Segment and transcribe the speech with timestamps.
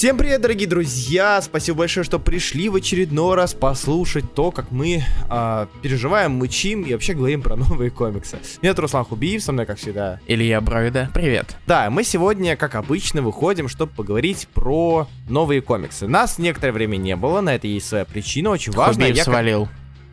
[0.00, 1.42] Всем привет, дорогие друзья!
[1.42, 6.94] Спасибо большое, что пришли в очередной раз послушать то, как мы э, переживаем, мычим и
[6.94, 8.38] вообще говорим про новые комиксы.
[8.62, 10.18] Меня зовут Руслан Хубиев, со мной, как всегда.
[10.26, 11.54] Илья Броида, привет.
[11.66, 16.08] Да, мы сегодня, как обычно, выходим, чтобы поговорить про новые комиксы.
[16.08, 19.08] Нас некоторое время не было, на это есть своя причина, очень важная.
[19.08, 19.68] Хубиев Я как- свалил.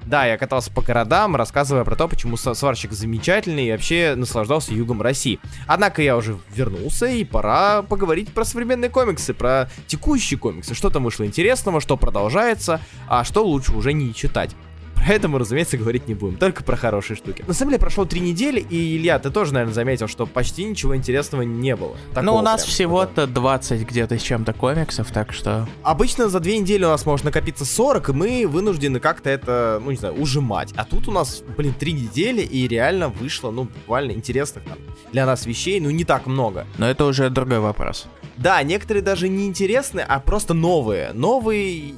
[0.08, 5.02] Да, я катался по городам, рассказывая про то, почему сварщик замечательный и вообще наслаждался югом
[5.02, 5.38] России.
[5.68, 11.04] Однако я уже вернулся, и пора поговорить про современные комиксы, про текущие комиксы, что там
[11.04, 14.56] вышло интересного, что продолжается, а что лучше уже не читать.
[14.98, 17.44] Про это мы, разумеется, говорить не будем, только про хорошие штуки.
[17.48, 20.96] На самом деле прошло три недели, и Илья, ты тоже, наверное, заметил, что почти ничего
[20.96, 21.96] интересного не было.
[22.22, 25.68] Ну, у нас всего-то 20 где-то с чем-то комиксов, так что...
[25.84, 29.92] Обычно за две недели у нас может накопиться 40, и мы вынуждены как-то это, ну
[29.92, 30.74] не знаю, ужимать.
[30.76, 34.78] А тут у нас, блин, три недели, и реально вышло, ну, буквально интересных там
[35.12, 36.66] для нас вещей, ну, не так много.
[36.78, 38.08] Но это уже другой вопрос.
[38.38, 41.12] Да, некоторые даже не интересны, а просто новые.
[41.14, 41.94] Новые,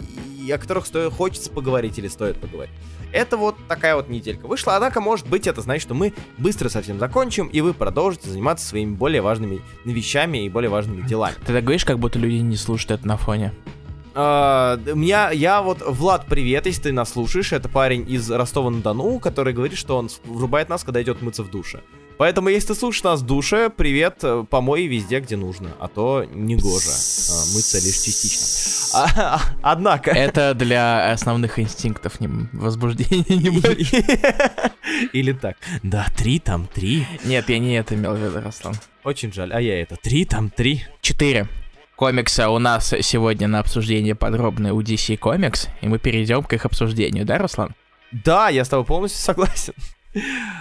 [0.49, 2.73] и о которых стоит, хочется поговорить или стоит поговорить.
[3.11, 6.99] Это вот такая вот неделька вышла, однако, может быть, это значит, что мы быстро совсем
[6.99, 11.35] закончим, и вы продолжите заниматься своими более важными вещами и более важными делами.
[11.45, 13.53] Ты так говоришь, как будто люди не слушают это на фоне.
[14.15, 19.53] Д- меня, я вот, Влад, привет, если ты нас слушаешь, это парень из Ростова-на-Дону, который
[19.53, 21.81] говорит, что он врубает нас, когда идет мыться в душе.
[22.19, 26.25] Поэтому, если ты слушаешь нас в душе, привет, э, помой везде, где нужно, а то
[26.29, 28.45] не гоже а, мыться лишь частично.
[28.93, 30.11] А, однако...
[30.11, 32.27] Это для основных инстинктов не...
[32.51, 33.79] возбуждения не будет.
[35.13, 35.55] Или так.
[35.81, 37.07] Да, три там, три.
[37.23, 38.75] Нет, я не это имел в виду, Руслан.
[39.05, 39.95] Очень жаль, а я это.
[39.95, 40.83] Три там, три.
[40.99, 41.47] Четыре
[41.95, 46.65] комикса у нас сегодня на обсуждение подробное у DC Comics, и мы перейдем к их
[46.65, 47.73] обсуждению, да, Руслан?
[48.11, 49.73] Да, я с тобой полностью согласен.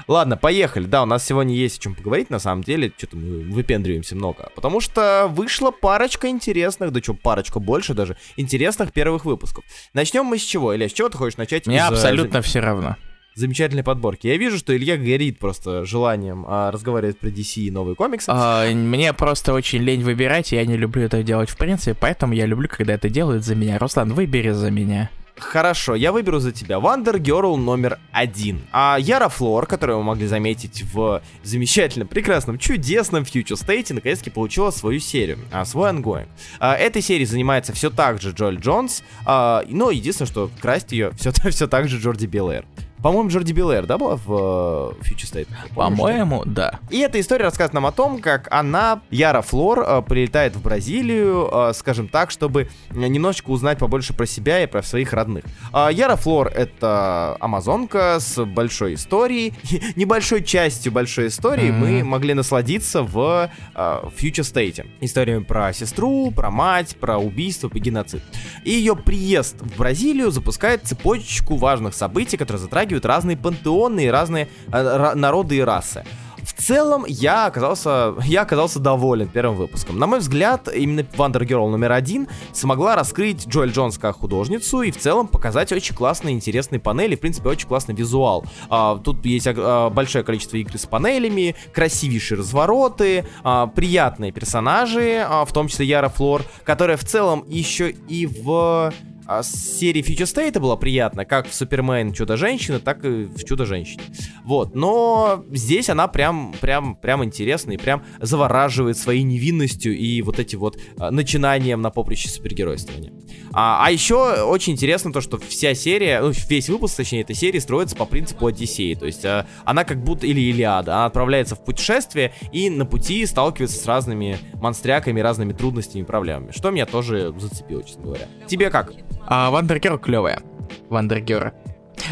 [0.07, 0.85] Ладно, поехали.
[0.85, 2.93] Да, у нас сегодня есть о чем поговорить, на самом деле.
[2.97, 4.51] Что-то мы выпендриваемся много.
[4.55, 9.65] Потому что вышла парочка интересных, да что, парочка больше даже, интересных первых выпусков.
[9.95, 10.75] Начнем мы с чего?
[10.77, 11.67] Илья, с чего ты хочешь начать?
[11.67, 12.97] Мне из, э, абсолютно все равно.
[13.35, 14.27] замечательной подборки.
[14.27, 18.27] Я вижу, что Илья горит просто желанием а, разговаривать про DC и новые комиксы.
[18.29, 22.35] А, Мне просто очень лень выбирать, и я не люблю это делать в принципе, поэтому
[22.35, 23.79] я люблю, когда это делают за меня.
[23.79, 25.09] Руслан, выбери за меня.
[25.41, 28.61] Хорошо, я выберу за тебя Wonder Girl номер один.
[28.73, 34.71] А Яра Флор, которую вы могли заметить в замечательном, прекрасном, чудесном Future State, наконец-таки получила
[34.71, 36.29] свою серию, а, свой ongoing.
[36.59, 41.13] А, этой серией занимается все так же Джоэль Джонс, а, но единственное, что красть ее
[41.13, 42.65] все, все так же Джорди Белэр.
[43.03, 45.49] По-моему, Джорди Белэр, да, была в э, Future State?
[45.75, 46.81] По-моему, да.
[46.91, 51.49] И эта история рассказывает нам о том, как она, Яра Флор, э, прилетает в Бразилию,
[51.53, 55.45] э, скажем так, чтобы немножечко узнать побольше про себя и про своих родных.
[55.73, 59.55] А Яра Флор— это амазонка с большой историей.
[59.97, 61.79] Небольшой частью большой истории Мгм.
[61.81, 64.87] мы могли насладиться в э, Future State.
[65.01, 68.23] Историями про сестру, про мать, про убийство, про геноцид.
[68.65, 74.49] И ее приезд в Бразилию запускает цепочку важных событий, которые затрагивают разные пантеоны и разные
[74.73, 76.05] э, народы и расы.
[76.49, 79.99] В целом, я оказался, я оказался доволен первым выпуском.
[79.99, 84.91] На мой взгляд, именно Wonder Girl номер один смогла раскрыть Джоэль Джонс как художницу и
[84.91, 88.47] в целом показать очень классные, интересные панели, в принципе, очень классный визуал.
[88.71, 95.45] А, тут есть а, большое количество игр с панелями, красивейшие развороты, а, приятные персонажи, а,
[95.45, 98.93] в том числе Яра Флор, которая в целом еще и в
[99.29, 104.03] а с серии Future State была приятна, как в Супермен Чудо-женщины, так и в Чудо-женщине.
[104.43, 110.39] Вот, но здесь она прям, прям, прям интересна и прям завораживает своей невинностью и вот
[110.39, 113.13] эти вот а, начинанием на поприще супергеройствования.
[113.53, 117.59] А, а еще очень интересно то, что вся серия, ну, весь выпуск, точнее, этой серии
[117.59, 118.95] строится по принципу Одиссеи.
[118.95, 123.27] То есть а, она как будто, или Илиада, она отправляется в путешествие и на пути
[123.27, 126.53] сталкивается с разными монстряками, разными трудностями и проблемами.
[126.53, 128.27] Что меня тоже зацепило, честно говоря.
[128.47, 128.95] Тебе как?
[129.31, 129.51] А
[129.81, 130.41] Girl клевая.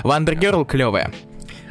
[0.05, 1.13] Wonder Girl клевая.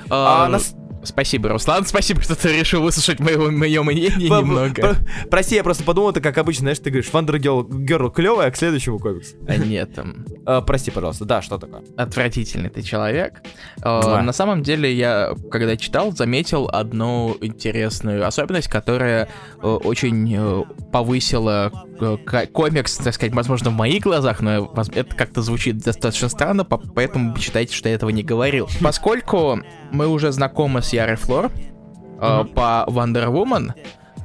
[0.09, 4.73] А, А, нас- Спасибо, Руслан, спасибо, что ты решил выслушать моего, мое мнение П- немного.
[4.81, 4.95] п-
[5.29, 8.55] Прости, я просто подумал, это как обычно, знаешь, ты говоришь, Girl, Girl клевая, а к
[8.57, 9.35] следующему комиксу.
[9.47, 11.83] А нет, там, А, прости, пожалуйста, да, что такое?
[11.95, 13.43] отвратительный ты человек.
[13.83, 14.19] А.
[14.23, 19.29] На самом деле, я, когда читал, заметил одну интересную особенность, которая
[19.61, 25.41] э, очень э, повысила э, комикс, так сказать, возможно, в моих глазах, но это как-то
[25.41, 28.67] звучит достаточно странно, по- поэтому считайте, что я этого не говорил.
[28.81, 29.59] Поскольку
[29.91, 33.73] мы уже знакомы с Ярой Флор э, по Wonder Woman,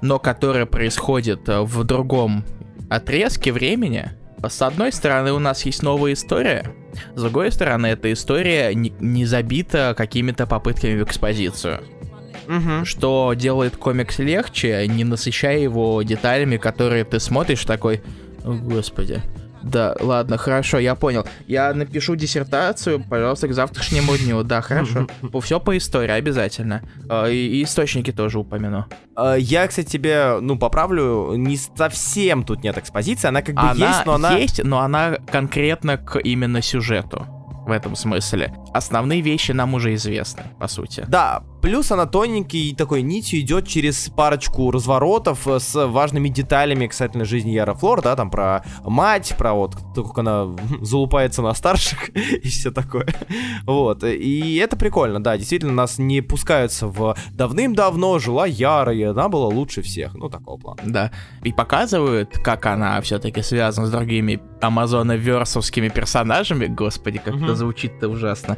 [0.03, 2.45] но которая происходит э, в другом
[2.89, 4.11] отрезке времени,
[4.43, 6.75] с одной стороны, у нас есть новая история,
[7.15, 11.83] с другой стороны, эта история не, не забита какими-то попытками в экспозицию.
[12.51, 12.85] Угу.
[12.85, 18.03] Что делает комикс легче, не насыщая его деталями, которые ты смотришь такой,
[18.45, 19.23] О, господи.
[19.63, 21.27] Да, ладно, хорошо, я понял.
[21.47, 24.43] Я напишу диссертацию, пожалуйста, к завтрашнему дню.
[24.43, 25.07] Да, хорошо.
[25.43, 26.83] Все по истории, обязательно.
[27.09, 28.87] А, и источники тоже упомяну.
[29.15, 33.87] А, я, кстати, тебе, ну, поправлю, не совсем тут нет экспозиции, она как бы она
[33.89, 34.37] есть, но она...
[34.37, 37.27] есть, но она конкретно к именно сюжету
[37.67, 38.55] в этом смысле.
[38.73, 41.05] Основные вещи нам уже известны, по сути.
[41.07, 47.25] Да, плюс она тоненький такой нитью идет через парочку разворотов э, с важными деталями касательно
[47.25, 50.49] жизни Яра Флор, да, там про мать, про вот, как она
[50.81, 53.07] залупается на старших и все такое.
[53.65, 59.29] Вот, и это прикольно, да, действительно, нас не пускаются в давным-давно жила Яра, и она
[59.29, 60.81] была лучше всех, ну, такого плана.
[60.85, 61.11] Да,
[61.43, 68.57] и показывают, как она все-таки связана с другими амазоноверсовскими персонажами, господи, как это звучит-то ужасно.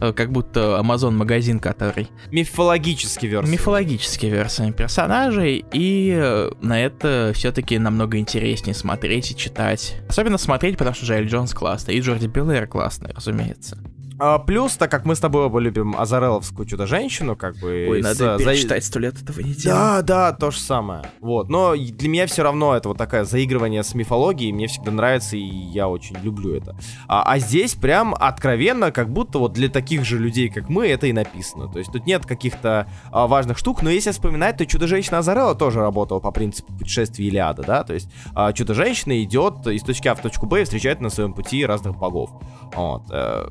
[0.00, 2.08] Э, как будто Amazon магазин, который...
[2.40, 3.50] Мифологический версия.
[3.50, 9.96] Мифологические версии персонажей, и э, на это все-таки намного интереснее смотреть и читать.
[10.08, 13.78] Особенно смотреть, потому что Джайл Джонс классный, и Джорди Беллер классный, разумеется.
[14.20, 17.86] А, плюс, так как мы с тобой оба любим Азареловскую чудо-женщину, как бы...
[17.90, 18.44] Ой, надо за...
[18.44, 21.04] перечитать сто лет этого не Да, да, то же самое.
[21.20, 25.36] Вот, но для меня все равно это вот такое заигрывание с мифологией, мне всегда нравится,
[25.36, 26.76] и я очень люблю это.
[27.08, 31.06] А, а здесь прям откровенно, как будто вот для таких же людей, как мы, это
[31.06, 31.68] и написано.
[31.68, 35.80] То есть тут нет каких-то а, важных штук, но если вспоминать, то чудо-женщина Азарелла тоже
[35.80, 40.20] работала по принципу путешествия Илиада, да, то есть а, чудо-женщина идет из точки А в
[40.20, 42.30] точку Б и встречает на своем пути разных богов.
[42.74, 43.04] Вот.
[43.10, 43.48] Э,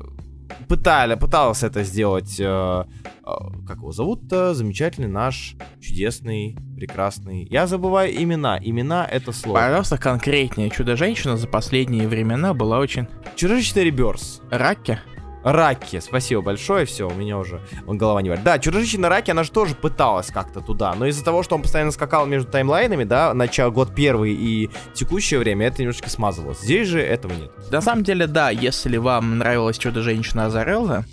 [0.68, 3.30] пытали, пытался это сделать, э, э,
[3.66, 7.44] как его зовут-то, замечательный наш чудесный, прекрасный.
[7.50, 9.58] Я забываю имена, имена это слово.
[9.58, 10.70] Пожалуйста, конкретнее.
[10.70, 13.06] Чудо-женщина за последние времена была очень...
[13.36, 14.40] Чудо-женщина Реберс.
[14.50, 14.98] Раки?
[15.42, 18.44] Раки, спасибо большое, все, у меня уже голова не варит.
[18.44, 21.90] Да, Чудо-женщина Раки, она же тоже пыталась как-то туда, но из-за того, что он постоянно
[21.90, 26.60] скакал между таймлайнами, да, начало год первый и текущее время, это немножко смазывалось.
[26.60, 27.50] Здесь же этого нет.
[27.70, 31.04] На самом деле, да, если вам нравилась Чудо-женщина Азарелла,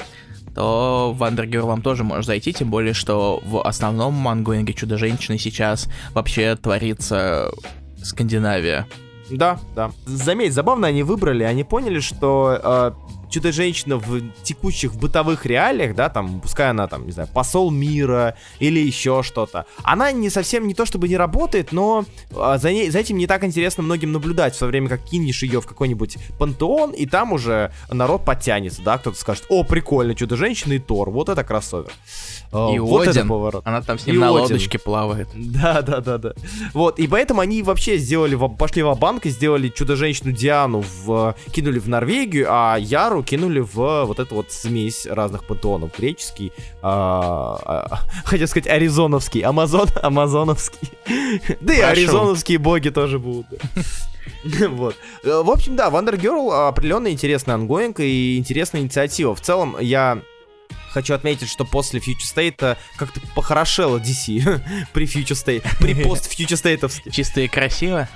[0.55, 5.87] то в Undergirl вам тоже может зайти, тем более, что в основном мангуинге Чудо-женщины сейчас
[6.13, 7.51] вообще творится
[8.03, 8.87] Скандинавия.
[9.29, 9.91] Да, да.
[10.05, 12.91] Заметь, забавно они выбрали, они поняли, что э,
[13.29, 18.79] чудо-женщина в текущих бытовых реалиях, да, там, пускай она там, не знаю, посол мира или
[18.79, 22.99] еще что-то, она не совсем не то чтобы не работает, но а, за, ней, за
[22.99, 26.91] этим не так интересно многим наблюдать, в то время как кинешь ее в какой-нибудь пантеон,
[26.91, 31.43] и там уже народ подтянется, да, кто-то скажет, о, прикольно, чудо-женщина и Тор, вот это
[31.43, 31.91] кроссовер.
[32.51, 33.61] А, и вот Один, поворот.
[33.65, 34.41] она там с ним и на Один.
[34.41, 35.27] лодочке плавает.
[35.35, 36.33] Да, да, да, да.
[36.73, 41.79] Вот, и поэтому они вообще сделали, пошли в банк и сделали чудо-женщину Диану, в, кинули
[41.79, 45.91] в Норвегию, а Яру кинули в вот эту вот смесь разных пантеонов.
[45.97, 46.51] Греческий,
[46.81, 50.89] а, а, хотел сказать аризоновский, амазон, амазоновский.
[51.61, 53.47] Да и аризоновские боги тоже будут.
[54.69, 54.95] Вот.
[55.23, 59.35] Э, в общем, да, Wonder Girl определенно интересный ongoing и интересная инициатива.
[59.35, 60.21] В целом, я
[60.89, 64.61] хочу отметить, что после Future State как-то похорошело DC
[64.93, 67.11] при Future State, при пост Future State.
[67.11, 68.07] Чисто и красиво?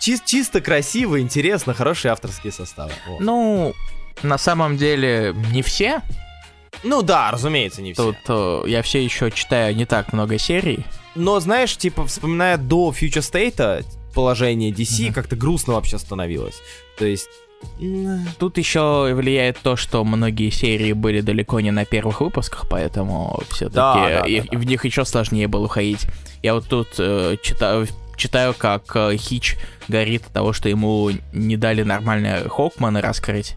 [0.00, 2.92] Чи- чисто красиво, интересно, хорошие авторские составы.
[3.06, 3.20] Вот.
[3.20, 3.74] Ну,
[4.22, 6.00] на самом деле не все.
[6.82, 8.04] Ну да, разумеется, не все.
[8.04, 10.84] Тут uh, я все еще читаю не так много серий.
[11.14, 13.84] Но знаешь, типа, вспоминая до Future State
[14.14, 15.12] положение DC, mm-hmm.
[15.12, 16.60] как-то грустно вообще становилось.
[16.96, 17.28] То есть
[18.38, 23.76] Тут еще влияет то, что многие серии были далеко не на первых выпусках, поэтому все-таки
[23.76, 24.58] да, да, и, да, да.
[24.58, 26.06] в них еще сложнее было уходить.
[26.42, 27.86] Я вот тут э, читаю,
[28.16, 29.56] читаю, как э, Хич
[29.88, 33.56] горит от того, что ему не дали нормально Хокмана раскрыть.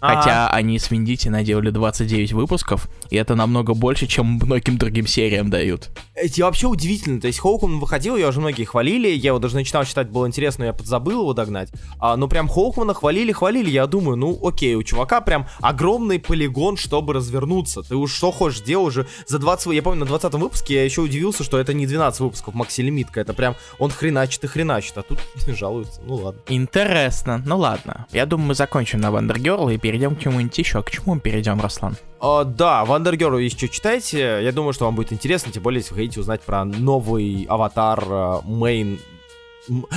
[0.00, 0.54] Хотя а...
[0.54, 5.90] они с Виндити наделали 29 выпусков, и это намного больше, чем многим другим сериям дают.
[6.14, 7.20] Это вообще удивительно.
[7.20, 10.64] То есть Хоукман выходил, я уже многие хвалили, я его даже начинал читать, было интересно,
[10.64, 11.68] я подзабыл его догнать.
[11.98, 13.68] А, но прям Хоукмана хвалили, хвалили.
[13.68, 17.82] Я думаю, ну окей, у чувака прям огромный полигон, чтобы развернуться.
[17.82, 19.74] Ты уж что хочешь, делал уже за 20...
[19.74, 23.34] Я помню, на 20 выпуске я еще удивился, что это не 12 выпусков макси-лимитка, это
[23.34, 26.00] прям он хреначит и хреначит, а тут жалуются.
[26.06, 26.40] Ну ладно.
[26.48, 27.42] Интересно.
[27.44, 28.06] Ну ладно.
[28.10, 30.82] Я думаю, мы закончим на Wonder Girl и перейдем к чему-нибудь еще.
[30.82, 31.94] К чему мы перейдем, Руслан?
[32.24, 34.40] А, да, Wonder Если что, читайте.
[34.42, 38.42] Я думаю, что вам будет интересно, тем более, если вы хотите узнать про новый аватар
[38.44, 38.98] мейн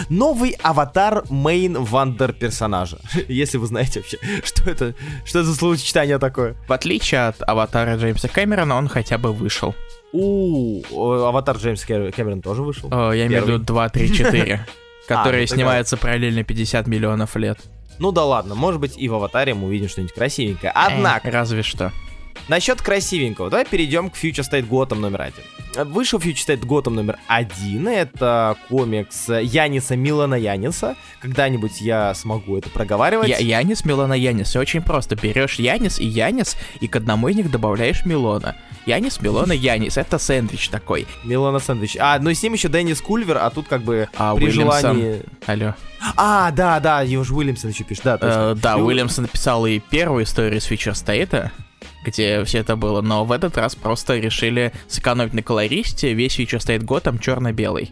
[0.10, 2.98] новый аватар мейн вандер персонажа.
[3.28, 4.96] Если вы знаете вообще, что это,
[5.26, 6.56] что это за словосочетание такое.
[6.68, 9.76] В отличие от аватара Джеймса Кэмерона, он хотя бы вышел.
[10.12, 12.90] У, аватар Джеймса Кэмерона тоже вышел.
[12.92, 14.66] О, я имею в виду 2, 3, 4,
[15.08, 17.60] которые снимаются параллельно 50 миллионов лет.
[17.98, 20.72] Ну да ладно, может быть и в аватаре мы увидим что-нибудь красивенькое.
[20.76, 21.30] Однако...
[21.30, 21.94] Э, разве что.
[22.48, 25.44] Насчет красивенького, давай перейдем к Future State Gotham номер один.
[25.92, 30.96] Вышел Future State Gotham номер один, это комикс Яниса Милана Яниса.
[31.20, 33.30] Когда-нибудь я смогу это проговаривать.
[33.30, 34.50] Я, Янис, Милана, Янис.
[34.50, 35.16] Все очень просто.
[35.16, 38.56] Берешь Янис и Янис, и к одному из них добавляешь Милона.
[38.86, 39.98] Янис, Милона, Янис.
[39.98, 41.08] Это сэндвич такой.
[41.24, 41.98] Милана сэндвич.
[42.00, 44.82] А, ну и с ним еще Деннис Кульвер, а тут как бы А при Уильямсон...
[44.82, 45.22] желании...
[45.48, 45.74] Алло.
[46.16, 48.20] А, да, да, его же Уильямсон еще пишет, да.
[48.22, 51.52] Э, да, Уильямсон написал и первую историю с Future State а,
[52.04, 56.62] где все это было, но в этот раз просто решили сэкономить на колористе, весь Фьючер
[56.62, 57.92] Стейт Готэм черно-белый.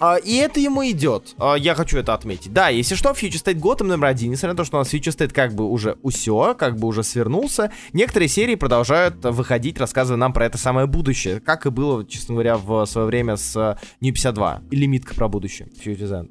[0.00, 1.34] А, и это ему идет.
[1.38, 2.52] А, я хочу это отметить.
[2.52, 5.16] Да, если что, Future State Gotham номер один, несмотря на то, что у нас Future
[5.16, 10.32] State как бы уже усё, как бы уже свернулся, некоторые серии продолжают выходить, рассказывая нам
[10.32, 14.62] про это самое будущее, как и было, честно говоря, в свое время с New 52,
[14.70, 16.28] и лимитка про будущее, Future.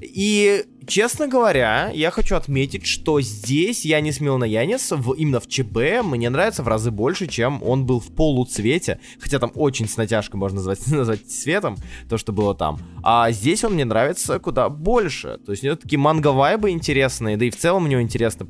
[0.00, 6.02] И, честно говоря, я хочу отметить, что здесь Янис Милана Янис в, именно в ЧБ
[6.04, 10.38] мне нравится в разы больше, чем он был в полуцвете, хотя там очень с натяжкой
[10.38, 11.76] можно назвать, назвать цветом,
[12.08, 12.78] то, что было там.
[13.02, 15.38] А здесь он мне нравится куда больше.
[15.44, 18.46] То есть у него такие манго-вайбы интересные, да и в целом у него интересно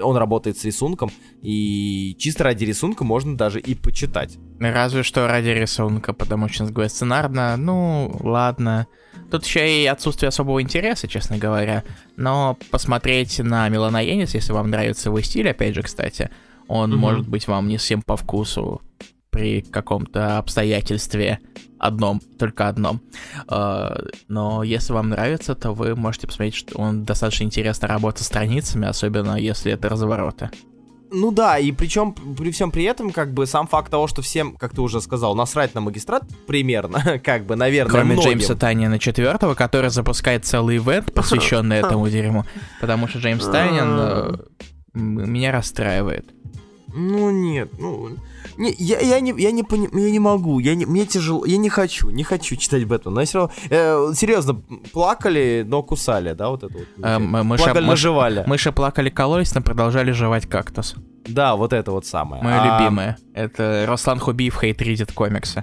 [0.00, 1.10] он работает с рисунком,
[1.42, 4.38] и чисто ради рисунка можно даже и почитать.
[4.58, 8.86] Разве что ради рисунка, потому что, сценарно, ну, ладно.
[9.30, 11.84] Тут еще и отсутствие особого интереса, честно говоря.
[12.16, 16.30] Но посмотреть на Милана Янис, если вам нравится его стиль, опять же, кстати,
[16.68, 16.98] он Мгм.
[17.00, 18.80] может быть вам не всем по вкусу
[19.30, 21.38] при каком-то обстоятельстве
[21.78, 23.00] одном, только одном.
[23.48, 23.96] Э,
[24.28, 28.86] Но если вам нравится, то вы можете посмотреть, что он достаточно интересно работает с страницами,
[28.88, 30.50] особенно если это развороты.
[31.12, 34.56] Ну да, и причем при всем при этом, как бы сам факт того, что всем,
[34.56, 38.30] как ты уже сказал, насрать на магистрат примерно, как бы, наверное, Кроме многим.
[38.30, 42.44] Джеймса Танина четвертого, который запускает целый ивент, посвященный этому дерьму.
[42.80, 44.36] Потому что Джеймс Танин э,
[44.94, 46.26] меня расстраивает.
[46.94, 48.08] Ну нет, ну
[48.56, 51.56] не, я, я не я не пони- я не могу, я не мне тяжело, я
[51.56, 53.20] не хочу, не хочу читать Бэтмена.
[53.20, 54.54] Но все равно, э, серьезно,
[54.92, 56.86] плакали, но кусали, да, вот это вот.
[57.04, 58.44] Э, м- мыши- плакали, мыши- наживали.
[58.46, 60.94] Мыши плакали, кололись, но продолжали жевать кактус.
[61.26, 62.42] Да, вот это вот самое.
[62.42, 63.16] Мое А, любимое.
[63.34, 65.62] Это Руслан Хубиев хейт-ридит комиксы.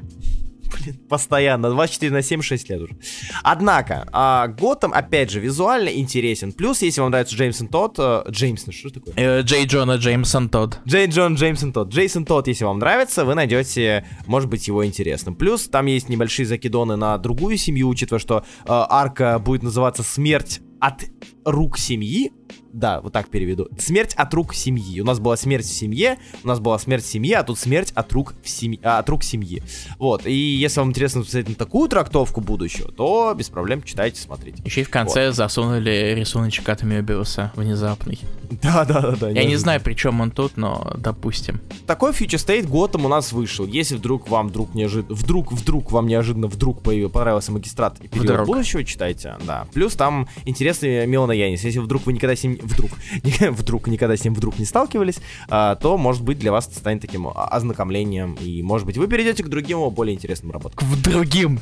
[0.73, 2.97] Блин, постоянно, 24 на 7, 6 лет уже.
[3.43, 6.51] Однако, а, Готэм, опять же, визуально интересен.
[6.51, 9.13] Плюс, если вам нравится Джеймсон Тодд, э, Джеймсон, что такое?
[9.15, 10.79] Э, Джей Джона Джеймсон Тодд.
[10.85, 11.93] Джей Джон Джеймсон Тодд.
[11.93, 15.35] Джейсон Тодд, если вам нравится, вы найдете, может быть, его интересным.
[15.35, 20.61] Плюс там есть небольшие закидоны на другую семью, учитывая, что э, арка будет называться «Смерть
[20.79, 21.03] от
[21.45, 22.31] рук семьи».
[22.77, 23.67] Да, вот так переведу.
[23.79, 24.99] Смерть от рук семьи.
[25.01, 27.91] У нас была смерть в семье, у нас была смерть в семье, а тут смерть
[27.95, 29.63] от рук, в семье, а, от рук семьи.
[29.97, 30.27] Вот.
[30.27, 34.61] И если вам интересно посмотреть на такую трактовку будущего, то без проблем читайте, смотрите.
[34.63, 38.19] Еще и в конце засунули рисуночек от Мебиуса внезапный.
[38.61, 39.29] Да, да, да, да.
[39.31, 41.59] Я не знаю, при чем он тут, но допустим.
[41.87, 43.65] Такой Future State Готэм у нас вышел.
[43.65, 48.25] Если вдруг вам вдруг неожиданно, вдруг, вдруг вам неожиданно вдруг появ- понравился магистрат и период
[48.29, 48.47] Вдруг.
[48.47, 49.65] будущего, читайте, да.
[49.73, 51.63] Плюс там интересный Милана Янис.
[51.63, 52.91] Если вдруг вы никогда с ним, вдруг,
[53.51, 55.17] вдруг никогда с ним вдруг не сталкивались,
[55.49, 59.43] а, то, может быть, для вас это станет таким ознакомлением, и, может быть, вы перейдете
[59.43, 60.77] к другим, более интересным работам.
[60.77, 61.59] К другим.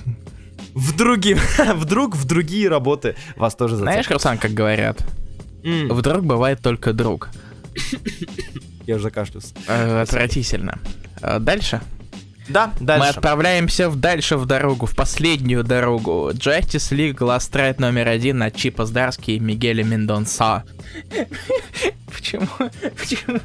[0.74, 1.38] В другим,
[1.76, 4.14] вдруг в другие работы вас тоже Знаешь, зацепят.
[4.18, 5.06] Руслан, как говорят,
[5.64, 7.30] М, вдруг бывает только друг.
[8.86, 9.54] Я уже закашлялся.
[9.68, 10.80] Э, Отвратительно.
[11.22, 11.82] Э, Дальше.
[12.48, 13.10] Да, Мы дальше.
[13.10, 16.30] отправляемся в дальше в дорогу, в последнюю дорогу.
[16.34, 20.64] Justice League Last Ride номер один от Чипа Здарски и Мигеля Мендонса.
[22.16, 22.48] Почему,
[22.98, 23.40] почему,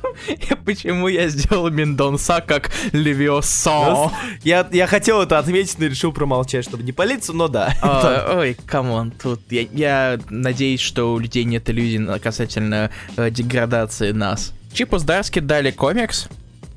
[0.65, 4.11] почему я сделал Мендонса как Левиоса?
[4.45, 7.75] Я, я хотел это отметить, но решил промолчать, чтобы не палиться, но да.
[7.83, 12.91] А, Ой, come on, тут я, я надеюсь, что у людей нет иллюзий на- касательно
[13.17, 14.53] э, деградации нас.
[14.73, 16.29] Чипу Здарски дали комикс,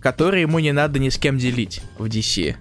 [0.04, 2.56] который ему не надо ни с кем делить в DC.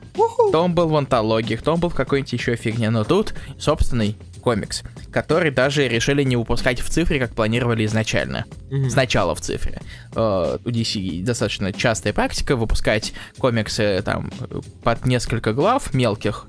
[0.52, 4.16] То он был в антологиях, то он был в какой-нибудь еще фигне, но тут собственный
[4.40, 8.44] комикс, который даже решили не выпускать в цифре, как планировали изначально.
[8.70, 8.90] Мгм.
[8.90, 9.80] Сначала в цифре.
[10.14, 16.46] Э, У DC достаточно частая практика выпускать комиксы там э, под несколько глав мелких,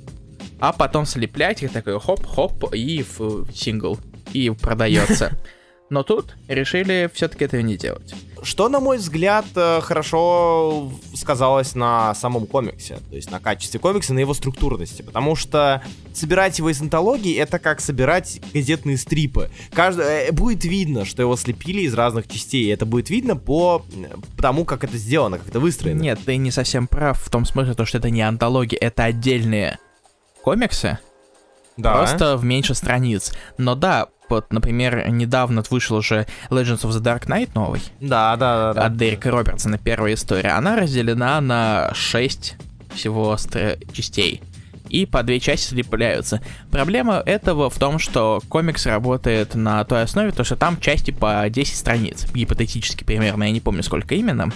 [0.59, 3.97] а потом слеплять их такой хоп-хоп и в сингл.
[4.31, 5.31] И продается.
[5.93, 8.15] Но тут решили все-таки этого не делать.
[8.41, 14.15] Что, на мой взгляд, э, хорошо сказалось на самом комиксе, то есть на качестве комикса,
[14.15, 19.51] на его структурности, потому что собирать его из антологии это как собирать газетные стрипы.
[19.71, 23.85] Каждый, э, будет видно, что его слепили из разных частей, и это будет видно по
[23.95, 26.01] э, тому, как это сделано, как это выстроено.
[26.01, 29.77] Нет, ты не совсем прав в том смысле, то, что это не антология, это отдельные
[30.41, 30.97] комиксы,
[31.77, 31.97] Да.
[31.97, 33.31] Просто в меньше страниц.
[33.59, 37.81] Но да, вот, например, недавно вышел уже Legends of the Dark Knight новый.
[37.99, 38.73] Да, да, да.
[38.73, 38.85] да.
[38.85, 40.49] От Дерека Робертсона первая история.
[40.49, 42.55] Она разделена на 6
[42.93, 43.37] всего
[43.91, 44.41] частей.
[44.89, 46.41] И по две части слепляются.
[46.69, 51.45] Проблема этого в том, что комикс работает на той основе, то что там части по
[51.49, 52.27] 10 страниц.
[52.31, 54.51] Гипотетически примерно, я не помню сколько именно,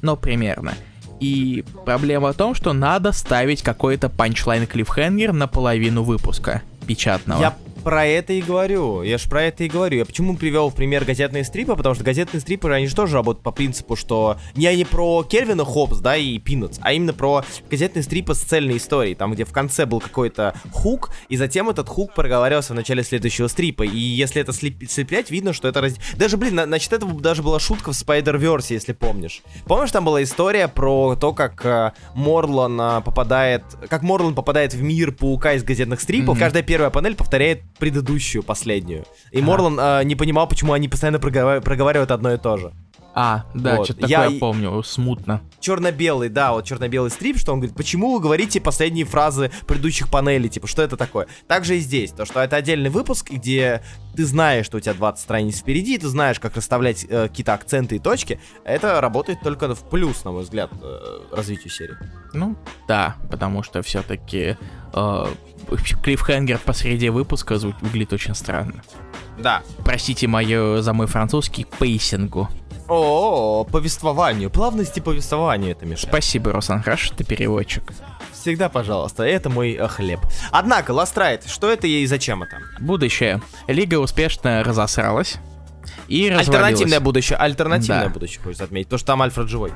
[0.00, 0.74] но примерно.
[1.18, 7.40] И проблема в том, что надо ставить какой-то панчлайн клиффхенгер на половину выпуска печатного.
[7.40, 9.02] Я про это и говорю.
[9.02, 9.98] Я же про это и говорю.
[9.98, 11.76] Я почему привел в пример газетные стрипы?
[11.76, 15.64] Потому что газетные стрипы, они же тоже работают по принципу, что не не про Кельвина
[15.64, 19.52] Хопс, да, и Пинутс, а именно про газетные стрипы с цельной историей, там, где в
[19.52, 23.82] конце был какой-то хук, и затем этот хук проговаривался в начале следующего стрипа.
[23.82, 24.88] И если это слеп...
[24.88, 25.80] слеплять, видно, что это...
[25.80, 25.94] Раз...
[26.16, 26.64] Даже, блин, на...
[26.66, 29.42] значит, это даже была шутка в Spider-Verse, если помнишь.
[29.66, 33.62] Помнишь, там была история про то, как э, Морлан э, попадает...
[33.88, 36.36] Как Морлан попадает в мир паука из газетных стрипов.
[36.36, 36.40] Mm-hmm.
[36.40, 39.04] Каждая первая панель повторяет предыдущую, последнюю.
[39.30, 39.46] И ага.
[39.46, 42.72] Морлан э, не понимал, почему они постоянно проговаривают одно и то же.
[43.14, 43.84] А, да, вот.
[43.84, 45.42] что-то такое я помню, смутно.
[45.60, 50.48] Черно-белый, да, вот черно-белый стрип, что он говорит, почему вы говорите последние фразы предыдущих панелей,
[50.48, 51.26] типа, что это такое?
[51.46, 53.82] Также и здесь, то, что это отдельный выпуск, где
[54.16, 57.96] ты знаешь, что у тебя 20 страниц впереди, ты знаешь, как расставлять э, какие-то акценты
[57.96, 61.96] и точки, это работает только в плюс, на мой взгляд, э, развитию серии.
[62.32, 62.56] Ну,
[62.88, 64.56] да, потому что все-таки
[64.94, 65.26] э,
[66.02, 68.82] клиффхенгер посреди выпуска выглядит очень странно.
[69.38, 69.62] Да.
[69.84, 72.48] Простите мое за мой французский pacing у.
[72.94, 76.10] О, повествованию, плавности повествования это мешает.
[76.10, 77.90] Спасибо, Руслан, хорошо ты переводчик.
[78.32, 80.20] Всегда, пожалуйста, это мой э, хлеб.
[80.50, 82.58] Однако, Last Ride, что это и зачем это?
[82.80, 83.40] Будущее.
[83.66, 85.38] Лига успешно разосралась
[86.08, 88.10] и Альтернативное будущее, альтернативное да.
[88.10, 89.72] будущее, хочется отметить, потому что там Альфред живой.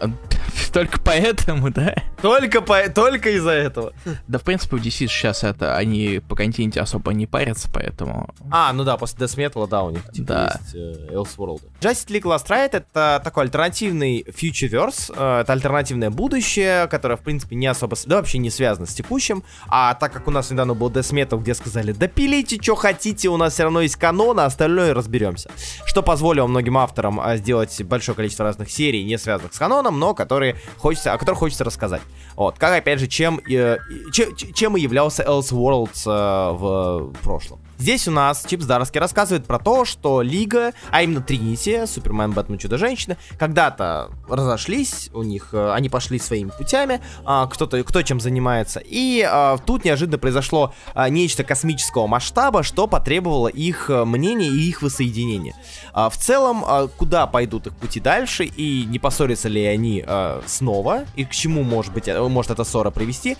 [0.72, 1.94] Только поэтому, да?
[2.20, 3.92] Только, по, только из-за этого.
[4.28, 8.32] Да, в принципе, у DC сейчас это, они по континенте особо не парятся, поэтому...
[8.50, 10.60] А, ну да, после Death Metal, да, у них типа да.
[10.62, 11.62] есть э, Elseworld.
[11.80, 17.56] Justice League Last Ride— это такой альтернативный Futureverse, э, это альтернативное будущее, которое, в принципе,
[17.56, 20.90] не особо, да, вообще не связано с текущим, а так как у нас недавно был
[20.90, 24.46] Death Metal, где сказали, да пилите, что хотите, у нас все равно есть канон, а
[24.46, 25.50] остальное разберемся.
[25.84, 30.14] Что позволило многим авторам а, сделать большое количество разных серий, не связанных с каноном, но
[30.14, 32.02] которые хочется, о которых хочется рассказать.
[32.36, 33.78] Вот, как опять же, чем, э,
[34.12, 37.60] чем, чем и являлся Elseworlds э, в прошлом.
[37.78, 42.58] Здесь у нас Чип Здарский рассказывает про то, что Лига, а именно Тринити, Супермен, Бэтмен,
[42.58, 48.80] Чудо-женщина, когда-то разошлись, у них, э, они пошли своими путями, э, кто-то, кто чем занимается,
[48.84, 54.68] и э, тут неожиданно произошло э, нечто космического масштаба, что потребовало их э, мнения и
[54.68, 55.54] их воссоединения.
[55.92, 56.64] В целом,
[56.96, 60.04] куда пойдут их пути дальше, и не поссорятся ли они
[60.46, 63.36] снова, и к чему может быть, э, может эта ссора привести,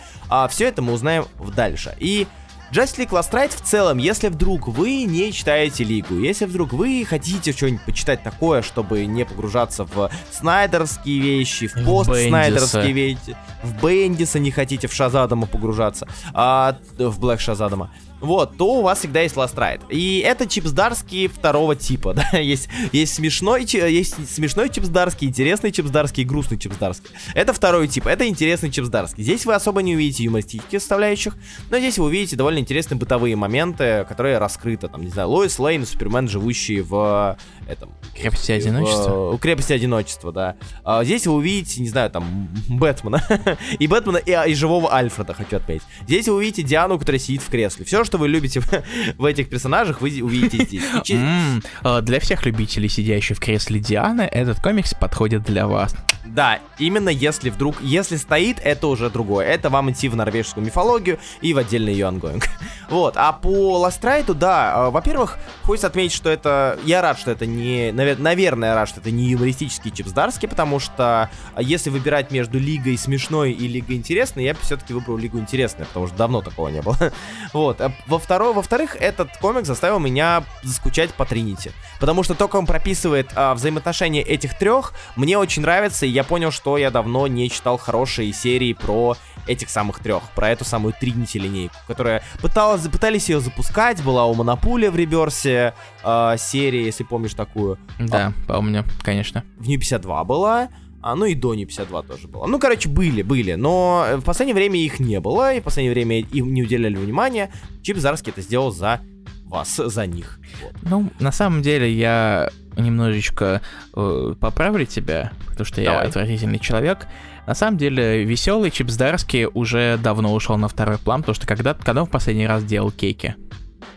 [0.50, 1.94] все это мы узнаем в дальше.
[1.98, 2.26] И
[2.74, 7.06] Justice League Last Ride в целом, если вдруг вы не читаете Лигу, если вдруг вы
[7.08, 14.40] хотите что-нибудь почитать такое, чтобы не погружаться в снайдерские вещи, в пост-снайдерские вещи, в Бендиса
[14.40, 17.92] не хотите в Шазадама погружаться, а, в Блэк Шазадама,
[18.24, 19.82] вот, то у вас всегда есть Last Ride.
[19.90, 26.26] И это чипсдарский второго типа, да, есть, есть смешной, есть смешной чипсдарский, интересный чипсдарский и
[26.26, 27.10] грустный чипсдарский.
[27.34, 29.22] Это второй тип, это интересный чипсдарский.
[29.22, 31.36] Здесь вы особо не увидите юмористических составляющих,
[31.70, 35.82] но здесь вы увидите довольно интересные бытовые моменты, которые раскрыты, там, не знаю, Лоис Лейн
[35.82, 37.36] и Супермен, живущие в
[37.68, 37.90] этом...
[38.14, 39.30] Крепости одиночества?
[39.30, 40.56] У крепости одиночества, да.
[40.84, 43.24] А, здесь вы увидите, не знаю, там, Бэтмена.
[43.78, 45.86] и Бэтмена, и, и живого Альфреда, хочу отметить.
[46.02, 47.84] Здесь вы увидите Диану, которая сидит в кресле.
[47.84, 48.68] Все, что вы любите в,
[49.18, 50.82] в этих персонажах, вы увидите здесь.
[51.14, 55.94] Mm, для всех любителей, сидящих в кресле Дианы, этот комикс подходит для вас.
[56.24, 59.46] Да, именно если вдруг, если стоит, это уже другое.
[59.46, 62.48] Это вам идти в норвежскую мифологию и в отдельный ее ongoing.
[62.88, 67.46] вот, а по Ластрайту, да, а, во-первых, хочется отметить, что это, я рад, что это
[67.54, 72.98] не, наверное, рад, что это не юмористический чипсдарский, потому что а, если выбирать между Лигой
[72.98, 76.82] смешной и Лигой интересной, я бы все-таки выбрал Лигу интересной, потому что давно такого не
[76.82, 76.96] было.
[77.52, 82.48] вот, а во второе, во-вторых, этот комик заставил меня заскучать по Тринити, потому что то,
[82.48, 86.90] как он прописывает а, взаимоотношения этих трех, мне очень нравится, и я понял, что я
[86.90, 92.22] давно не читал хорошие серии про этих самых трех, про эту самую Тринити линейку, которая
[92.40, 97.78] пыталась, пытались ее запускать, была у Монополия в реберсе э, серии, если помнишь такую.
[97.98, 99.44] Да, а, помню, конечно.
[99.58, 100.68] В Нью 52 была.
[101.02, 102.46] А, ну и до Нью 52 тоже было.
[102.46, 106.20] Ну, короче, были, были, но в последнее время их не было, и в последнее время
[106.20, 107.50] им не уделяли внимания.
[107.82, 109.00] Чип Зарский это сделал за
[109.44, 110.40] вас, за них.
[110.62, 110.72] Вот.
[110.82, 113.60] Ну, на самом деле, я немножечко
[113.94, 116.02] э, поправлю тебя, потому что Давай.
[116.02, 117.06] я отвратительный человек.
[117.46, 121.74] На самом деле, веселый Чип Здарский уже давно ушел на второй план, потому что когда,
[121.74, 123.36] когда он в последний раз делал кейки?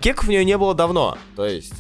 [0.02, 1.74] Кеков у него не было давно, то есть...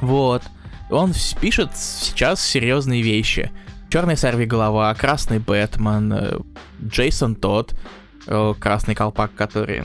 [0.00, 0.42] Вот.
[0.90, 3.50] Он пишет сейчас серьезные вещи.
[3.88, 6.38] Черный сорви голова, красный Бэтмен, э,
[6.82, 7.74] Джейсон Тодд,
[8.26, 9.82] э, красный колпак, который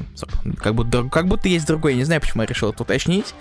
[0.60, 3.34] как будто, как будто есть другой, не знаю, почему я решил это уточнить.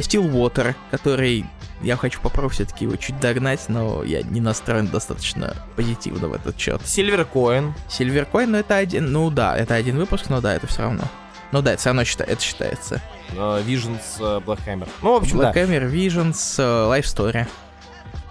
[0.00, 1.44] Стил э, Уотер, который
[1.82, 6.58] я хочу попробовать все-таки его чуть догнать, но я не настроен достаточно позитивно в этот
[6.58, 6.80] счет.
[6.84, 7.74] Сильвер Коин.
[7.88, 11.04] Сильвер Коин, ну это один, ну да, это один выпуск, но да, это все равно.
[11.52, 13.00] Ну да, это все равно это считается.
[13.34, 14.88] Uh, Visions, uh, Black Hammer.
[15.02, 15.62] Ну, в общем, Black да.
[15.62, 17.46] Hammer, Visions, uh, Life Story.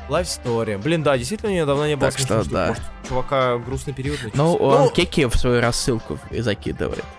[0.10, 0.78] Life Story.
[0.78, 2.12] Блин, да, действительно, мне давно не было.
[2.12, 2.68] Так что, да.
[2.70, 4.38] Может, чувака грустный период начался.
[4.38, 7.04] Ну, он ну, Кеки в свою рассылку и закидывает.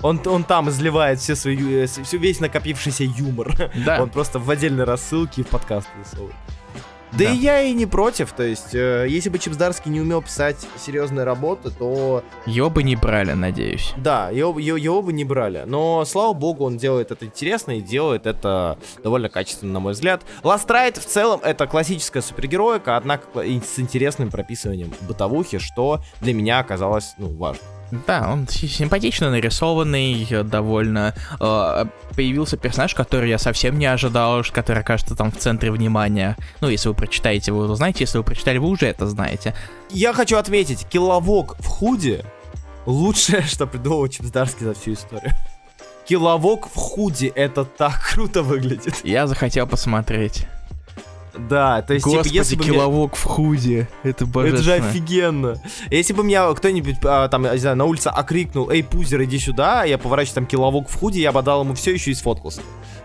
[0.00, 3.70] Он, он там изливает все свои, э, все, весь накопившийся юмор.
[3.86, 4.02] Да.
[4.02, 6.34] Он просто в отдельной рассылке в подкаст высовывает.
[7.12, 10.22] Да, да и я и не против, то есть, э, если бы Чипсдарский не умел
[10.22, 12.24] писать серьезные работы, то...
[12.46, 13.92] Его бы не брали, надеюсь.
[13.98, 17.80] Да, его, его, его бы не брали, но, слава богу, он делает это интересно и
[17.82, 20.22] делает это довольно качественно, на мой взгляд.
[20.42, 26.60] Last Ride в целом это классическая супергероика, однако с интересным прописыванием бытовухи, что для меня
[26.60, 27.62] оказалось, ну, важно.
[28.06, 31.14] Да, он симпатично нарисованный, довольно...
[31.40, 31.84] Э,
[32.16, 36.36] появился персонаж, который я совсем не ожидал, который окажется там в центре внимания.
[36.60, 39.54] Ну, если вы прочитаете, вы узнаете, если вы прочитали, вы уже это знаете.
[39.90, 42.24] Я хочу отметить, киловок в худе
[42.86, 45.32] лучшее, что придумал Чипсдарский за всю историю.
[46.06, 49.04] Киловок в худе, это так круто выглядит.
[49.04, 50.46] Я захотел посмотреть.
[51.34, 53.20] Да, то есть, типа, Господи, типа, если бы киловок меня...
[53.20, 54.54] в худе, это божественно.
[54.54, 55.62] Это же офигенно.
[55.90, 59.84] Если бы меня кто-нибудь а, там, не знаю, на улице окрикнул, эй, пузер, иди сюда,
[59.84, 62.60] я поворачиваю там киловок в худе, я бы дал ему все еще и сфоткался.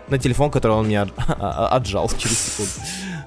[0.08, 2.72] На телефон, который он меня отжал через секунду.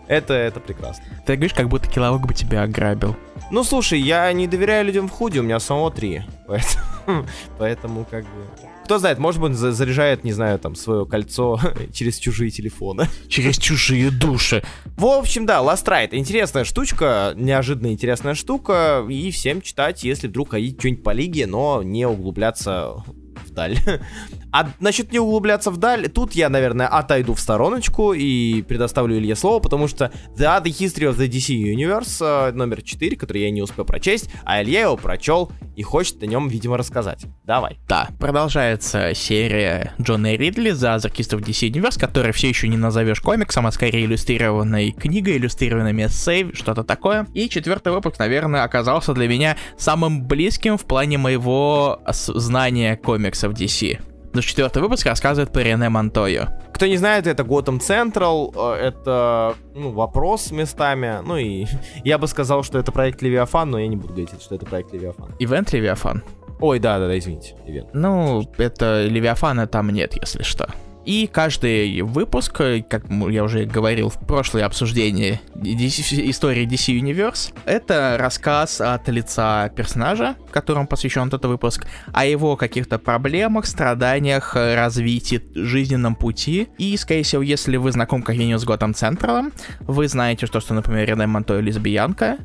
[0.08, 1.04] Это, это прекрасно.
[1.26, 3.16] Ты говоришь, как будто киловок бы тебя ограбил.
[3.50, 6.24] Ну, слушай, я не доверяю людям в худе, у меня самого три.
[6.48, 7.26] Поэтому,
[7.58, 8.71] поэтому как бы...
[8.84, 11.60] Кто знает, может быть, заряжает, не знаю, там, свое кольцо
[11.94, 13.08] через чужие телефоны.
[13.28, 14.64] Через чужие души.
[14.98, 16.10] В общем, да, Last Ride.
[16.12, 19.06] Интересная штучка, неожиданно интересная штука.
[19.10, 23.04] И всем читать, если вдруг ходить что-нибудь по лиге, но не углубляться
[23.48, 23.78] вдаль.
[24.52, 29.60] А насчет не углубляться вдаль, тут я, наверное, отойду в стороночку и предоставлю Илье слово,
[29.60, 33.62] потому что The Other History of the DC Universe э, номер 4, который я не
[33.62, 37.26] успел прочесть, а Илья его прочел и хочет о нем, видимо, рассказать.
[37.46, 37.80] Давай.
[37.88, 43.68] Да, продолжается серия Джона Ридли History of DC Universe, которая все еще не назовешь комиксом,
[43.68, 47.28] а скорее иллюстрированной книгой, иллюстрированными эссей, что-то такое.
[47.34, 54.11] И четвертый выпуск, наверное, оказался для меня самым близким в плане моего знания комиксов DC.
[54.34, 56.58] Но четвертый выпуск рассказывает про Рене Монтойо.
[56.74, 61.20] Кто не знает, это Central, э, это ну, вопрос местами.
[61.26, 61.66] Ну и
[62.04, 64.94] я бы сказал, что это проект Левиафан, но я не буду говорить, что это проект
[64.94, 65.36] Левиафан.
[65.40, 66.24] Ивент Левиафан.
[66.60, 67.90] Ой, да, да, да, извините, ивент.
[67.94, 70.70] Ну, это Левиафана там нет, если что.
[71.06, 78.18] И каждый выпуск, как я уже говорил в прошлое обсуждение DC, истории DC Universe, это
[78.20, 86.16] рассказ от лица персонажа, которому посвящен этот выпуск, о его каких-то проблемах, страданиях, развитии, жизненном
[86.16, 86.68] пути.
[86.78, 91.08] И, скорее всего, если вы знаком как-нибудь с Готэм Централом, вы знаете, что, что например,
[91.08, 92.38] Рене Монтой лесбиянка,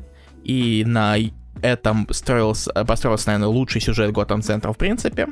[0.43, 1.15] и на
[1.61, 5.27] этом строился, построился, наверное, лучший сюжет Готэм Центра в принципе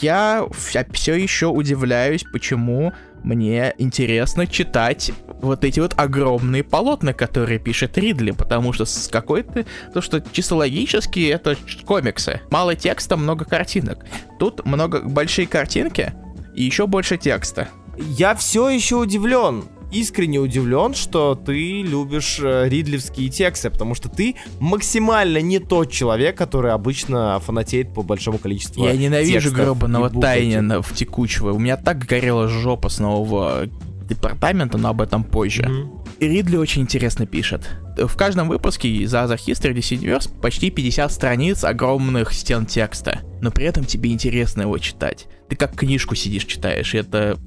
[0.00, 0.46] я
[0.92, 8.32] все еще удивляюсь, почему мне интересно читать вот эти вот огромные полотна, которые пишет Ридли,
[8.32, 9.64] потому что с какой-то...
[9.92, 12.40] То, что чисто логически это комиксы.
[12.50, 14.04] Мало текста, много картинок.
[14.38, 16.12] Тут много большие картинки
[16.54, 17.68] и еще больше текста.
[17.96, 24.34] Я все еще удивлен искренне удивлен, что ты любишь э, ридлевские тексты, потому что ты
[24.60, 30.92] максимально не тот человек, который обычно фанатеет по большому количеству Я ненавижу гробаного Тайнина в
[30.92, 31.52] текучего.
[31.52, 33.68] У меня так горела жопа с нового
[34.08, 35.62] департамента, но об этом позже.
[35.62, 36.00] Mm-hmm.
[36.20, 37.68] И Ридли очень интересно пишет.
[37.96, 43.50] В каждом выпуске из Other History DC Universe почти 50 страниц огромных стен текста, но
[43.50, 45.26] при этом тебе интересно его читать.
[45.48, 47.38] Ты как книжку сидишь читаешь, и это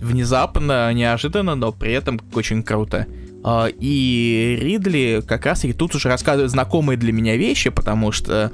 [0.00, 3.06] внезапно, неожиданно, но при этом очень круто.
[3.42, 8.52] А, и Ридли как раз и тут уже рассказывает знакомые для меня вещи, потому что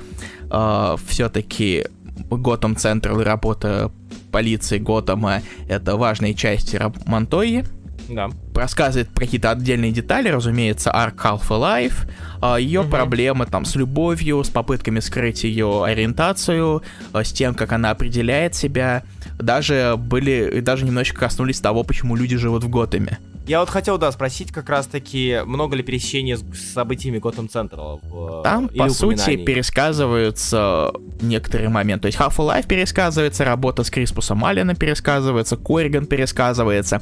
[0.48, 1.86] uh, все-таки
[2.30, 3.90] Готэм Централ и работа
[4.30, 7.64] полиции Готэма— это важные части Монтойи.
[8.08, 8.30] Да.
[8.54, 12.08] рассказывает про какие-то отдельные детали, разумеется, арк Half-Life,
[12.40, 12.90] а, ее угу.
[12.90, 18.54] проблемы там с любовью, с попытками скрыть ее ориентацию, а, с тем, как она определяет
[18.54, 19.02] себя,
[19.38, 23.18] даже были, даже немножечко коснулись того, почему люди живут в Готэме.
[23.46, 28.00] Я вот хотел, да, спросить как раз-таки, много ли пересечения с событиями Gotham Central?
[28.02, 32.02] В, Там, по сути, пересказываются некоторые моменты.
[32.02, 37.00] То есть Half-Life пересказывается, работа с Криспусом Аллена пересказывается, Корриган пересказывается.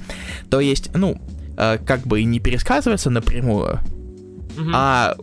[0.50, 1.18] То есть, ну,
[1.56, 3.80] э, как бы и не пересказывается напрямую,
[4.58, 4.70] угу.
[4.74, 5.16] а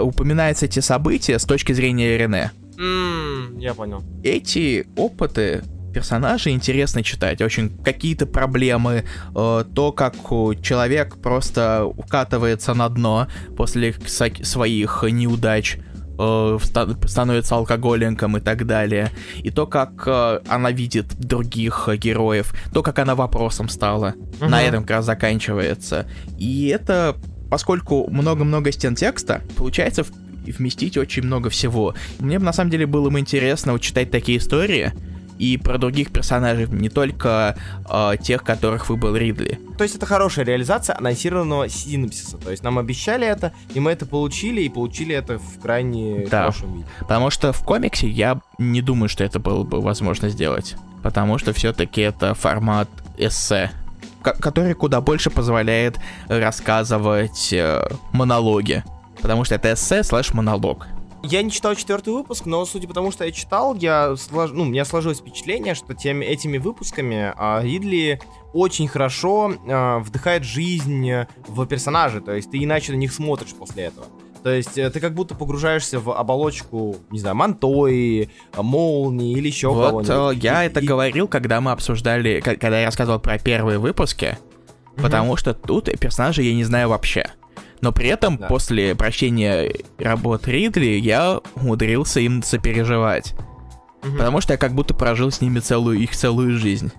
[0.00, 2.52] упоминаются эти события с точки зрения Рене.
[2.78, 4.04] Mm, я понял.
[4.22, 5.64] Эти опыты
[5.96, 7.40] персонажей интересно читать.
[7.40, 9.04] Очень какие-то проблемы,
[9.34, 10.14] э, то, как
[10.60, 15.78] человек просто укатывается на дно после своих неудач,
[16.18, 16.58] э,
[17.06, 19.10] становится алкоголиком и так далее.
[19.38, 24.12] И то, как э, она видит других героев, то, как она вопросом стала.
[24.42, 24.50] Угу.
[24.50, 26.06] На этом как раз заканчивается.
[26.36, 27.16] И это,
[27.50, 30.04] поскольку много-много стен текста, получается
[30.44, 31.94] вместить очень много всего.
[32.18, 34.92] Мне бы на самом деле было бы интересно вот читать такие истории,
[35.38, 37.56] и про других персонажей, не только
[37.88, 39.58] э, тех, которых выбрал Ридли.
[39.76, 42.38] То есть это хорошая реализация анонсированного синапсиса.
[42.38, 46.40] То есть нам обещали это, и мы это получили, и получили это в крайне да.
[46.40, 46.86] хорошем виде.
[47.00, 50.76] Потому что в комиксе я не думаю, что это было бы возможно сделать.
[51.02, 53.70] Потому что все-таки это формат эссе
[54.40, 58.82] который куда больше позволяет рассказывать э, монологи.
[59.22, 60.88] Потому что это эссе слэш монолог.
[61.28, 64.52] Я не читал четвертый выпуск, но судя по тому, что я читал, я слож...
[64.52, 68.20] ну, у меня сложилось впечатление, что теми, этими выпусками а, Ридли
[68.52, 71.10] очень хорошо а, вдыхает жизнь
[71.48, 74.06] в персонажи, то есть ты иначе на них смотришь после этого.
[74.44, 79.70] То есть э, ты как будто погружаешься в оболочку, не знаю, Монтои, Молнии или еще
[79.70, 80.36] вот, кого-нибудь.
[80.36, 80.86] Э, я и, это и...
[80.86, 85.02] говорил, когда мы обсуждали, когда я рассказывал про первые выпуски, mm-hmm.
[85.02, 87.28] потому что тут персонажей я не знаю вообще.
[87.80, 88.46] Но при этом да.
[88.46, 93.34] после прощения работ Ридли я умудрился им сопереживать.
[94.02, 94.16] Угу.
[94.16, 96.92] Потому что я как будто прожил с ними целую их целую жизнь.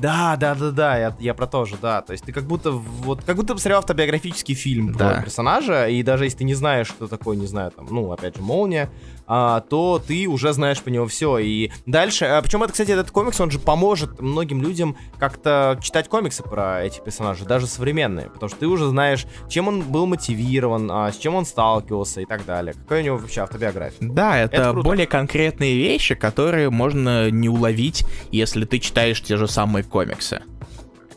[0.00, 2.00] Да, да, да, да, я, я про то же, да.
[2.00, 5.10] То есть ты как будто вот как будто посмотрел автобиографический фильм да.
[5.10, 8.36] про персонажа, и даже если ты не знаешь, что такое, не знаю, там, ну, опять
[8.36, 8.88] же, молния,
[9.32, 11.38] а, то ты уже знаешь по него все.
[11.38, 16.08] И дальше, а, причем это, кстати, этот комикс, он же поможет многим людям как-то читать
[16.08, 20.90] комиксы про этих персонажей, даже современные, потому что ты уже знаешь, чем он был мотивирован,
[20.90, 22.74] а, с чем он сталкивался и так далее.
[22.74, 23.98] Какая у него вообще автобиография.
[24.00, 29.46] Да, это, это более конкретные вещи, которые можно не уловить, если ты читаешь те же
[29.46, 30.42] самые комиксы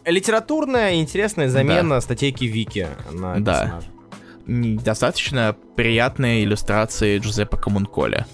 [0.06, 2.02] литературная интересная замена да.
[2.02, 3.62] статейки Вики на да.
[3.62, 3.93] персонажа
[4.46, 8.26] достаточно приятные иллюстрации Джузеппе Комунколи.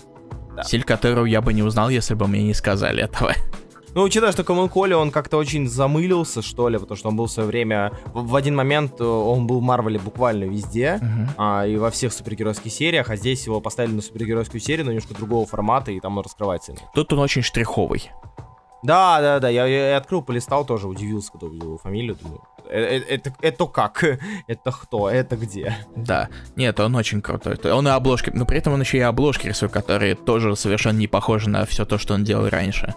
[0.55, 0.63] Да.
[0.63, 3.33] Стиль которого я бы не узнал, если бы мне не сказали этого.
[3.95, 7.31] Ну, учитывая, что Комунколи, он как-то очень замылился, что ли, потому что он был в
[7.31, 7.91] свое время...
[8.13, 11.29] В, один момент э, он был в Марвеле буквально везде, uh-huh.
[11.37, 15.15] а, и во всех супергеройских сериях, а здесь его поставили на супергеройскую серию, но немножко
[15.15, 16.75] другого формата, и там он раскрывается.
[16.93, 18.11] Тут он очень штриховый.
[18.83, 23.05] Да, да, да, я, я открыл, полистал тоже, удивился, когда увидел его фамилию, думаю, это,
[23.05, 24.03] э, это, это как?
[24.47, 25.09] Это кто?
[25.09, 25.75] Это где?
[25.95, 26.29] Да.
[26.55, 27.57] Нет, он очень крутой.
[27.71, 31.07] Он и обложки, но при этом он еще и обложки рисует, которые тоже совершенно не
[31.07, 32.93] похожи на все то, что он делал раньше.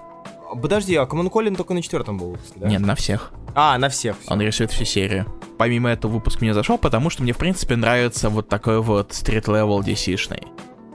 [0.61, 2.69] Подожди, а Коммон Коллин только на четвертом был выпуске, да?
[2.69, 3.33] Нет, на всех.
[3.55, 4.19] А, на всех.
[4.21, 4.31] Все.
[4.31, 5.27] Он рисует всю серию.
[5.59, 9.81] Помимо этого выпуск мне зашел, потому что мне, в принципе, нравится вот такой вот street-level
[9.81, 10.47] DC-шный.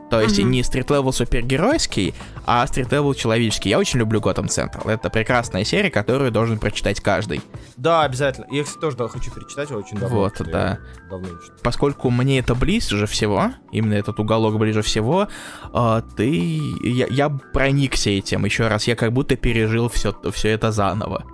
[0.10, 0.43] То есть mm-hmm.
[0.43, 2.13] не street-level супергеройский,
[2.46, 3.70] а street-level человеческий.
[3.70, 4.89] Я очень люблю Gotham Central.
[4.89, 7.41] Это прекрасная серия, которую должен прочитать каждый.
[7.76, 8.48] Да, обязательно.
[8.50, 10.17] Я, кстати, тоже да, хочу перечитать, я очень давно.
[10.17, 10.80] Вот, да.
[11.10, 11.28] Давно
[11.62, 15.28] Поскольку мне это ближе всего, именно этот уголок ближе всего,
[15.74, 16.62] э, ты...
[16.84, 18.46] Я, я проникся этим.
[18.46, 21.26] Еще раз, я как будто пережил все, все это заново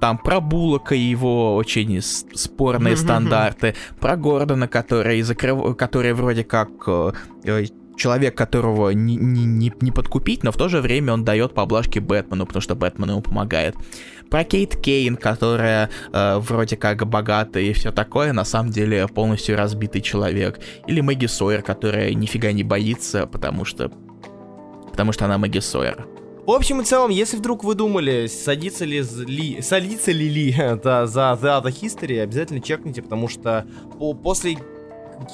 [0.00, 5.76] там про Буллока и его очень спорные стандарты, про Гордона, который, закрыв...
[5.76, 7.12] который вроде как э,
[8.00, 11.98] человек, которого не, не, не, не подкупить, но в то же время он дает поблажки
[11.98, 13.76] Бэтмену, потому что Бэтмен ему помогает.
[14.30, 19.56] Про Кейт Кейн, которая э, вроде как богатая и все такое, на самом деле полностью
[19.56, 20.60] разбитый человек.
[20.86, 23.92] Или Мэгги Сойер, которая нифига не боится, потому что...
[24.90, 26.06] Потому что она Мэгги Сойер.
[26.46, 31.06] В общем и целом, если вдруг вы думали, садится ли, ли садится ли Ли да,
[31.06, 33.66] за The Other History, обязательно чекните, потому что
[33.98, 34.56] по, после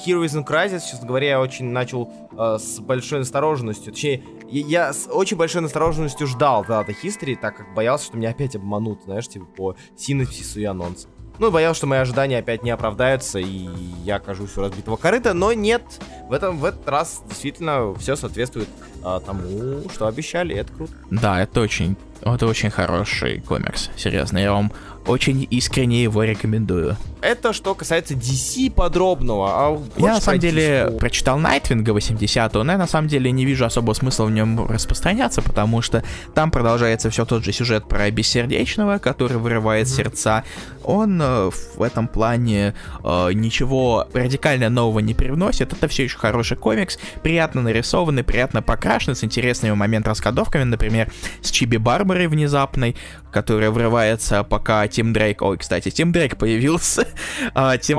[0.05, 3.93] Heroes in Crisis, честно говоря, я очень начал э, с большой настороженностью.
[3.93, 8.29] Точнее, я, я с очень большой настороженностью ждал дата History, так как боялся, что меня
[8.29, 11.07] опять обманут, знаешь, типа по синопсису и анонсу.
[11.39, 13.69] Ну, боялся, что мои ожидания опять не оправдаются, и
[14.03, 15.83] я окажусь у разбитого корыта, но нет,
[16.29, 18.67] в, этом, в этот раз действительно все соответствует
[19.03, 20.93] а, тому, что обещали, это круто.
[21.11, 24.39] Да, это очень, это очень хороший комикс, серьезно.
[24.39, 24.71] Я вам
[25.05, 26.97] очень искренне его рекомендую.
[27.27, 29.49] Это что касается DC подробного.
[29.49, 30.97] А я на самом деле DC?
[30.97, 35.41] прочитал Найтвинга 80-го, но я на самом деле не вижу особого смысла в нем распространяться,
[35.41, 39.95] потому что там продолжается все тот же сюжет про бессердечного, который вырывает mm-hmm.
[39.95, 40.45] сердца.
[40.85, 45.73] Он э, в этом плане э, ничего радикально нового не привносит.
[45.73, 51.11] Это все еще хороший комикс, приятно нарисованный, приятно покрашенный, с интересными момент раскадовками, например,
[51.41, 52.95] с Чиби Барбарой внезапной,
[53.33, 55.41] которая врывается, пока Тим Дрейк...
[55.41, 57.05] Ой, кстати, Тим Дрейк появился.
[57.53, 57.97] А, Тим...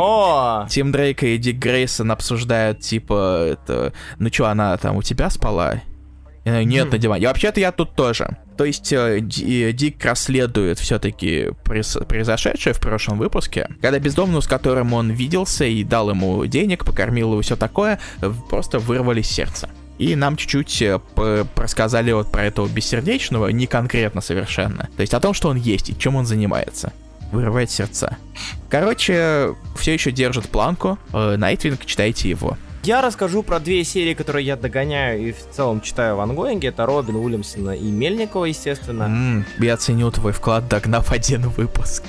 [0.68, 3.92] Тим Дрейк и Дик Грейсон обсуждают, типа, это...
[4.18, 5.82] Ну что, она там у тебя спала?
[6.44, 7.24] Нет, на диване.
[7.24, 8.36] И вообще-то я тут тоже.
[8.56, 15.10] То есть э, Дик расследует все-таки произошедшее в прошлом выпуске, когда бездомную, с которым он
[15.10, 18.00] виделся и дал ему денег, покормил его, все такое,
[18.48, 19.68] просто вырвали сердце.
[19.98, 24.88] И нам чуть-чуть э, рассказали вот про этого бессердечного, не конкретно совершенно.
[24.96, 26.92] То есть о том, что он есть и чем он занимается.
[27.32, 28.16] Вырывает сердца.
[28.70, 30.98] Короче, все еще держит планку.
[31.12, 32.56] Э, Найтвинг, читайте его.
[32.84, 36.68] Я расскажу про две серии, которые я догоняю и в целом читаю в ангоинге.
[36.68, 39.02] Это Робин Уильямсона и Мельникова, естественно.
[39.02, 42.04] Mm, я ценю твой вклад, догнав один выпуск.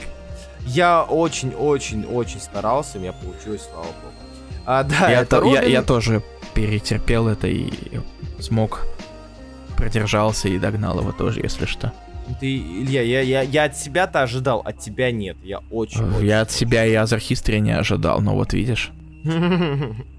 [0.65, 4.13] Я очень-очень-очень старался, у меня получилось, слава богу.
[4.65, 5.55] А, да, я, то, Робин...
[5.55, 6.21] я, я тоже
[6.53, 7.71] перетерпел это и
[8.39, 8.86] смог,
[9.75, 11.91] продержался и догнал его тоже, если что.
[12.39, 15.37] Ты, Илья, я, я, я от себя-то ожидал, от тебя нет.
[15.43, 16.05] Я очень.
[16.23, 18.91] Я от себя и Азер History не ожидал, но вот видишь.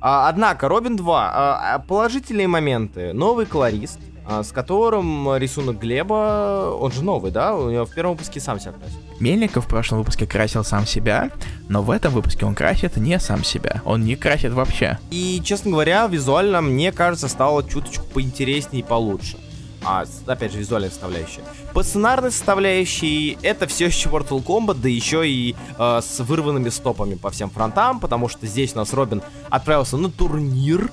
[0.03, 1.31] А, однако, Робин 2.
[1.33, 3.12] А, положительные моменты.
[3.12, 7.55] Новый колорист, а, с которым рисунок Глеба, он же новый, да?
[7.55, 8.99] У него в первом выпуске сам себя красил.
[9.18, 11.31] Мельников в прошлом выпуске красил сам себя,
[11.68, 13.83] но в этом выпуске он красит не сам себя.
[13.85, 14.99] Он не красит вообще.
[15.11, 19.37] И, честно говоря, визуально, мне кажется, стало чуточку поинтереснее и получше.
[19.83, 21.43] А, опять же, визуальная составляющая.
[21.73, 27.14] По сценарной составляющей это все еще Mortal Kombat, да еще и э, с вырванными стопами
[27.14, 30.90] по всем фронтам, потому что здесь у нас Робин отправился на турнир,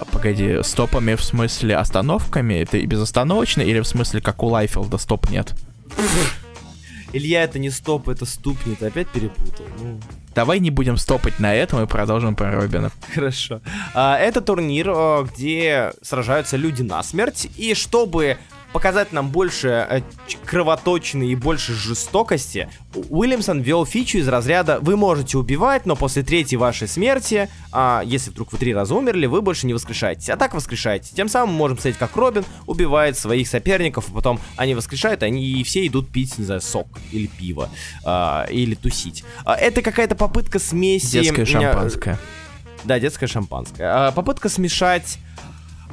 [0.00, 2.54] а, Погоди, стопами в смысле остановками?
[2.54, 5.54] Это и безостановочно или в смысле как у Лайфилда стоп нет?
[7.12, 9.66] Илья, это не стоп, это ступни, ты опять перепутал.
[9.78, 10.00] Ну.
[10.34, 12.90] Давай не будем стопать на этом и продолжим про Робина.
[13.14, 13.60] Хорошо.
[13.94, 14.92] А, это турнир,
[15.24, 18.38] где сражаются люди на смерть, и чтобы
[18.72, 20.00] показать нам больше э,
[20.44, 22.68] кровоточины и больше жестокости,
[23.08, 28.30] Уильямсон ввел фичу из разряда «Вы можете убивать, но после третьей вашей смерти, а, если
[28.30, 31.14] вдруг вы три раза умерли, вы больше не воскрешаетесь, а так воскрешаете».
[31.14, 35.44] Тем самым мы можем смотреть, как Робин убивает своих соперников, и потом они воскрешают, они
[35.44, 37.70] и все идут пить, не знаю, сок или пиво,
[38.04, 39.24] а, или тусить.
[39.44, 41.20] А, это какая-то попытка смеси...
[41.20, 42.18] Детское шампанское.
[42.84, 43.84] Да, детское шампанское.
[43.84, 45.18] А, попытка смешать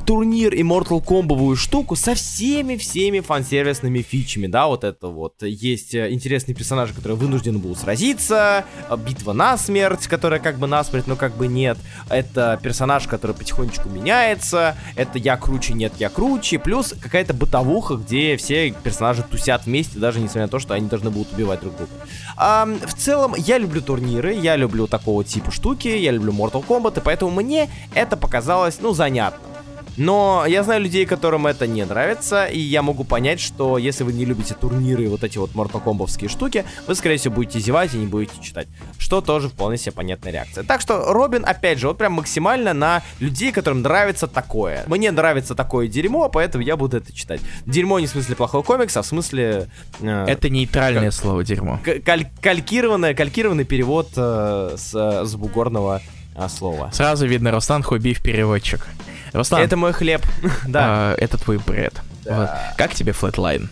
[0.06, 5.42] турнир и Mortal Kombat штуку со всеми-всеми фан-сервисными фичами, да, вот это вот.
[5.44, 10.68] Есть э, интересные персонажи, которые вынуждены будут сразиться, э, битва на смерть, которая как бы
[10.68, 11.78] на смерть, но как бы нет.
[12.10, 18.38] Это персонаж, который потихонечку меняется, это я круче, нет, я круче, плюс какая-то бытовуха, где
[18.38, 21.92] все персонажи тусят вместе, даже несмотря на то, что они должны будут убивать друг друга.
[22.36, 27.00] А, в целом, я люблю турниры, я люблю такого типа штуки, я люблю Mortal Kombat,
[27.00, 29.57] и поэтому мне это показалось, ну, занятно.
[29.98, 34.14] Но я знаю людей, которым это не нравится, и я могу понять, что если вы
[34.14, 37.98] не любите турниры и вот эти вот мортокомбовские штуки, вы, скорее всего, будете зевать и
[37.98, 38.68] не будете читать.
[38.98, 40.64] Что тоже вполне себе понятная реакция.
[40.64, 44.84] Так что Робин, опять же, вот прям максимально на людей, которым нравится такое.
[44.88, 47.42] Мне нравится такое дерьмо, поэтому я буду это читать.
[47.66, 49.68] Дерьмо не в смысле плохого комикса, а в смысле...
[50.02, 51.80] Э, это нейтральное слово дерьмо.
[52.06, 56.02] Каль калькированное, калькированный перевод э, с, с бугорного
[56.36, 56.92] э, слова.
[56.94, 58.88] Сразу видно, Руслан Хубиев переводчик.
[59.34, 59.62] Руслан.
[59.62, 60.22] Это мой хлеб.
[60.68, 61.16] да.
[61.18, 62.02] Э, это твой бред.
[62.24, 62.38] Да.
[62.38, 62.78] Вот.
[62.78, 63.68] Как тебе Flatline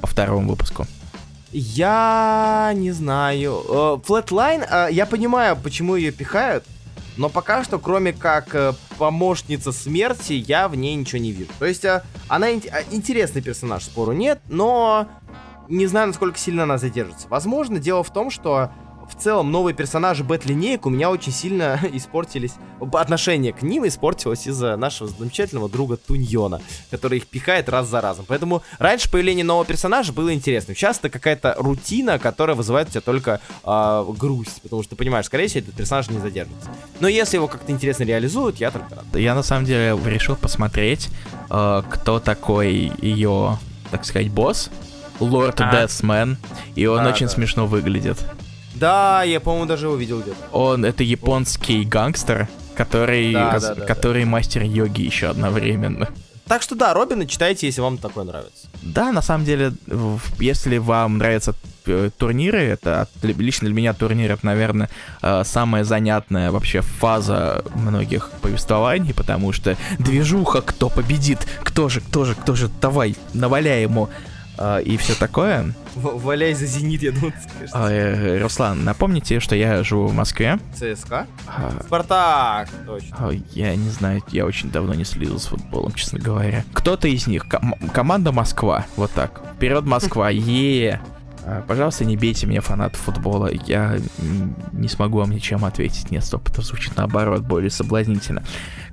[0.00, 0.86] по второму выпуску?
[1.56, 3.62] Я не знаю.
[3.68, 3.72] Э,
[4.04, 6.64] Flatline, э, я понимаю, почему ее пихают,
[7.16, 11.50] но пока что, кроме как э, помощница смерти, я в ней ничего не вижу.
[11.60, 11.84] То есть
[12.26, 15.06] она интересный персонаж, спору нет, но
[15.68, 17.28] не знаю, насколько сильно она задержится.
[17.28, 18.72] Возможно, дело в том, что
[19.08, 22.52] в целом новые персонажи бэт-линеек у меня очень сильно испортились,
[22.92, 28.24] отношение к ним испортилось из-за нашего замечательного друга Туньона, который их пихает раз за разом.
[28.26, 30.76] Поэтому раньше появление нового персонажа было интересным.
[30.76, 35.26] Сейчас это какая-то рутина, которая вызывает у тебя только э, грусть, потому что ты понимаешь,
[35.26, 36.70] скорее всего, этот персонаж не задержится.
[37.00, 39.04] Но если его как-то интересно реализуют, я только рад.
[39.14, 41.08] Я на самом деле решил посмотреть,
[41.50, 43.58] э, кто такой ее,
[43.90, 44.70] так сказать, босс.
[45.20, 45.86] Лорд а.
[45.86, 46.38] Десмен,
[46.74, 47.32] и он а, очень да.
[47.32, 48.18] смешно выглядит.
[48.74, 50.36] Да, я, по-моему, даже его видел где-то.
[50.52, 54.30] Он это японский гангстер, который, да, да, да, который да.
[54.30, 56.08] мастер йоги еще одновременно.
[56.46, 58.68] Так что да, Робина читайте, если вам такое нравится.
[58.82, 59.72] Да, на самом деле,
[60.38, 61.54] если вам нравятся
[61.86, 64.90] э, турниры, это лично для меня турнир это, наверное,
[65.22, 72.26] э, самая занятная вообще фаза многих повествований, потому что движуха, кто победит, кто же, кто
[72.26, 74.10] же, кто же, давай, наваляй ему
[74.58, 75.72] э, и все такое.
[75.94, 78.42] Валяй за «Зенит», я думаю, ты скажешь.
[78.42, 80.58] Руслан, напомните, что я живу в Москве.
[80.74, 81.26] ЦСКА?
[81.46, 81.82] А...
[81.84, 83.30] Спартак, точно.
[83.52, 86.64] Я не знаю, я очень давно не следил с футболом, честно говоря.
[86.72, 89.40] Кто-то из них, ком- команда Москва, вот так.
[89.56, 91.00] Вперед, Москва, е
[91.68, 93.50] Пожалуйста, не бейте меня, фанат футбола.
[93.66, 93.98] Я
[94.72, 96.10] не смогу вам ничем ответить.
[96.10, 98.42] Нет, стоп, это звучит наоборот, более соблазнительно.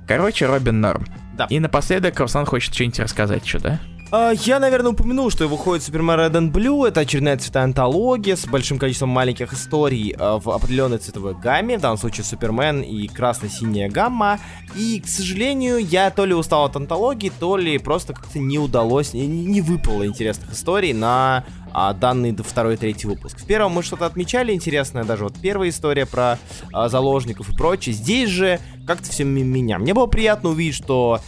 [0.06, 1.06] Короче, Робин Норм.
[1.34, 1.46] Да.
[1.46, 3.80] И напоследок Руслан хочет что-нибудь рассказать, что, да?
[4.14, 6.86] А, я, наверное, упомянул, что выходит Супермен Red and Blue.
[6.86, 11.78] Это очередная цветовая антология с большим количеством маленьких историй а, в определенной цветовой гамме.
[11.78, 14.38] В данном случае Супермен и красно-синяя гамма.
[14.76, 19.14] И, к сожалению, я то ли устал от антологии, то ли просто как-то не удалось,
[19.14, 23.38] не, не выпало интересных историй на а, данный второй и третий выпуск.
[23.38, 26.38] В первом мы что-то отмечали интересное, даже вот первая история про
[26.70, 27.94] а, заложников и прочее.
[27.94, 29.78] Здесь же как-то все меня.
[29.78, 31.20] Мне было приятно увидеть, что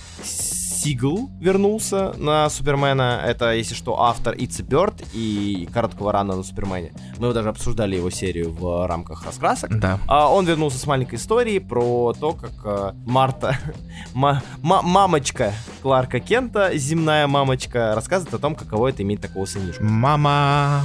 [0.85, 3.19] Сигл вернулся на Супермена.
[3.25, 6.93] Это, если что, автор It's a Bird и короткого рана на Супермене.
[7.17, 9.79] Мы даже обсуждали его серию в рамках раскрасок.
[9.81, 9.99] Да.
[10.07, 13.57] А, он вернулся с маленькой историей про то, как а, Марта,
[14.15, 19.83] ма, ма, мамочка Кларка Кента, земная мамочка, рассказывает о том, каково это иметь такого сынишку.
[19.83, 20.83] Мама.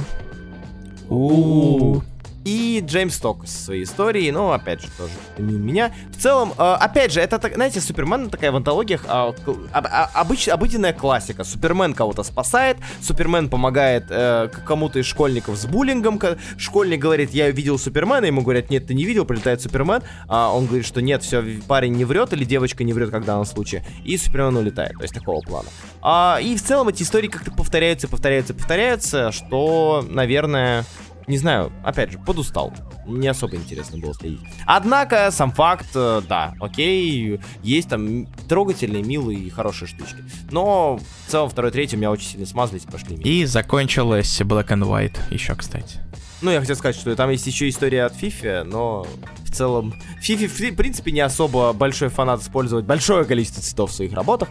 [1.10, 2.02] У, -у, -у.
[2.44, 5.92] И Джеймс Ток со своей историей, ну, опять же, тоже мимо меня.
[6.10, 9.32] В целом, э, опять же, это, знаете, Супермен такая в антологиях э,
[9.72, 11.44] обыч, обыденная классика.
[11.44, 16.18] Супермен кого-то спасает, Супермен помогает э, кому-то из школьников с буллингом.
[16.56, 20.02] Школьник говорит, я видел Супермена, ему говорят, нет, ты не видел, прилетает Супермен.
[20.26, 23.26] А он говорит, что нет, все, парень не врет, или девочка не врет, как в
[23.26, 23.84] данном случае.
[24.04, 25.68] И Супермен улетает, то есть такого плана.
[26.00, 30.84] А, и в целом эти истории как-то повторяются, повторяются, повторяются, что, наверное,
[31.30, 32.72] не знаю, опять же, подустал.
[33.06, 34.40] Не особо интересно было следить.
[34.66, 40.22] Однако, сам факт, э, да, окей, есть там трогательные, милые и хорошие штучки.
[40.50, 43.22] Но в целом второй, третий у меня очень сильно смазались, пошли мимо.
[43.22, 46.00] И закончилась Black and White еще, кстати.
[46.42, 49.06] Ну, я хотел сказать, что там есть еще история от Фифи, но
[49.44, 49.94] в целом...
[50.20, 54.48] Фифи, в принципе, не особо большой фанат использовать большое количество цветов в своих работах,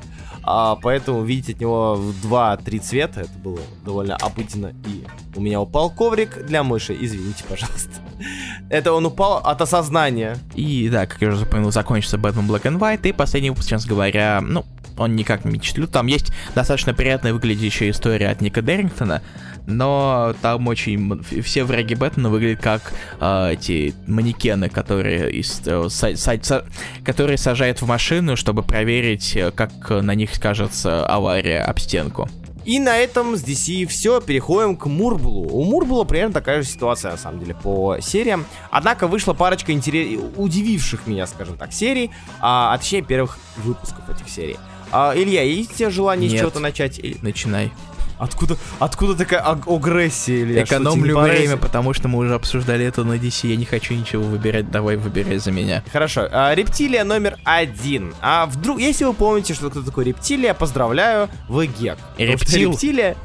[0.52, 4.74] а, поэтому видеть от него 2-3 цвета, это было довольно обыденно.
[4.88, 7.92] И у меня упал коврик для мыши, извините, пожалуйста.
[8.72, 10.40] Это он упал от осознания.
[10.56, 13.90] И да, как я уже упомянул, закончится Batman Black and White, и последний выпуск, честно
[13.90, 14.66] говоря, ну,
[14.98, 15.88] он никак не впечатлил.
[15.88, 19.22] Там есть достаточно приятная выглядящая история от Ника Деррингтона,
[19.70, 26.16] но там очень все враги Бэтмена выглядят как э, эти манекены, которые, из, э, са,
[26.16, 26.66] са, са,
[27.06, 32.28] которые сажают в машину, чтобы проверить, э, как на них скажется авария об стенку.
[32.66, 35.48] И на этом с DC все, переходим к Мурбулу.
[35.50, 38.46] У Мурбула примерно такая же ситуация, на самом деле, по сериям.
[38.70, 40.20] Однако вышла парочка интерес...
[40.36, 44.58] удививших меня, скажем так, серий, а, а точнее первых выпусков этих серий.
[44.92, 46.38] А, Илья, есть у тебя желание Нет.
[46.38, 47.00] с чего-то начать?
[47.22, 47.72] Начинай.
[48.20, 50.42] Откуда, откуда такая агрессия?
[50.42, 53.48] Или Экономлю что, время, потому что мы уже обсуждали это на DC.
[53.48, 54.70] Я не хочу ничего выбирать.
[54.70, 55.84] Давай выбирай за меня.
[55.92, 56.28] Хорошо.
[56.30, 58.14] А, рептилия номер один.
[58.22, 61.98] А вдруг, если вы помните, что кто такой рептилия, поздравляю, вы гек.
[62.18, 62.72] Рептил.
[62.72, 63.16] Рептилия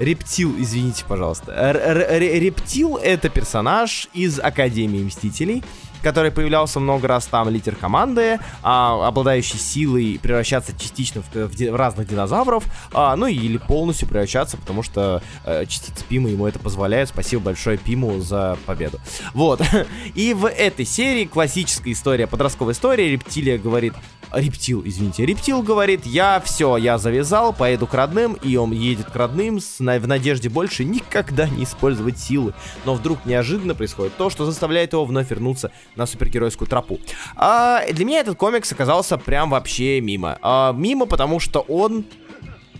[0.00, 1.52] Рептил, извините, пожалуйста.
[1.52, 5.62] Р Рептил это персонаж из Академии Мстителей
[6.02, 11.76] который появлялся много раз там, лидер команды, а, обладающий силой превращаться частично в, в, в
[11.76, 17.08] разных динозавров, а, ну или полностью превращаться, потому что а, частица Пима ему это позволяет.
[17.08, 18.98] Спасибо большое Пиму за победу.
[19.34, 19.62] Вот.
[20.14, 23.94] И в этой серии классическая история, подростковая история, рептилия говорит,
[24.32, 25.26] Рептил, извините.
[25.26, 29.80] Рептил говорит, я все, я завязал, поеду к родным, и он едет к родным с,
[29.80, 32.54] на, в надежде больше никогда не использовать силы.
[32.84, 36.98] Но вдруг неожиданно происходит то, что заставляет его вновь вернуться на супергеройскую тропу.
[37.36, 40.38] А, для меня этот комикс оказался прям вообще мимо.
[40.42, 42.04] А, мимо, потому что он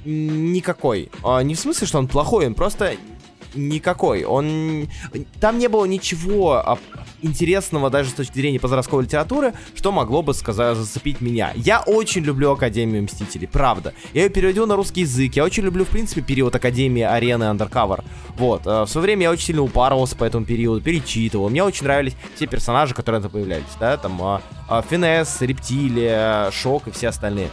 [0.05, 1.11] никакой.
[1.23, 2.97] А, не в смысле, что он плохой, он просто
[3.55, 4.25] никакой.
[4.25, 4.89] Он...
[5.41, 6.79] Там не было ничего
[7.23, 11.53] интересного даже с точки зрения подростковой литературы, что могло бы сказать, зацепить меня.
[11.55, 13.95] Я очень люблю Академию Мстителей, правда.
[14.13, 15.35] Я ее переводил на русский язык.
[15.35, 18.05] Я очень люблю, в принципе, период Академии Арены Undercover.
[18.37, 18.67] Вот.
[18.67, 21.49] Э, в свое время я очень сильно упарывался по этому периоду, перечитывал.
[21.49, 26.89] Мне очень нравились все персонажи, которые там появлялись, да, там а, а, Финес, Рептилия, Шок
[26.89, 27.51] и все остальные.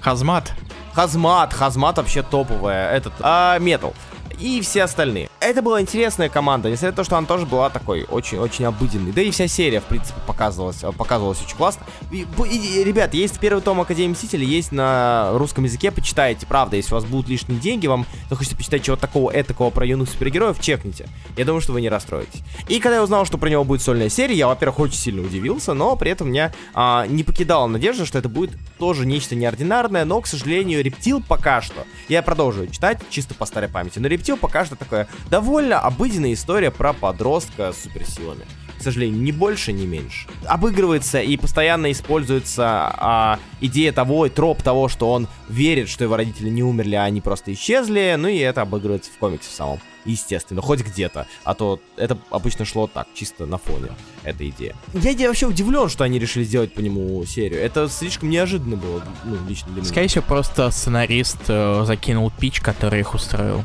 [0.00, 0.52] Хазмат.
[0.94, 2.92] Хазмат, Хазмат вообще топовая.
[2.92, 3.94] Этот, а, Метал.
[4.38, 5.28] И все остальные.
[5.40, 9.12] Это была интересная команда, несмотря на то, что она тоже была такой очень-очень обыденной.
[9.12, 11.84] Да и вся серия, в принципе, показывалась, показывалась очень классно.
[12.10, 16.46] И, и, ребят, есть первый том Академии Мстителей, есть на русском языке, почитайте.
[16.46, 20.08] Правда, если у вас будут лишние деньги, вам захочется почитать чего-то такого этакого про юных
[20.10, 21.08] супергероев, чекните.
[21.36, 22.42] Я думаю, что вы не расстроитесь.
[22.68, 25.74] И когда я узнал, что про него будет сольная серия, я, во-первых, очень сильно удивился,
[25.74, 30.20] но при этом меня а, не покидала надежда, что это будет тоже нечто неординарное, но,
[30.20, 34.64] к сожалению, Рептил пока что, я продолжу читать чисто по старой памяти, но Рептил пока
[34.64, 38.44] что такая довольно обыденная история про подростка с суперсилами
[38.82, 40.26] к сожалению, ни больше, ни меньше.
[40.44, 46.48] Обыгрывается и постоянно используется а, идея того, троп того, что он верит, что его родители
[46.48, 49.80] не умерли, а они просто исчезли, ну и это обыгрывается в комиксе в самом.
[50.04, 51.28] Естественно, хоть где-то.
[51.44, 53.90] А то это обычно шло так, чисто на фоне,
[54.24, 54.74] эта идея.
[54.94, 57.60] Я вообще удивлен, что они решили сделать по нему серию.
[57.60, 59.88] Это слишком неожиданно было, ну, лично для меня.
[59.88, 63.62] Скорее всего, просто сценарист э, закинул пич, который их устроил.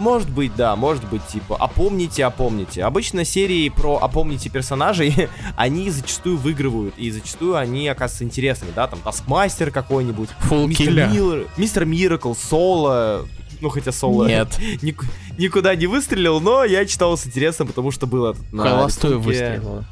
[0.00, 2.82] Может быть, да, может быть, типа, опомните, опомните.
[2.84, 8.98] Обычно серии про опомните персонажей, они зачастую выигрывают, и зачастую они оказываются интересными, да, там,
[9.00, 13.26] Таскмастер какой-нибудь, Мистер, Миллер, Мистер Миракл, Соло,
[13.60, 14.58] ну, хотя Соло Нет.
[14.82, 15.04] ник-
[15.36, 19.84] никуда не выстрелил, но я читал с интересом, потому что было на Холостую выстрелил.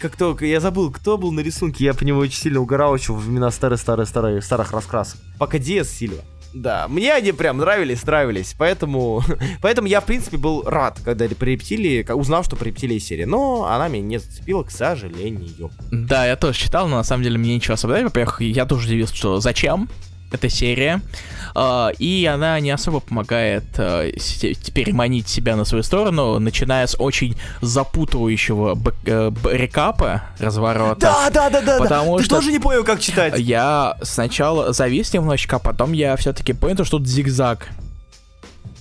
[0.00, 3.12] Как только я забыл, кто был на рисунке, я по нему очень сильно угорал еще
[3.12, 5.20] в времена старых-старых-старых старых раскрасов.
[5.38, 6.22] Пока Диас Сильва.
[6.56, 9.22] Да, мне они прям нравились, нравились, поэтому,
[9.60, 13.88] поэтому я, в принципе, был рад, когда рептилии, узнал, что при рептилии серия, но она
[13.88, 15.70] меня не зацепила, к сожалению.
[15.90, 19.14] Да, я тоже читал, но на самом деле мне ничего особенного, во-первых, я тоже удивился,
[19.14, 19.90] что зачем,
[20.32, 21.00] эта серия,
[21.54, 24.10] а, и она не особо помогает а,
[24.74, 31.00] переманить себя на свою сторону, начиная с очень запутывающего э, рекапа разворота.
[31.00, 31.78] Да, да, да, да.
[31.78, 33.38] Потому Ты что тоже не понял, как читать.
[33.38, 37.68] Я сначала завис немножечко, а потом я все-таки понял, что тут зигзаг.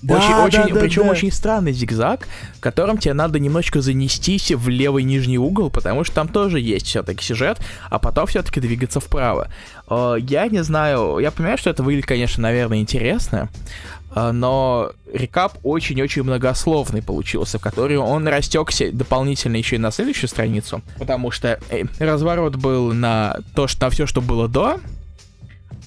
[0.06, 1.10] Да, очень, да, очень, да, причем да.
[1.10, 2.28] очень странный зигзаг,
[2.60, 7.24] которым тебе надо немножечко занестись в левый нижний угол, потому что там тоже есть все-таки
[7.24, 9.48] сюжет, а потом все-таки двигаться вправо.
[9.90, 13.50] Э, я не знаю, я понимаю, что это выглядит, конечно, наверное, интересно,
[14.16, 20.30] э, но рекап очень-очень многословный получился, в который он растекся дополнительно еще и на следующую
[20.30, 24.80] страницу, потому что э, разворот был на то, что на все, что было до,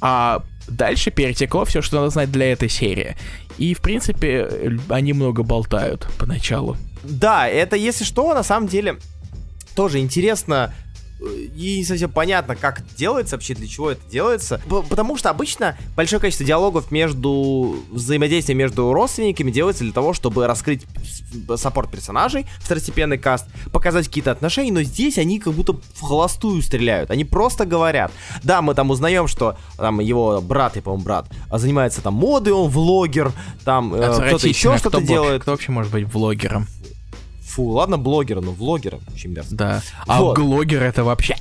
[0.00, 3.16] а дальше перетекло все, что надо знать для этой серии.
[3.58, 6.76] И, в принципе, они много болтают поначалу.
[7.02, 8.98] Да, это, если что, на самом деле
[9.74, 10.72] тоже интересно
[11.20, 14.60] и не совсем понятно, как это делается, вообще для чего это делается.
[14.88, 20.84] Потому что обычно большое количество диалогов между взаимодействием между родственниками делается для того, чтобы раскрыть
[21.56, 27.10] саппорт персонажей, второстепенный каст, показать какие-то отношения, но здесь они как будто в холостую стреляют.
[27.10, 28.12] Они просто говорят.
[28.42, 32.68] Да, мы там узнаем, что там его брат, я по-моему, брат, занимается там модой, он
[32.70, 33.32] влогер,
[33.64, 35.42] там э, кто-то еще что-то делает.
[35.42, 36.66] Кто вообще может быть влогером?
[37.58, 39.56] Фу, ладно, блогер, но влогер очень мерзко.
[39.56, 39.82] Да.
[40.06, 40.38] А вот.
[40.38, 41.34] блогер это вообще...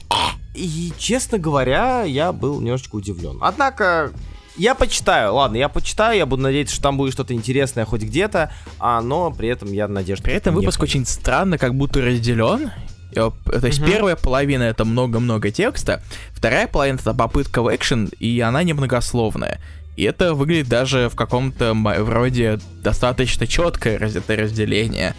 [0.56, 3.38] И, честно говоря, я был немножечко удивлен.
[3.40, 4.12] Однако,
[4.58, 8.52] я почитаю, ладно, я почитаю, я буду надеяться, что там будет что-то интересное хоть где-то,
[8.80, 12.72] а, но при этом я надеюсь, При этом выпуск очень странно, как будто разделен.
[13.14, 13.32] То
[13.68, 13.88] есть угу.
[13.88, 16.02] первая половина это много-много текста,
[16.32, 19.62] вторая половина это попытка в экшен, и она немногословная.
[19.96, 25.16] И это выглядит даже в каком-то вроде достаточно четкое это разделение.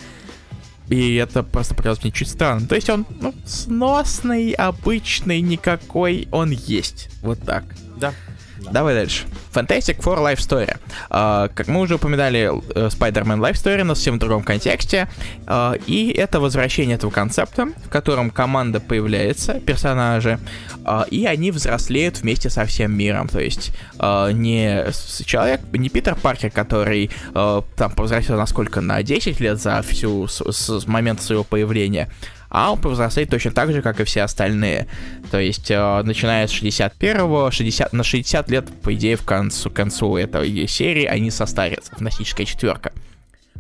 [0.89, 2.67] И это просто показалось мне чуть странно.
[2.67, 7.11] То есть он, ну, сносный, обычный, никакой, он есть.
[7.23, 7.65] Вот так.
[7.97, 8.15] Да.
[8.59, 9.25] Давай дальше.
[9.53, 10.77] Fantastic Four Life Story.
[11.11, 15.09] Uh, как мы уже упоминали, uh, Spider-Man Life Story, но совсем в другом контексте.
[15.47, 20.39] Uh, и это возвращение этого концепта, в котором команда появляется, персонажи,
[20.85, 23.29] uh, и они взрослеют вместе со всем миром.
[23.29, 24.87] То есть не
[25.25, 30.87] человек, не Питер Паркер, который там повзрослел насколько на 10 лет за всю с, с
[30.87, 32.09] момента своего появления,
[32.49, 34.87] а он повзрослеет точно так же, как и все остальные.
[35.31, 39.75] То есть, э, начиная с 61-го, 60, на 60 лет, по идее, в концу, к
[39.75, 41.93] концу этой серии они состарятся.
[41.97, 42.93] Фантастическая четверка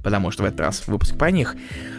[0.02, 1.56] потому что в этот раз выпуск по них.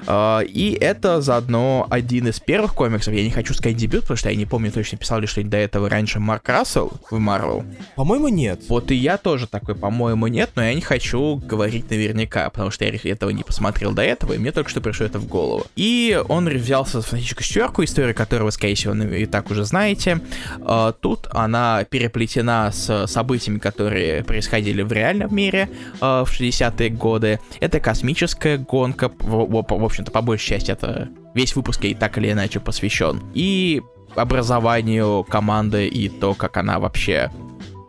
[0.08, 4.30] А, и это заодно один из первых комиксов, я не хочу сказать дебют, потому что
[4.30, 7.66] я не помню точно, писал ли что-нибудь до этого раньше Марк Рассел в Marvel.
[7.95, 8.62] По-моему, нет.
[8.70, 12.86] Вот и я тоже такой, по-моему, нет, но я не хочу говорить наверняка, потому что
[12.86, 15.66] я этого не посмотрел до этого, и мне только что пришло это в голову.
[15.76, 20.22] И он взялся за фантастическую четверку, историю которого, скорее всего, вы и так уже знаете.
[20.62, 25.70] А, тут она переплетена с событиями, которые происходили в реальном мире
[26.02, 27.39] а, в 60-е годы.
[27.60, 32.32] Это космическая гонка, в, в, общем-то, по большей части это весь выпуск ей так или
[32.32, 33.20] иначе посвящен.
[33.34, 33.82] И
[34.14, 37.32] образованию команды и то, как она вообще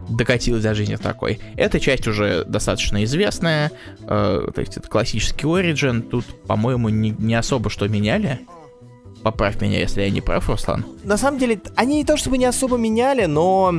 [0.09, 1.39] докатилась до жизни такой.
[1.55, 7.35] Эта часть уже достаточно известная, э, то есть это классический Origin, тут, по-моему, не, не
[7.35, 8.41] особо что меняли.
[9.23, 10.85] Поправь меня, если я не прав, Руслан.
[11.05, 13.75] На самом деле, они не то чтобы не особо меняли, но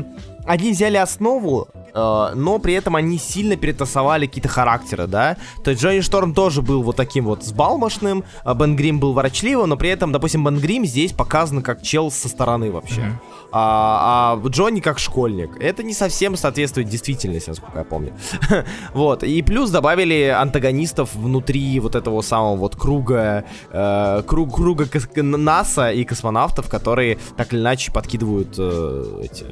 [0.46, 5.36] они взяли основу Uh, но при этом они сильно перетасовали какие-то характеры, да.
[5.62, 9.68] То есть Джонни Шторм тоже был вот таким вот сбалмошным, а Бен Грим был ворочливым,
[9.68, 13.02] но при этом, допустим, Бен Грим здесь показан как чел со стороны вообще.
[13.02, 13.41] Mm-hmm.
[13.52, 15.58] А, а Джонни как школьник.
[15.60, 18.14] Это не совсем соответствует действительности, насколько я помню.
[18.93, 19.24] вот.
[19.24, 26.04] И плюс добавили антагонистов внутри вот этого самого вот круга, э, круг, круга НАСА и
[26.04, 29.45] космонавтов, которые так или иначе подкидывают э, эти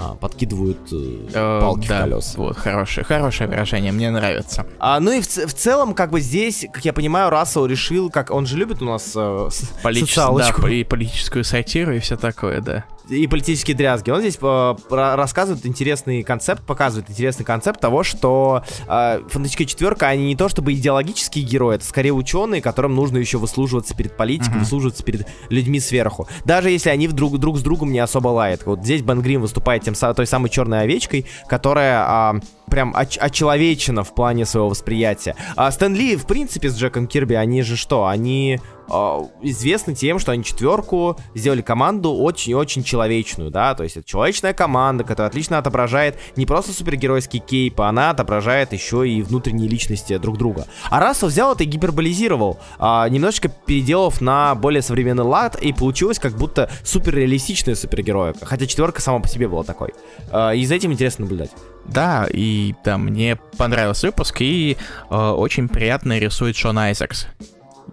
[0.00, 2.32] а, подкидывают э, э, палки да, в колеса.
[2.38, 4.66] Вот, хорошее, хорошее выражение, мне нравится.
[4.78, 8.30] А, ну и в, в целом, как бы здесь, как я понимаю, Рассел решил, как
[8.30, 9.48] он же любит у нас э,
[9.82, 10.08] Политичес...
[10.08, 10.62] социалочку.
[10.62, 14.10] Да, и политическую сатиру и все такое, да и политические дрязги.
[14.10, 20.26] Он здесь э, рассказывает интересный концепт, показывает интересный концепт того, что э, фантастическая четверка, они
[20.26, 24.60] не то чтобы идеологические герои, это скорее ученые, которым нужно еще выслуживаться перед политикой, uh-huh.
[24.60, 26.28] выслуживаться перед людьми сверху.
[26.44, 28.64] Даже если они вдруг друг с другом не особо лают.
[28.66, 32.40] Вот здесь Бен Грим выступает тем, той самой черной овечкой, которая...
[32.70, 35.34] Прям оч- очеловечена в плане своего восприятия.
[35.56, 38.06] А Стэн Ли, в принципе, с Джеком Кирби, они же что?
[38.06, 38.60] Они
[38.90, 44.52] э, известны тем, что они четверку сделали команду очень-очень человечную, да, то есть это человечная
[44.52, 50.16] команда, которая отлично отображает не просто супергеройский кейп, а она отображает еще и внутренние личности
[50.18, 50.66] друг друга.
[50.90, 56.18] А Рассел взял это и гиперболизировал, э, немножечко переделав на более современный лад, и получилось
[56.18, 59.90] как будто суперреалистичная супергероика, хотя четверка сама по себе была такой.
[60.30, 61.50] Э, и за этим интересно наблюдать.
[61.86, 64.76] Да, и да, мне понравился выпуск, и
[65.10, 67.26] э, очень приятно рисует Шон Айзекс.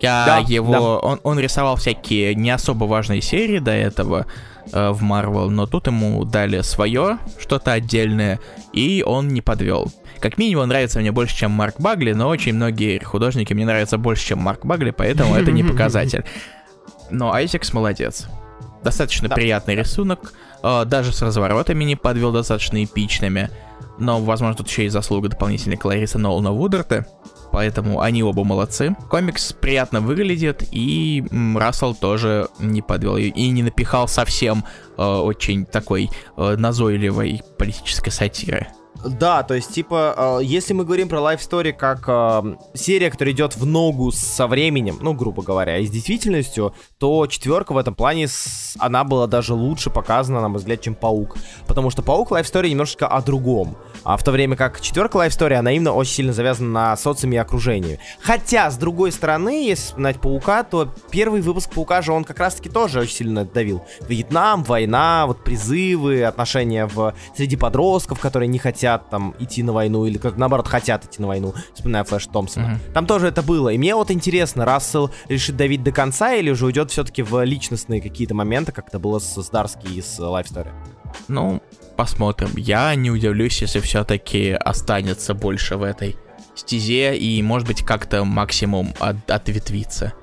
[0.02, 0.72] Я да, его...
[0.72, 0.80] Да.
[0.80, 4.28] Он, он рисовал всякие не особо важные серии до этого
[4.72, 8.40] э, в Marvel, но тут ему дали свое, что-то отдельное,
[8.74, 9.92] и он не подвел.
[10.20, 14.26] Как минимум, нравится мне больше, чем Марк Багли, но очень многие художники мне нравятся больше,
[14.28, 16.24] чем Марк Багли, поэтому это не показатель.
[17.10, 18.28] Но Айзекс молодец.
[18.84, 20.34] Достаточно приятный рисунок,
[20.64, 23.50] э, даже с разворотами не подвел, достаточно эпичными
[23.98, 27.06] но, возможно, тут еще и заслуга дополнительной Клариса Нолана Вудерта,
[27.52, 28.96] поэтому они оба молодцы.
[29.10, 31.26] Комикс приятно выглядит, и
[31.56, 34.64] Рассел тоже не подвел и не напихал совсем
[34.98, 38.68] э, очень такой э, назойливой политической сатиры.
[39.06, 43.34] Да, то есть, типа, э, если мы говорим про Life Story как э, серия, которая
[43.34, 47.96] идет в ногу со временем, ну, грубо говоря, и с действительностью, то четверка в этом
[47.96, 48.28] плане,
[48.80, 51.38] она была даже лучше показана, на мой взгляд, чем Паук.
[51.68, 53.78] Потому что Паук Life Story немножечко о другом.
[54.08, 57.36] А в то время как четверка Life Story, она именно очень сильно завязана на социуме
[57.36, 58.00] и окружении.
[58.22, 62.70] Хотя, с другой стороны, если вспоминать Паука, то первый выпуск Паука же он как раз-таки
[62.70, 63.86] тоже очень сильно давил.
[64.08, 70.06] Вьетнам, война, вот призывы, отношения в среди подростков, которые не хотят там идти на войну,
[70.06, 72.66] или как наоборот хотят идти на войну, вспоминая Флэш Томпсона.
[72.66, 72.94] Mm-hmm.
[72.94, 73.68] Там тоже это было.
[73.74, 78.00] И мне вот интересно, Рассел решит давить до конца или уже уйдет все-таки в личностные
[78.00, 80.72] какие-то моменты, как это было с, с Дарски и с Life Story?
[81.28, 81.62] Ну,
[81.98, 82.52] посмотрим.
[82.56, 86.16] Я не удивлюсь, если все-таки останется больше в этой
[86.56, 90.14] стезе и, может быть, как-то максимум от, ответвиться.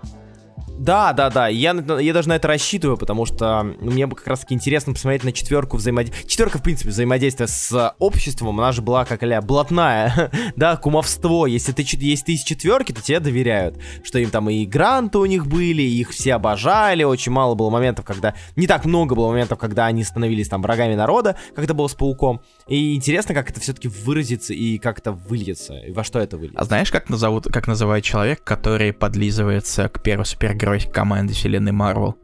[0.78, 1.48] Да, да, да.
[1.48, 5.24] Я, я даже на это рассчитываю, потому что мне бы как раз таки интересно посмотреть
[5.24, 6.28] на четверку взаимодействия.
[6.28, 11.46] Четверка, в принципе, взаимодействия с обществом, она же была как ля блатная, да, кумовство.
[11.46, 15.26] Если ты, если ты из четверки, то тебе доверяют, что им там и гранты у
[15.26, 18.34] них были, их все обожали, очень мало было моментов, когда...
[18.56, 21.94] Не так много было моментов, когда они становились там врагами народа, как это было с
[21.94, 22.42] Пауком.
[22.66, 26.60] И интересно, как это все-таки выразится и как это выльется, и во что это выльется.
[26.60, 31.72] А знаешь, как назовут, как называют человек, который подлизывается к первой супергерою герой команды вселенной
[31.72, 32.16] Марвел.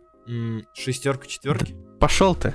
[0.72, 1.76] Шестерка, четверки?
[1.99, 2.55] Пошел ты.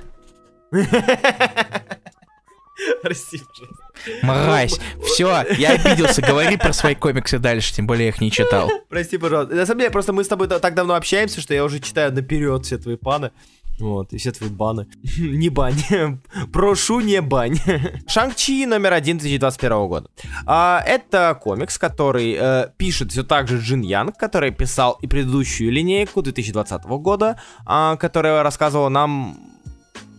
[3.02, 3.84] Прости, пожалуйста.
[4.22, 4.80] Мразь.
[5.04, 6.22] Все, я обиделся.
[6.22, 8.68] Говори про свои комиксы дальше, тем более я их не читал.
[8.88, 9.54] Прости, пожалуйста.
[9.54, 12.66] На самом деле, просто мы с тобой так давно общаемся, что я уже читаю наперед
[12.66, 13.30] все твои паны.
[13.78, 14.86] Вот, и все твои баны.
[15.18, 15.82] не бань.
[16.52, 17.58] Прошу, не бань.
[18.06, 20.08] Шанг-Чи номер один 2021 года.
[20.46, 25.70] А, это комикс, который э, пишет все так же Джин Янг, который писал и предыдущую
[25.70, 29.36] линейку 2020 года, а, которая рассказывала нам...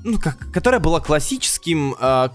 [0.03, 1.95] Ну, как, которая была классическим...
[1.99, 2.29] Э,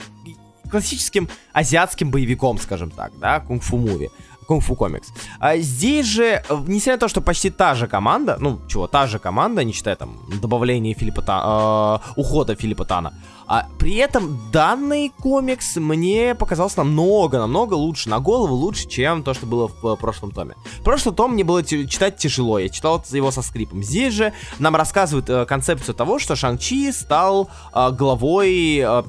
[0.70, 4.08] классическим азиатским боевиком, скажем так, да, кунг-фу муви.
[4.52, 5.12] Кунг-фу комикс.
[5.40, 9.06] А здесь же, э, несмотря на то, что почти та же команда, ну, чего, та
[9.06, 13.12] же команда, не считая там добавления Филиппа Тана, э, ухода Филиппа Тана,
[13.46, 19.46] а при этом данный комикс мне показался намного-намного лучше, на голову лучше, чем то, что
[19.46, 20.54] было в э, прошлом томе.
[20.84, 23.82] Прошлый том мне было читать тяжело, я читал его со скрипом.
[23.82, 29.02] Здесь же нам рассказывают э, концепцию того, что Шанг-Чи стал э, главой э,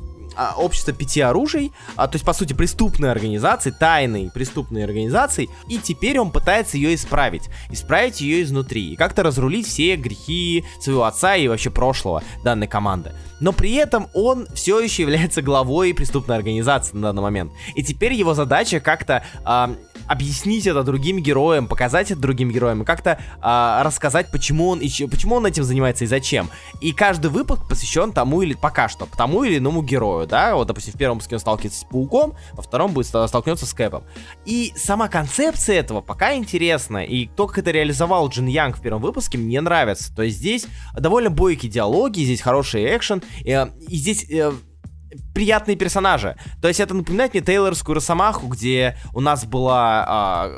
[0.58, 6.20] общество пяти оружий, а, то есть, по сути, преступной организации, тайной преступной организации, и теперь
[6.20, 11.48] он пытается ее исправить, исправить ее изнутри, и как-то разрулить все грехи своего отца и
[11.48, 13.14] вообще прошлого данной команды.
[13.40, 17.52] Но при этом он все еще является главой преступной организации на данный момент.
[17.76, 19.76] И теперь его задача как-то э,
[20.08, 24.90] объяснить это другим героям, показать это другим героям, и как-то э, рассказать, почему он, и,
[25.08, 26.50] почему он этим занимается и зачем.
[26.82, 30.94] И каждый выпуск посвящен тому или пока что, тому или иному герою, да, вот, допустим,
[30.94, 34.04] в первом выпуске он сталкивается с Пауком, во втором будет столкнется с Кэпом.
[34.46, 39.02] И сама концепция этого пока интересна, и то, как это реализовал Джин Янг в первом
[39.02, 40.14] выпуске, мне нравится.
[40.16, 44.52] То есть здесь довольно бойкие диалоги, здесь хороший экшен, э, и здесь э,
[45.34, 46.36] приятные персонажи.
[46.62, 50.06] То есть это напоминает мне Тейлорскую Росомаху, где у нас была...
[50.08, 50.52] А,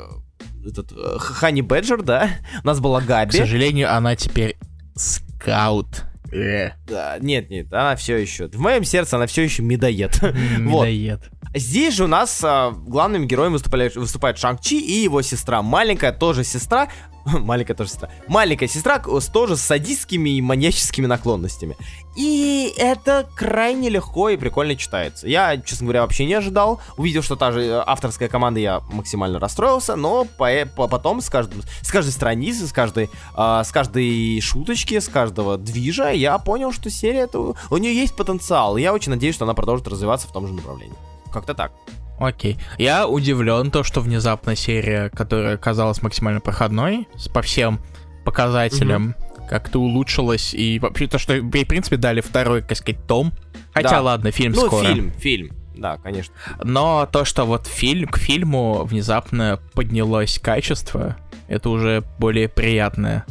[0.66, 2.28] этот, э, Хани Бэджер, да?
[2.62, 3.30] У нас была Габи.
[3.30, 4.56] К сожалению, она теперь
[4.96, 6.04] скаут.
[6.30, 8.48] Да, нет, нет, она все еще.
[8.48, 10.20] В моем сердце она все еще медоед.
[10.58, 11.20] Медоед.
[11.20, 11.46] Вот.
[11.54, 15.62] Здесь же у нас а, главными героями выступали, выступает Шанг-Чи и его сестра.
[15.62, 16.88] Маленькая тоже сестра.
[17.32, 18.08] Маленькая тоже сестра.
[18.28, 21.76] Маленькая сестра тоже с садистскими и маньяческими наклонностями.
[22.16, 25.26] И это крайне легко и прикольно читается.
[25.26, 26.80] Я, честно говоря, вообще не ожидал.
[26.96, 31.28] Увидел, что та же э, авторская команда, я максимально расстроился, но по, по, потом с,
[31.28, 36.72] каждым, с каждой страницы, с каждой, э, с каждой шуточки, с каждого движа я понял,
[36.72, 38.76] что серия, это, у нее есть потенциал.
[38.76, 40.96] И я очень надеюсь, что она продолжит развиваться в том же направлении.
[41.32, 41.72] Как-то так.
[42.18, 42.58] Окей.
[42.78, 47.80] Я удивлен то, что внезапно серия, которая казалась максимально проходной, по всем
[48.24, 49.48] показателям, mm-hmm.
[49.48, 50.54] как-то улучшилась.
[50.54, 53.32] И вообще то, что, в принципе, дали второй, так сказать, том.
[53.72, 54.02] Хотя, да.
[54.02, 54.86] ладно, фильм ну, скоро.
[54.86, 55.50] фильм, фильм.
[55.74, 56.34] Да, конечно.
[56.62, 61.16] Но то, что вот фильм, к фильму внезапно поднялось качество,
[61.48, 63.26] это уже более приятное.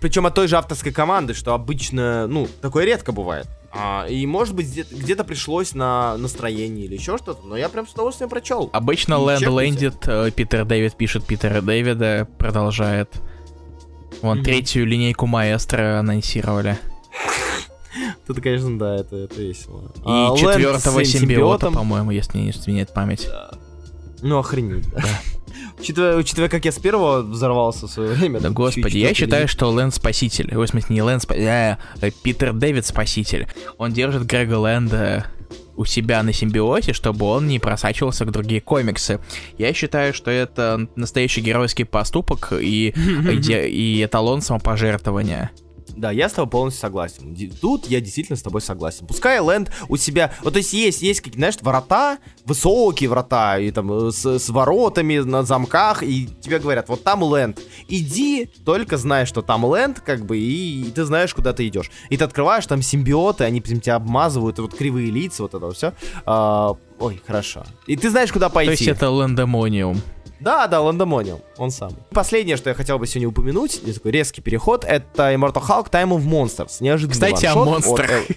[0.00, 3.48] Причем от той же авторской команды, что обычно, ну, такое редко бывает.
[3.72, 7.86] А, и может быть где-то, где пришлось на настроение или еще что-то, но я прям
[7.86, 8.68] с удовольствием прочел.
[8.72, 13.10] Обычно Лэнд лендит, э, Питер Дэвид пишет Питера Дэвида, продолжает.
[14.22, 14.44] Вон mm-hmm.
[14.44, 16.78] третью линейку маэстро анонсировали.
[18.26, 19.92] Тут, конечно, да, это, это весело.
[19.96, 23.26] И а, четвертого симбиота, по-моему, если не изменяет память.
[23.28, 23.50] Да.
[24.22, 25.02] Ну, охренеть, да.
[25.80, 28.40] Учитывая, учитывая, как я с первого взорвался в свое время.
[28.40, 30.54] Да господи, я считаю, что Лэн спаситель.
[30.54, 33.48] Ой, в смысле, не Лэн спаситель, а э, Питер Дэвид спаситель.
[33.78, 35.26] Он держит Грега Лэнда
[35.76, 39.20] у себя на симбиоте, чтобы он не просачивался к другие комиксы.
[39.56, 45.50] Я считаю, что это настоящий геройский поступок и, и эталон самопожертвования.
[45.96, 47.36] Да, я с тобой полностью согласен.
[47.60, 49.06] Тут я действительно с тобой согласен.
[49.06, 50.32] Пускай Лэнд у себя...
[50.42, 54.48] Вот, то есть есть, есть какие, знаешь, врата, высокие врата, и там э, с, с
[54.48, 57.60] воротами на замках, и тебе говорят, вот там Лэнд.
[57.88, 61.90] Иди, только знай, что там Лэнд, как бы, и, и ты знаешь, куда ты идешь.
[62.08, 65.70] И ты открываешь, там симбиоты, они прям тебя обмазывают, и вот кривые лица, вот это
[65.72, 65.92] все.
[66.26, 67.64] А, ой, хорошо.
[67.86, 68.76] И ты знаешь, куда пойти.
[68.76, 70.00] То есть это лэндемониум.
[70.40, 71.92] Да, да, Ландомониум, он сам.
[72.10, 76.24] Последнее, что я хотел бы сегодня упомянуть, такой резкий переход, это Immortal Hulk Time of
[76.24, 76.76] Monsters.
[76.80, 78.10] Неожиданный Кстати, о монстрах.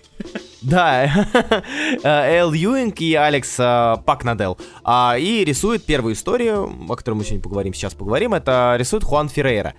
[0.61, 1.27] Да,
[2.03, 4.57] Эл Юинг и Алекс э, Пакнадел.
[4.85, 9.27] А, и рисует первую историю, о которой мы сегодня поговорим, сейчас поговорим, это рисует Хуан
[9.27, 9.73] Феррейра.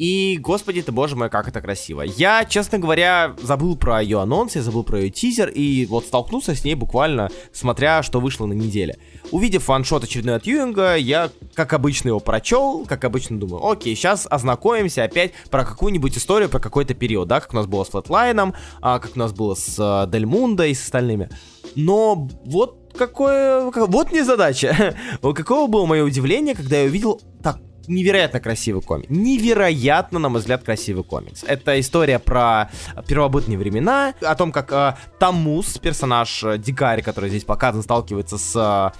[0.00, 2.00] И, господи ты, боже мой, как это красиво.
[2.00, 6.54] Я, честно говоря, забыл про ее анонс, я забыл про ее тизер, и вот столкнулся
[6.54, 8.96] с ней буквально, смотря, что вышло на неделе.
[9.30, 14.26] Увидев ваншот очередной от Юинга, я, как обычно, его прочел, как обычно думаю, окей, сейчас
[14.28, 18.54] ознакомимся опять про какую-нибудь историю, про какой-то период, да, как у нас было с Флетлайном,
[18.80, 21.30] а, как у нас было с а, Дель Мундо и с остальными.
[21.76, 23.70] Но вот какое...
[23.70, 24.96] Вот не задача.
[25.22, 27.58] Каково было мое удивление, когда я увидел так
[27.90, 29.08] невероятно красивый комикс.
[29.10, 31.44] Невероятно, на мой взгляд, красивый комикс.
[31.46, 32.70] Это история про
[33.06, 38.92] первобытные времена, о том, как э, Тамус, персонаж э, Дикарь, который здесь показан, сталкивается с
[38.94, 38.98] э,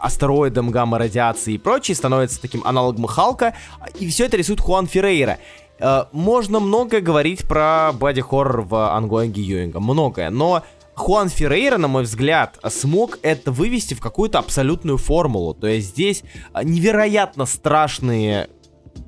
[0.00, 3.54] астероидом, гамма-радиации и прочее, становится таким аналогом Халка,
[3.98, 5.38] и все это рисует Хуан Феррейра.
[5.78, 10.62] Э, можно многое говорить про боди-хоррор в ангоинге Юинга, многое, но
[10.94, 15.54] Хуан Феррейра, на мой взгляд, смог это вывести в какую-то абсолютную формулу.
[15.54, 16.22] То есть здесь
[16.52, 18.50] а, невероятно страшные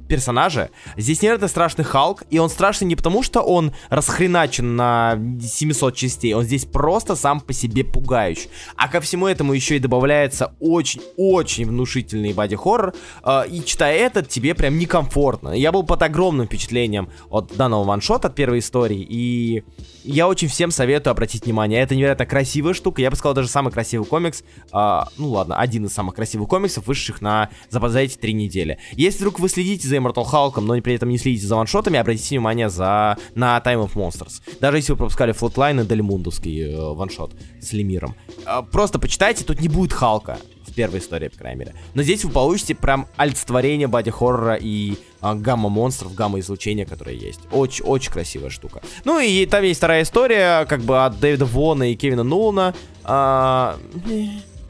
[0.08, 0.70] персонажа.
[0.96, 6.34] Здесь невероятно страшный Халк, и он страшный не потому, что он расхреначен на 700 частей,
[6.34, 8.48] он здесь просто сам по себе пугающий.
[8.76, 14.54] А ко всему этому еще и добавляется очень-очень внушительный боди-хоррор, э, и читая этот, тебе
[14.54, 15.50] прям некомфортно.
[15.50, 19.64] Я был под огромным впечатлением от данного ваншота, от первой истории, и
[20.04, 21.80] я очень всем советую обратить внимание.
[21.80, 24.42] Это невероятно красивая штука, я бы сказал, даже самый красивый комикс,
[24.72, 28.78] э, ну ладно, один из самых красивых комиксов, вышедших на, за эти три недели.
[28.92, 31.98] Если вдруг вы следите за за Immortal Hulk, но при этом не следите за ваншотами,
[31.98, 34.42] обратите внимание за, на Time of Monsters.
[34.60, 38.14] Даже если вы пропускали Flatline и Дельмундовский э, ваншот с Лемиром.
[38.46, 41.74] Э, просто почитайте, тут не будет Халка в первой истории, по крайней мере.
[41.94, 47.40] Но здесь вы получите прям альтстворение боди-хоррора и а, гамма-монстров, гамма-излучения, которые есть.
[47.52, 48.82] Очень, очень красивая штука.
[49.04, 52.74] Ну и там есть вторая история, как бы от Дэвида Вона и Кевина Нулана.
[53.04, 53.76] А,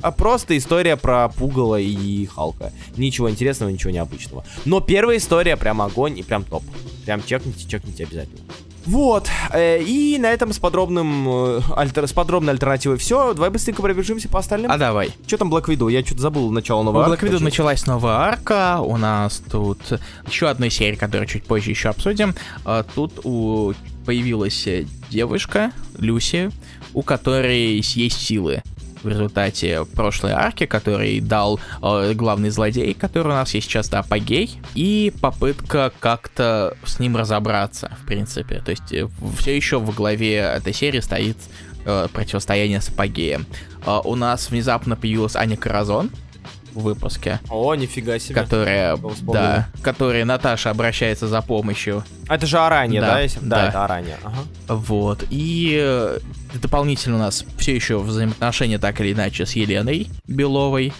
[0.04, 2.72] а просто история про Пугала и Халка.
[2.98, 4.44] Ничего интересного, ничего необычного.
[4.66, 6.62] Но первая история прям огонь и прям топ.
[7.06, 8.40] Прям чекните, чекните обязательно.
[8.84, 13.32] Вот, э, и на этом с подробным, э, альтер, с подробной альтернативой все.
[13.32, 14.70] Давай быстренько пробежимся по остальным.
[14.70, 15.10] А давай.
[15.26, 15.90] Что там Black Widow?
[15.90, 19.80] Я что-то забыл начало нового У Black Widow началась новая арка, у нас тут
[20.26, 22.34] еще одна серия, которую чуть позже еще обсудим.
[22.66, 23.72] А, тут у...
[24.04, 24.68] появилась
[25.08, 26.50] девушка, Люси,
[26.92, 28.62] у которой есть силы
[29.04, 34.58] в результате прошлой арки, который дал э, главный злодей, который у нас есть да, апогей,
[34.74, 38.60] и попытка как-то с ним разобраться, в принципе.
[38.64, 41.36] То есть э, все еще в главе этой серии стоит
[41.84, 43.46] э, противостояние с апогеем.
[43.86, 46.10] Э, у нас внезапно появилась Аня Каразон,
[46.80, 47.40] выпуске.
[47.48, 48.34] О, нифига себе.
[48.34, 52.04] Которая, да, которая Наташа обращается за помощью.
[52.28, 53.14] Это же Аранья, да?
[53.14, 53.38] Да, если...
[53.40, 53.46] да.
[53.46, 53.68] да.
[53.68, 54.18] это Аранья.
[54.24, 54.38] Ага.
[54.68, 55.24] Вот.
[55.30, 56.18] И э,
[56.60, 60.92] дополнительно у нас все еще взаимоотношения так или иначе с Еленой Беловой.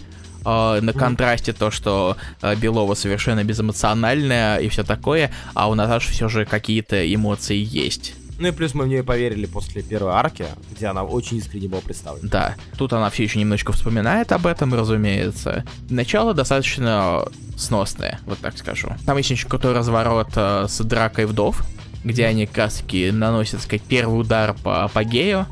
[0.45, 6.13] Э, на контрасте то, что э, Белова совершенно безэмоциональная и все такое, а у Наташи
[6.13, 8.15] все же какие-то эмоции есть.
[8.39, 11.81] Ну и плюс мы в нее поверили после первой арки, где она очень искренне была
[11.81, 12.29] представлена.
[12.29, 15.65] Да, тут она все еще немножечко вспоминает об этом, разумеется.
[15.89, 17.25] Начало достаточно
[17.57, 18.89] сносное, вот так скажу.
[19.07, 21.63] Там есть очень крутой разворот э, с дракой вдов,
[22.03, 25.47] где они таки наносят, сказать, первый удар по апогею,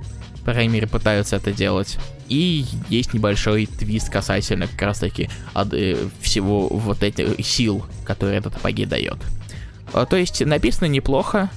[0.45, 1.99] по крайней мере, пытаются это делать.
[2.29, 8.39] И есть небольшой твист касательно как раз таки от, э, всего вот этих сил, которые
[8.39, 9.19] этот апогей дает.
[9.95, 11.49] Э, То есть написано неплохо,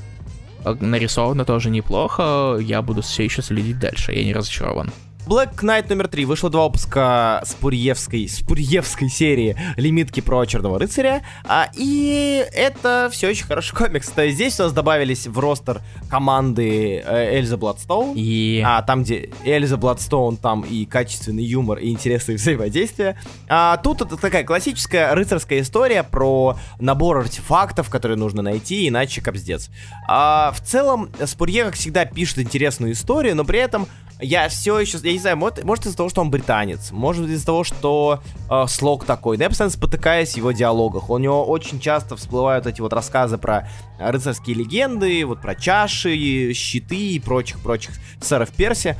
[0.79, 4.91] нарисовано тоже неплохо, я буду все еще следить дальше, я не разочарован.
[5.27, 6.25] Black Knight номер 3.
[6.25, 11.23] Вышло два выпуска Спурьевской, Спурьевской серии лимитки про Черного Рыцаря.
[11.43, 14.07] А, и это все очень хороший комикс.
[14.09, 18.13] То есть здесь у нас добавились в roster команды э, Эльза Бладстоун.
[18.15, 23.17] И А там, где Эльза Бладстоун, там и качественный юмор, и интересные взаимодействия.
[23.49, 29.71] А тут это такая классическая рыцарская история про набор артефактов, которые нужно найти, иначе капздец.
[30.07, 33.87] А, в целом, Спурье, как всегда, пишет интересную историю, но при этом
[34.19, 37.45] я все еще, я не знаю, может, может из-за того, что он британец, может из-за
[37.45, 41.09] того, что э, слог такой, да я постоянно спотыкаюсь в его диалогах.
[41.09, 43.67] У него очень часто всплывают эти вот рассказы про
[43.99, 48.95] рыцарские легенды, вот про чаши, щиты и прочих-прочих сэров Перси.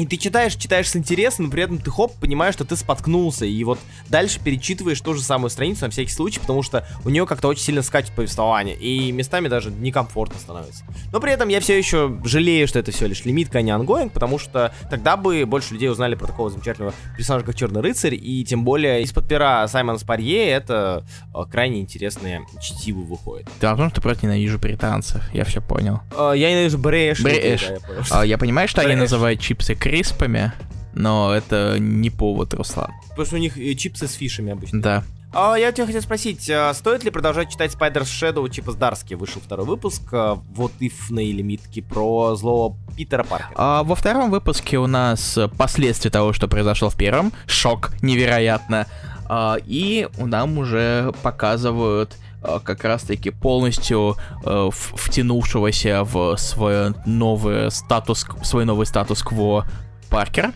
[0.00, 3.44] И ты читаешь, читаешь с интересом, но при этом ты хоп, понимаешь, что ты споткнулся.
[3.44, 3.78] И вот
[4.08, 7.64] дальше перечитываешь ту же самую страницу на всякий случай, потому что у нее как-то очень
[7.64, 8.76] сильно скачет повествование.
[8.76, 10.84] И местами даже некомфортно становится.
[11.12, 14.12] Но при этом я все еще жалею, что это все лишь лимитка, а не ongoing,
[14.14, 18.14] потому что тогда бы больше людей узнали про такого замечательного персонажа, как Черный Рыцарь.
[18.14, 23.48] И тем более из-под пера Саймона Спурье это э, крайне интересные чтивы выходит.
[23.60, 26.00] дело в том, что просто ненавижу британцев, я все понял.
[26.16, 27.20] Э, я ненавижу Брэш.
[27.20, 27.62] Брэш.
[27.62, 27.78] Я
[28.10, 30.52] А, я понимаю, что они называют чипсы криспами,
[30.94, 32.92] но это не повод, Руслан.
[33.08, 34.80] Потому что у них э, чипсы с фишами обычно.
[34.80, 35.02] Да.
[35.32, 39.14] А, я тебя хотел спросить, а, стоит ли продолжать читать Spider's Shadow Чипа Здарски?
[39.14, 43.52] Вышел второй выпуск, а, вот ифные лимитки про злого Питера Паркера.
[43.56, 47.32] А во втором выпуске у нас последствия того, что произошло в первом.
[47.46, 48.86] Шок, невероятно.
[49.28, 58.64] А, и нам уже показывают как раз-таки полностью э, втянувшегося в свой новый статус, свой
[58.64, 59.66] новый статус-кво
[60.08, 60.52] Паркера.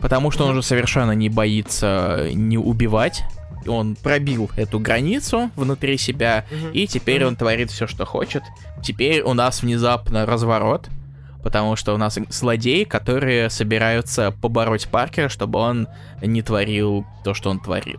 [0.00, 3.22] Потому что он уже совершенно не боится не убивать.
[3.66, 6.70] Он пробил эту границу внутри себя, Мгм.
[6.72, 7.28] и теперь Мгм.
[7.28, 8.42] он творит все, что хочет.
[8.82, 10.88] Теперь у нас внезапно разворот,
[11.42, 15.88] потому что у нас злодеи, которые собираются побороть Паркера, чтобы он
[16.22, 17.98] не творил то, что он творит.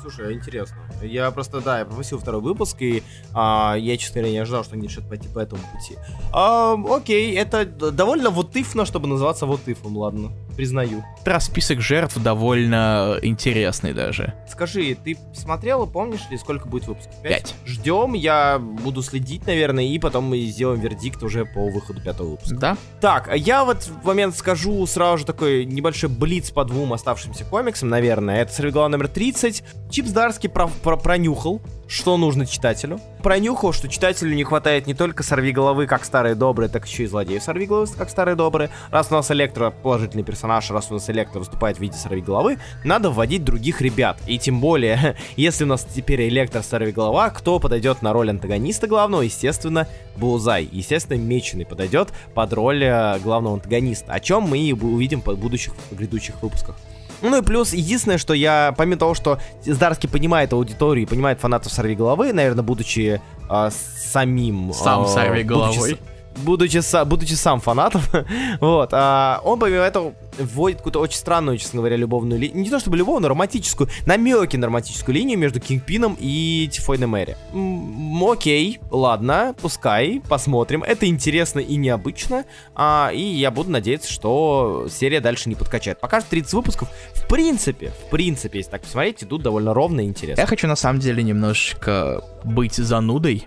[0.00, 0.76] Слушай, интересно.
[1.02, 3.02] Я просто, да, я пропустил второй выпуск, и
[3.34, 5.96] а, я, честно говоря, не ожидал, что они решат пойти по этому пути.
[6.32, 11.04] А, окей, это довольно вот ифно, чтобы называться вот ифом, ладно, признаю.
[11.24, 14.34] Раз список жертв довольно интересный даже.
[14.48, 17.14] Скажи, ты смотрел, помнишь ли, сколько будет выпусков?
[17.22, 17.54] Пять.
[17.66, 22.56] Ждем, я буду следить, наверное, и потом мы сделаем вердикт уже по выходу пятого выпуска.
[22.56, 22.76] Да?
[23.00, 27.44] Так, а я в этот момент скажу сразу же такой небольшой блиц по двум оставшимся
[27.44, 28.42] комиксам, наверное.
[28.42, 29.62] Это «Сорвиголова номер 30».
[29.90, 33.00] Чип Здарский про- про- пронюхал что нужно читателю.
[33.22, 37.06] Пронюхал, что читателю не хватает не только сорви головы, как старые добрые, так еще и
[37.06, 38.70] злодеев сорви головы, как старые добрые.
[38.90, 42.58] Раз у нас Электро положительный персонаж, раз у нас Электро выступает в виде сорви головы,
[42.84, 44.18] надо вводить других ребят.
[44.26, 48.86] И тем более, если у нас теперь Электро сорви голова, кто подойдет на роль антагониста
[48.86, 49.22] главного?
[49.22, 50.68] Естественно, Булзай.
[50.70, 54.12] Естественно, Меченый подойдет под роль э, главного антагониста.
[54.12, 56.76] О чем мы и увидим в будущих грядущих выпусках.
[57.22, 61.72] Ну и плюс, единственное, что я, помимо того, что Здарский понимает аудиторию и понимает фанатов
[61.72, 64.72] Сорви Головы, наверное, будучи э, самим...
[64.72, 65.76] Сам э, Сорви Головой.
[65.76, 65.98] Будучи,
[66.38, 68.02] будучи, будучи сам фанатом,
[68.60, 72.80] вот, а он помимо этого вводит какую-то очень странную, честно говоря, любовную линию, не то
[72.80, 77.36] чтобы любовную, романтическую, намеки на романтическую линию между Кингпином и Тифойной Мэри.
[77.52, 84.86] М окей, ладно, пускай, посмотрим, это интересно и необычно, а, и я буду надеяться, что
[84.90, 86.00] серия дальше не подкачает.
[86.00, 90.04] Пока что 30 выпусков, в принципе, в принципе, если так посмотреть, идут довольно ровно и
[90.04, 90.40] интересно.
[90.40, 93.44] Я хочу на самом деле немножечко быть занудой,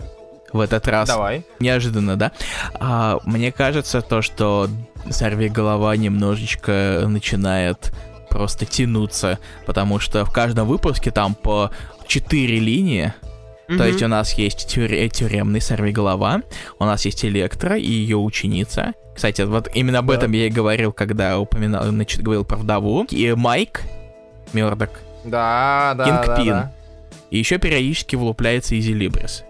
[0.56, 1.08] в этот раз.
[1.08, 1.46] Давай.
[1.60, 2.32] Неожиданно, да?
[2.80, 4.70] А, мне кажется, то, что
[5.10, 7.94] сорви голова немножечко начинает
[8.30, 11.72] просто тянуться, потому что в каждом выпуске там по
[12.08, 13.14] 4 линии.
[13.68, 13.78] Mm-hmm.
[13.78, 16.42] То есть у нас есть тюре- тюремный сорвиголова,
[16.78, 18.94] у нас есть Электро и ее ученица.
[19.16, 20.16] Кстати, вот именно об да.
[20.16, 23.06] этом я и говорил, когда упоминал, значит, говорил про вдову.
[23.10, 23.82] И Майк
[24.54, 24.92] Мёрдок.
[25.24, 26.46] Да, да, Кингпин.
[26.48, 26.72] да, да.
[27.32, 29.45] И еще периодически влупляется Иззи Либрис.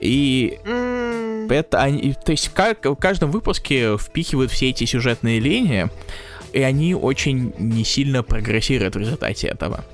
[0.00, 1.52] И mm.
[1.52, 5.88] это они, то есть как, в каждом выпуске впихивают все эти сюжетные линии,
[6.52, 9.84] и они очень не сильно прогрессируют в результате этого,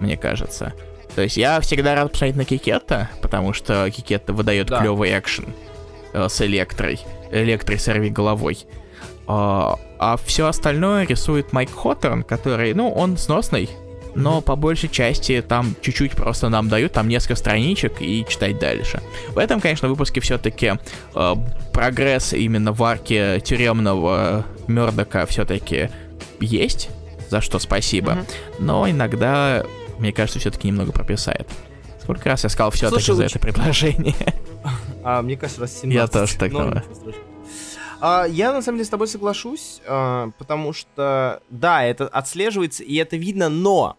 [0.00, 0.74] мне кажется.
[1.14, 4.80] То есть я всегда рад посмотреть на Кикетта, потому что Кикетта выдает да.
[4.80, 5.46] клевый экшен
[6.12, 8.66] э, с электрой, электрой сорви головой.
[9.26, 13.68] А, а все остальное рисует Майк Хоттерн, который, ну, он сносный,
[14.14, 19.00] но по большей части там чуть-чуть просто нам дают, там несколько страничек и читать дальше.
[19.30, 20.74] В этом, конечно, выпуске все-таки
[21.14, 21.34] э,
[21.72, 25.90] прогресс именно в арке тюремного Мердока все-таки
[26.40, 26.90] есть,
[27.30, 28.54] за что спасибо, mm-hmm.
[28.60, 29.64] но иногда,
[29.98, 31.48] мне кажется, все-таки немного прописает.
[32.02, 34.14] Сколько раз я сказал все-таки за это предложение?
[35.04, 35.94] А, мне кажется, раз 17.
[35.94, 36.82] Я тоже так думаю.
[38.00, 42.94] А, я на самом деле с тобой соглашусь, а, потому что, да, это отслеживается и
[42.96, 43.96] это видно, но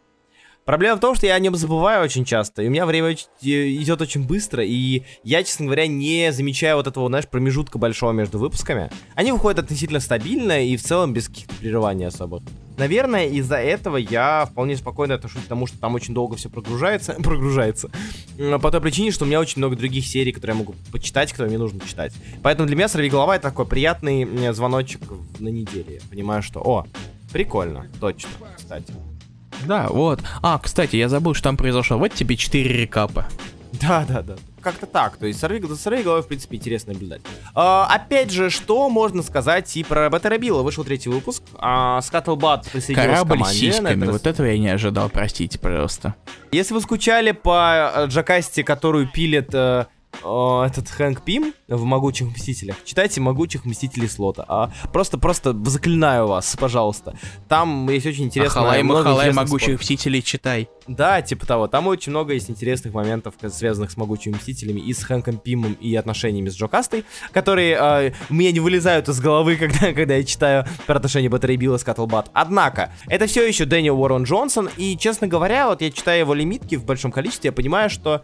[0.70, 4.01] Проблема в том, что я о нем забываю очень часто, и у меня время идет
[4.01, 8.91] очень быстро, и я, честно говоря, не замечаю вот этого, знаешь, промежутка большого между выпусками.
[9.15, 12.43] Они выходят относительно стабильно и в целом без каких-то прерываний особо.
[12.78, 17.13] Наверное, из-за этого я вполне спокойно отношусь к тому, что там очень долго все прогружается,
[17.24, 17.89] прогружается.
[18.38, 21.49] По той причине, что у меня очень много других серий, которые я могу почитать, которые
[21.49, 22.13] мне нужно читать.
[22.43, 25.01] Поэтому для меня «Сорви голова» это такой приятный звоночек
[25.39, 25.99] на неделе.
[26.11, 26.86] Понимаю, что, о,
[27.32, 28.93] прикольно, точно, кстати.
[29.66, 30.22] Да, вот.
[30.41, 31.97] А, кстати, я забыл, что там произошло.
[31.97, 33.26] Вот тебе 4 рекапа.
[33.74, 34.36] Да, да, да.
[34.62, 35.18] Как-то так.
[35.18, 37.22] То есть сорви, в принципе, интересно наблюдать.
[37.53, 40.64] А, опять же, что можно сказать и про Баттерабилла?
[40.64, 41.43] Вышел третий выпуск.
[41.55, 43.60] А, Скаттлбат присоединился Корабль к команде.
[43.60, 44.03] сиськами.
[44.03, 44.12] Это...
[44.12, 46.16] Вот этого я не ожидал, простите, пожалуйста.
[46.51, 49.53] Если вы скучали по э, Джакасте, которую пилит...
[50.24, 52.78] Э, этот Хэнк Пим в «Могучих Мстителях».
[52.84, 54.45] Читайте «Могучих Мстителей Слота».
[54.47, 57.18] А, просто, просто заклинаю вас, пожалуйста.
[57.47, 58.62] Там есть очень интересно...
[58.62, 59.82] Ахалай, махалай, «Могучих спорт.
[59.82, 60.70] Мстителей» читай.
[60.88, 61.68] Да, типа того.
[61.68, 65.95] Там очень много есть интересных моментов, связанных с «Могучими Мстителями» и с Хэнком Пимом и
[65.95, 70.66] отношениями с Джо Кастой, которые э, мне не вылезают из головы, когда, когда я читаю
[70.86, 72.30] про отношения Баттерей Билла с Каттлбат.
[72.34, 76.76] Однако, это все еще Дэниел Уоррен Джонсон, и, честно говоря, вот я читаю его лимитки
[76.76, 78.22] в большом количестве, я понимаю, что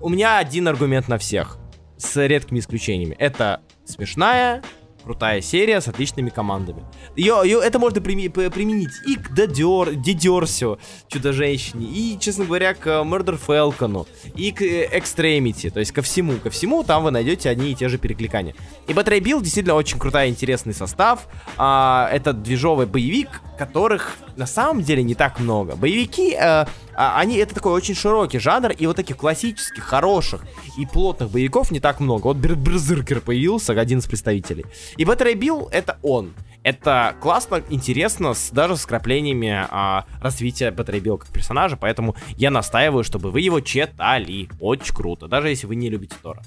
[0.00, 1.58] у меня один аргумент на всех,
[1.96, 3.16] с редкими исключениями.
[3.18, 4.62] Это смешная,
[5.02, 6.84] крутая серия с отличными командами.
[7.16, 10.78] Ее, ее, это можно прими, применить и к Дедер, Дедерсю,
[11.08, 16.50] Чудо-женщине, и, честно говоря, к Murder Falcon, и к Extremity, то есть ко всему, ко
[16.50, 18.54] всему там вы найдете одни и те же перекликания.
[18.86, 21.26] И Battery Build действительно очень крутой, интересный состав.
[21.56, 25.74] А, это движовый боевик, которых на самом деле не так много.
[25.74, 26.66] Боевики, э,
[27.00, 30.44] а, они это такой очень широкий жанр, и вот таких классических, хороших
[30.76, 32.26] и плотных боевиков не так много.
[32.26, 34.66] Вот Берзеркер появился, один из представителей.
[34.96, 36.34] И Battery Bill это он.
[36.64, 42.50] Это классно, интересно, с, даже с краплениями а, развития Battery Bill как персонажа, поэтому я
[42.50, 44.48] настаиваю, чтобы вы его читали.
[44.58, 46.42] Очень круто, даже если вы не любите Тора.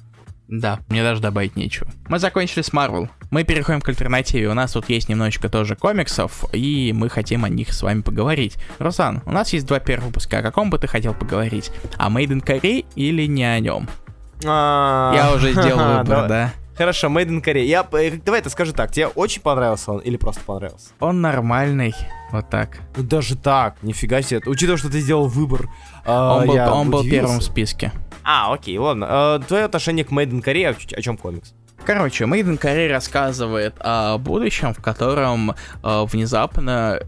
[0.51, 1.89] Да, мне даже добавить нечего.
[2.09, 3.07] Мы закончили с Marvel.
[3.29, 4.49] Мы переходим к альтернативе.
[4.49, 8.57] У нас тут есть немножечко тоже комиксов, и мы хотим о них с вами поговорить.
[8.77, 10.39] Руслан, у нас есть два первых выпуска.
[10.39, 11.71] О каком бы ты хотел поговорить?
[11.97, 13.87] О Made in или не о нем?
[14.45, 16.53] А, Я уже сделал выбор, да.
[16.77, 17.63] Хорошо, Made in Korea.
[17.63, 20.89] Я, э, давай это скажу так, тебе очень понравился он или просто понравился?
[20.99, 21.95] Он нормальный,
[22.33, 22.79] вот так.
[22.97, 24.41] Ну даже так, нифига себе.
[24.45, 25.69] Учитывая, что ты сделал выбор,
[26.05, 27.93] он был, он был первым в списке.
[28.23, 29.07] А, окей, ладно.
[29.09, 31.53] Э, твое отношение к Made in Korea, о чем комикс?
[31.83, 35.55] Короче, Made in рассказывает о будущем, в котором э,
[36.05, 36.99] внезапно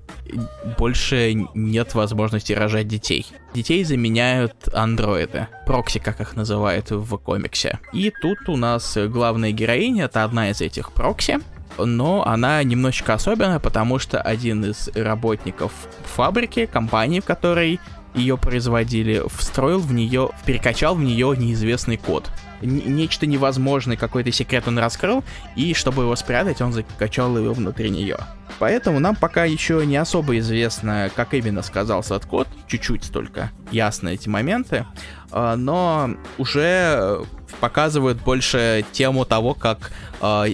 [0.77, 3.27] больше нет возможности рожать детей.
[3.53, 7.79] Детей заменяют андроиды, прокси, как их называют в комиксе.
[7.93, 11.39] И тут у нас главная героиня, это одна из этих прокси,
[11.77, 15.71] но она немножечко особенная, потому что один из работников
[16.03, 17.79] фабрики, компании, в которой
[18.13, 22.29] ее производили, встроил в нее, перекачал в нее неизвестный код.
[22.61, 25.23] Нечто невозможное, какой-то секрет он раскрыл,
[25.55, 28.17] и чтобы его спрятать, он закачал его внутри нее.
[28.59, 34.09] Поэтому нам пока еще не особо известно, как именно сказался этот код, чуть-чуть только ясно
[34.09, 34.85] эти моменты,
[35.31, 37.25] а, но уже
[37.59, 39.91] показывают больше тему того, как
[40.21, 40.45] а,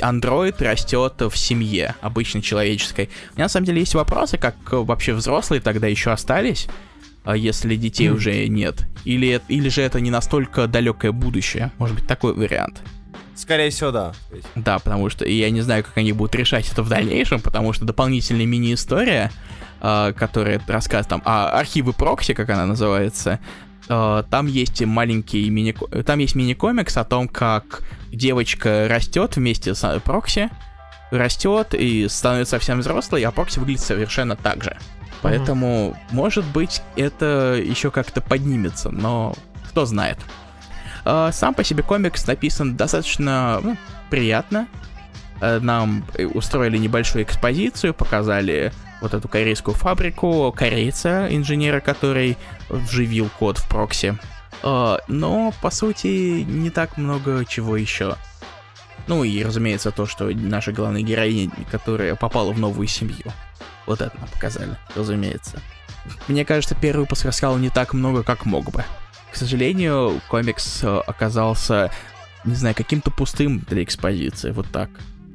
[0.00, 3.10] андроид растет в семье обычной человеческой.
[3.32, 6.68] У меня на самом деле есть вопросы, как вообще взрослые тогда еще остались,
[7.24, 8.12] а если детей mm.
[8.14, 8.86] уже нет.
[9.04, 11.72] Или, или же это не настолько далекое будущее.
[11.78, 12.82] Может быть, такой вариант.
[13.34, 14.12] Скорее всего, да.
[14.54, 17.84] Да, потому что я не знаю, как они будут решать это в дальнейшем, потому что
[17.84, 19.32] дополнительная мини-история,
[19.80, 23.40] э, которая рассказывает там о архивы прокси, как она называется,
[23.86, 25.74] там есть маленький мини
[26.04, 30.50] там есть мини-комикс о том, как девочка растет вместе с прокси,
[31.10, 34.76] растет и становится совсем взрослой, а прокси выглядит совершенно так же.
[35.22, 36.14] Поэтому, mm-hmm.
[36.14, 39.34] может быть, это еще как-то поднимется, но
[39.70, 40.18] кто знает.
[41.04, 43.76] А, сам по себе комикс написан достаточно ну,
[44.10, 44.68] приятно.
[45.40, 46.04] Э, нам
[46.34, 48.72] устроили небольшую экспозицию, показали
[49.04, 52.36] вот эту корейскую фабрику, корейца, инженера, который
[52.68, 54.18] вживил код в прокси.
[54.62, 58.16] А, но, по сути, не так много чего еще.
[59.06, 63.30] Ну и, разумеется, то, что наша главная героиня, которая попала в новую семью.
[63.86, 65.60] Вот это нам показали, разумеется.
[66.26, 68.84] Мне кажется, первый выпуск рассказал не так много, как мог бы.
[69.30, 71.90] К сожалению, комикс э, оказался,
[72.44, 74.88] не знаю, каким-то пустым для экспозиции, вот так.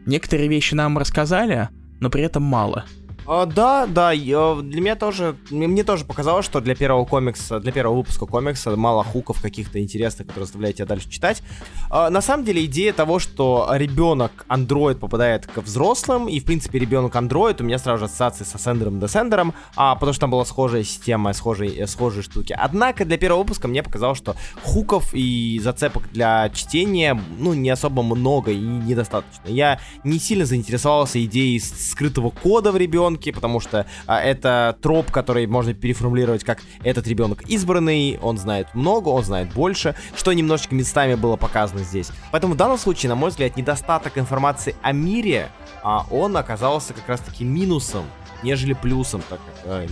[0.08, 2.86] Некоторые вещи нам рассказали, но при этом мало.
[3.32, 7.72] А, да, да, я, для меня тоже, мне тоже показалось, что для первого комикса, для
[7.72, 11.44] первого выпуска комикса мало хуков каких-то интересных, которые заставляют тебя дальше читать.
[11.92, 16.80] А, на самом деле идея того, что ребенок андроид попадает к взрослым, и в принципе
[16.80, 20.44] ребенок андроид, у меня сразу же ассоциации со Сендером Десендером, а, потому что там была
[20.44, 22.58] схожая система, схожие, схожие штуки.
[22.58, 28.02] Однако для первого выпуска мне показалось, что хуков и зацепок для чтения, ну, не особо
[28.02, 29.50] много и недостаточно.
[29.50, 35.12] Я не сильно заинтересовался идеей скрытого кода в ребенке, ребенке, потому что а, это троп,
[35.12, 40.76] который можно переформулировать как этот ребенок избранный, он знает много, он знает больше, что немножечко
[40.76, 42.12] местами было показано здесь.
[42.32, 45.50] Поэтому в данном случае, на мой взгляд, недостаток информации о мире,
[45.84, 48.06] а, он оказался как раз-таки минусом
[48.44, 49.88] нежели плюсом, так как э,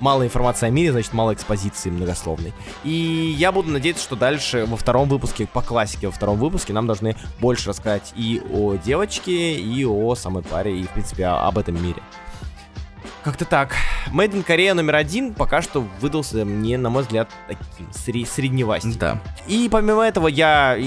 [0.00, 2.52] мало информации о мире, значит мало экспозиции многословной.
[2.84, 6.86] И я буду надеяться, что дальше во втором выпуске, по классике во втором выпуске, нам
[6.86, 11.82] должны больше рассказать и о девочке, и о самой паре, и в принципе об этом
[11.82, 12.02] мире.
[13.24, 13.74] Как-то так.
[14.12, 18.92] Made in Korea номер один пока что выдался мне, на мой взгляд, таким сре- средневастым.
[18.94, 19.20] Да.
[19.46, 20.78] И помимо этого я...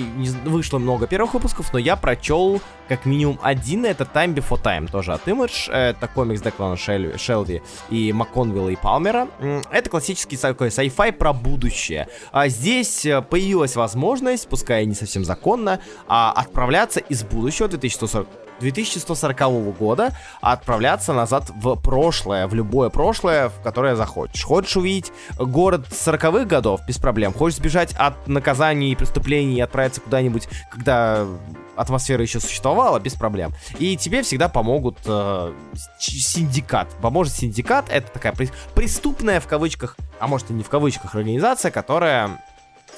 [0.45, 5.13] Вышло много первых выпусков, но я прочел как минимум один, это Time Before Time, тоже
[5.13, 5.71] от Image.
[5.71, 9.27] Это комикс Деклана Шелви, Шелви и МакКонвилла и Палмера.
[9.71, 12.07] Это классический такой sci-fi про будущее.
[12.31, 18.27] А здесь э, появилась возможность, пускай не совсем законно, а отправляться из будущего 2140
[18.61, 24.43] 2140 года отправляться назад в прошлое, в любое прошлое, в которое захочешь.
[24.43, 26.81] Хочешь увидеть город 40-х годов?
[26.87, 27.33] Без проблем.
[27.33, 31.27] Хочешь сбежать от наказаний и преступлений и отправиться куда-нибудь, когда
[31.75, 33.53] атмосфера еще существовала, без проблем.
[33.79, 35.53] И тебе всегда помогут э,
[35.99, 36.89] синдикат.
[37.01, 37.85] Поможет синдикат.
[37.89, 38.33] Это такая
[38.75, 42.41] преступная в кавычках, а может и не в кавычках, организация, которая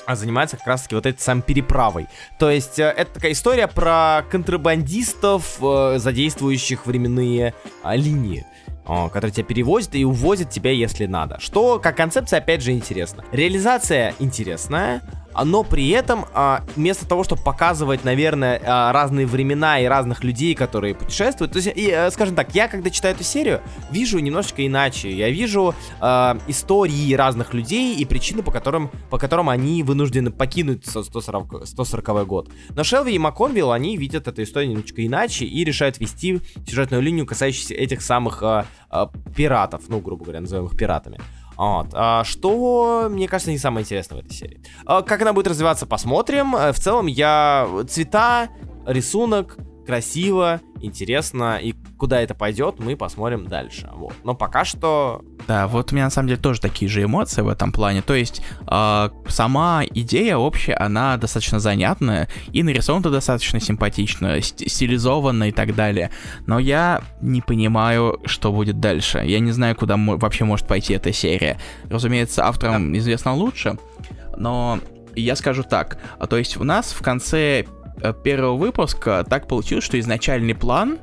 [0.06, 2.08] а занимается как раз-таки вот этой самой переправой.
[2.40, 8.46] То есть э, это такая история про контрабандистов, э, задействующих временные а, линии
[9.14, 11.40] который тебя перевозит и увозит тебя, если надо.
[11.40, 13.24] Что, как концепция, опять же, интересно.
[13.32, 15.02] Реализация интересная,
[15.44, 20.56] но при этом а, вместо того, чтобы показывать, наверное, а, разные времена и разных людей,
[20.56, 23.62] которые путешествуют, то есть, и, э, скажем так, я когда читаю эту серию,
[23.92, 25.12] вижу немножечко иначе.
[25.12, 30.86] Я вижу а, истории разных людей и причины, по которым, по которым они вынуждены покинуть
[30.86, 32.50] 140, 140 год.
[32.70, 37.26] Но Шелви и МакКонвилл, они видят эту историю немножечко иначе и решают вести сюжетную линию,
[37.26, 41.20] касающуюся этих самых а, а, пиратов, ну, грубо говоря, назовем их пиратами.
[41.58, 41.88] Вот.
[41.94, 44.62] А, что, мне кажется, не самое интересное в этой серии.
[44.86, 46.56] А, как она будет развиваться, посмотрим.
[46.56, 47.68] Э, в целом, я...
[47.88, 48.50] Цвета,
[48.86, 53.90] рисунок, красиво, интересно, и куда это пойдет, мы посмотрим дальше.
[53.94, 54.14] Вот.
[54.24, 55.24] Но пока что...
[55.48, 58.02] Да, вот у меня на самом деле тоже такие же эмоции в этом плане.
[58.02, 65.52] То есть э, сама идея общая, она достаточно занятная, и нарисована достаточно симпатично, стилизованно и
[65.52, 66.12] так далее.
[66.46, 69.24] Но я не понимаю, что будет дальше.
[69.26, 71.60] Я не знаю, куда вообще может пойти эта серия.
[71.90, 73.78] Разумеется, авторам известно лучше,
[74.38, 74.80] но
[75.16, 75.98] я скажу так.
[76.30, 77.66] То есть у нас в конце
[78.04, 81.00] э, первого выпуска так получилось, что изначальный план,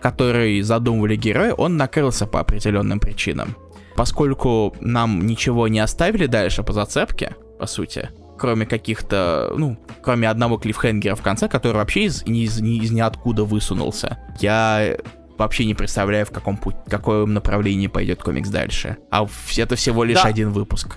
[0.00, 3.56] который задумывали герои, он накрылся по определенным причинам.
[3.96, 8.08] Поскольку нам ничего не оставили дальше по зацепке, по сути,
[8.38, 14.18] кроме каких-то, ну, кроме одного клиффхенгера в конце, который вообще из, из, из ниоткуда высунулся.
[14.40, 14.96] Я
[15.36, 18.96] вообще не представляю, в каком путь, каком направлении пойдет комикс дальше.
[19.10, 19.26] А
[19.56, 20.28] это всего лишь да.
[20.28, 20.96] один выпуск.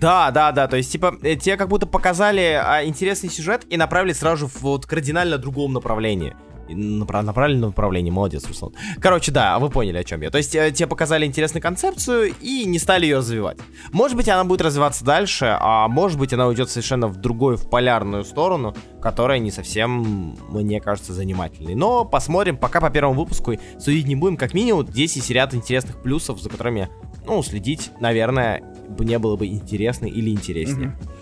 [0.00, 3.76] Да, да, да, то есть, типа, э, тебе как будто показали а, интересный сюжет и
[3.76, 6.34] направили сразу в вот кардинально другом направлении.
[6.70, 8.72] Направ, на правильном направлении, молодец, Руслан.
[8.98, 10.30] Короче, да, вы поняли, о чем я.
[10.30, 13.58] То есть, э, тебе показали интересную концепцию и не стали ее развивать.
[13.92, 17.68] Может быть, она будет развиваться дальше, а может быть, она уйдет совершенно в другую, в
[17.68, 21.74] полярную сторону, которая не совсем, мне кажется, занимательной.
[21.74, 26.00] Но посмотрим, пока по первому выпуску судить не будем, как минимум, здесь есть ряд интересных
[26.00, 26.88] плюсов, за которыми,
[27.26, 28.62] ну, следить, наверное,
[28.98, 30.96] не было бы интересно или интереснее.
[31.00, 31.20] Mm-hmm.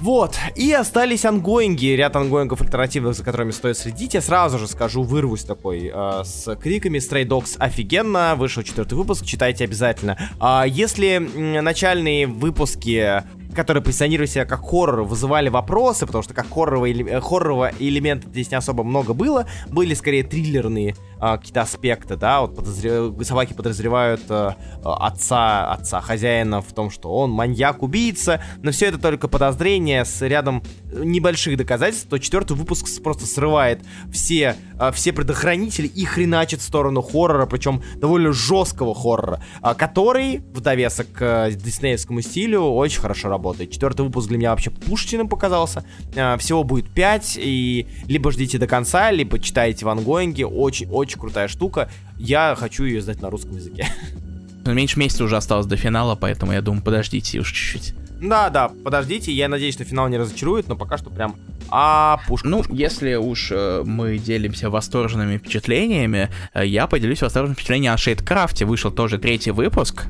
[0.00, 4.14] Вот, и остались ongoing и, ряд ongoing ов альтернативных, за которыми стоит следить.
[4.14, 6.96] Я сразу же скажу, вырвусь такой э, с криками.
[6.98, 10.18] Stray Dogs офигенно, вышел четвертый выпуск, читайте обязательно.
[10.40, 13.22] А если начальные выпуски
[13.54, 18.50] которые позиционировали себя как хоррор, вызывали вопросы, потому что как хоррорового, э, хоррорового элемента здесь
[18.50, 23.14] не особо много было, были скорее триллерные а, какие-то аспекты, да, вот подозрев...
[23.26, 29.28] собаки подозревают а, отца, отца хозяина в том, что он маньяк-убийца, но все это только
[29.28, 30.62] подозрения с рядом
[30.92, 37.02] небольших доказательств, то четвертый выпуск просто срывает все, а, все предохранители и хреначит в сторону
[37.02, 43.39] хоррора, причем довольно жесткого хоррора, а, который в довесок к диснеевскому стилю очень хорошо работает.
[43.70, 45.84] Четвертый выпуск для меня вообще пушечным показался.
[46.16, 50.46] А, всего будет 5, и либо ждите до конца, либо читайте в ангоинге.
[50.46, 51.90] Очень-очень крутая штука.
[52.16, 53.88] Я хочу ее сдать на русском языке.
[54.64, 57.94] Меньше месяца уже осталось до финала, поэтому я думаю, подождите уж чуть-чуть.
[58.20, 61.36] Да, да, подождите, я надеюсь, что финал не разочарует, но пока что прям
[61.70, 62.48] а пушка.
[62.48, 62.72] Ну, пушка.
[62.74, 68.64] если уж э, мы делимся восторженными впечатлениями, э, я поделюсь восторженным впечатлением о Шейдкрафте.
[68.64, 70.06] Вышел тоже третий выпуск.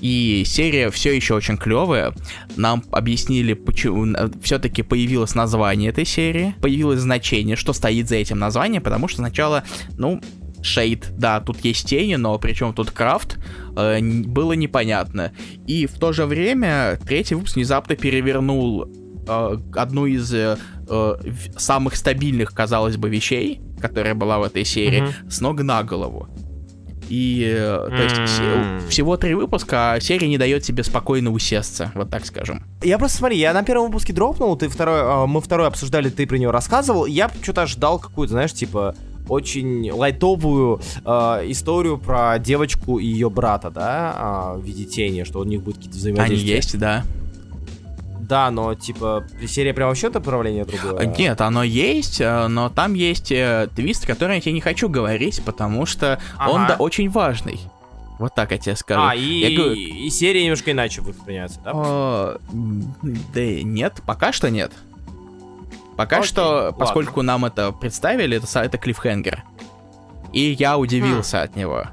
[0.00, 2.12] И серия все еще очень клевая.
[2.56, 8.82] Нам объяснили, почему все-таки появилось название этой серии, появилось значение, что стоит за этим названием,
[8.82, 9.64] потому что сначала,
[9.96, 10.20] ну,
[10.62, 13.38] Шейд, да, тут есть тени, но причем тут крафт,
[13.76, 15.32] э, было непонятно.
[15.66, 18.86] И в то же время третий выпуск внезапно перевернул
[19.28, 20.58] э, одну из э,
[20.88, 21.14] э
[21.56, 25.30] самых стабильных, казалось бы, вещей, которая была в этой серии, mm-hmm.
[25.30, 26.28] с ног на голову.
[27.08, 27.88] И, mm-hmm.
[27.88, 32.64] то есть, всего три выпуска, а серия не дает себе спокойно усесться, вот так скажем.
[32.82, 36.26] Я просто, смотри, я на первом выпуске дропнул, ты второй, а, мы второй обсуждали, ты
[36.26, 38.94] про него рассказывал, я что-то ждал какую-то, знаешь, типа,
[39.28, 41.10] очень лайтовую э,
[41.50, 45.76] историю про девочку и ее брата, да, э, в виде тени, что у них будет
[45.76, 46.36] какие-то взаимодействия.
[46.36, 47.04] Они есть, да.
[48.28, 51.06] Да, но типа серия прям вообще направление другое.
[51.06, 55.42] Нет, оно есть, э, но там есть э, твист, который я тебе не хочу говорить,
[55.44, 56.50] потому что ага.
[56.50, 57.58] он да очень важный.
[58.18, 59.00] Вот так я тебе скажу.
[59.00, 59.72] А, и, говорю...
[59.74, 61.70] и серия немножко иначе воспринимается, да?
[61.72, 64.72] О, да нет, пока что нет.
[65.96, 66.72] Пока Окей, что, ладно.
[66.72, 69.42] поскольку нам это представили, это, это клиффхенгер.
[70.34, 71.44] И я удивился хм.
[71.44, 71.86] от него.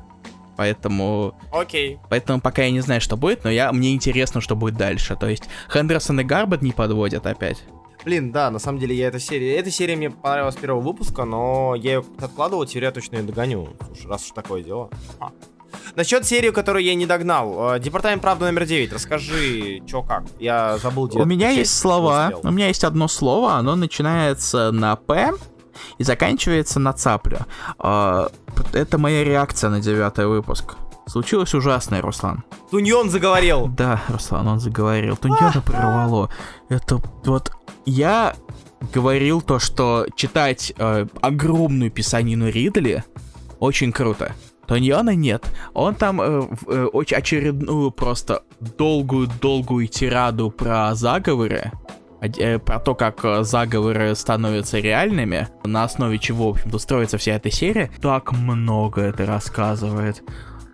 [0.58, 1.36] Поэтому...
[1.52, 2.00] Окей.
[2.10, 5.16] Поэтому пока я не знаю, что будет, но я, мне интересно, что будет дальше.
[5.16, 7.64] То есть Хендерсон и Гарбет не подводят опять.
[8.04, 9.56] Блин, да, на самом деле я эта серия...
[9.56, 13.24] Эта серия мне понравилась с первого выпуска, но я ее откладывал, теперь я точно ее
[13.24, 13.70] догоню.
[13.88, 14.90] Слушай, раз уж такое дело.
[15.20, 15.32] А.
[15.96, 17.76] Насчет серии, которую я не догнал.
[17.76, 18.94] Э, Департамент правды номер 9.
[18.94, 20.24] Расскажи, чё как.
[20.40, 21.10] Я забыл.
[21.16, 22.32] У меня есть слова.
[22.44, 23.54] У меня есть одно слово.
[23.54, 25.34] Оно начинается на П
[25.98, 27.40] и заканчивается на цаплю.
[27.80, 28.28] Э,
[28.74, 30.76] это моя реакция на девятый выпуск.
[31.08, 32.44] Случилось ужасное, Руслан.
[32.72, 33.68] Туньон заговорил.
[33.68, 35.16] Да, Руслан, он заговорил.
[35.16, 36.30] Туньона прорвало.
[36.70, 37.52] Это вот...
[37.86, 38.36] Я
[38.94, 43.04] говорил то, что читать э, огромную писанину Ридли
[43.60, 44.34] очень круто.
[44.68, 45.46] Тоньона нет.
[45.74, 51.72] Он там э, э, очень очередную просто долгую-долгую тираду про заговоры,
[52.66, 57.52] про то, как э, заговоры становятся реальными, на основе чего, в общем-то, строится вся эта
[57.52, 60.24] серия, так много это рассказывает.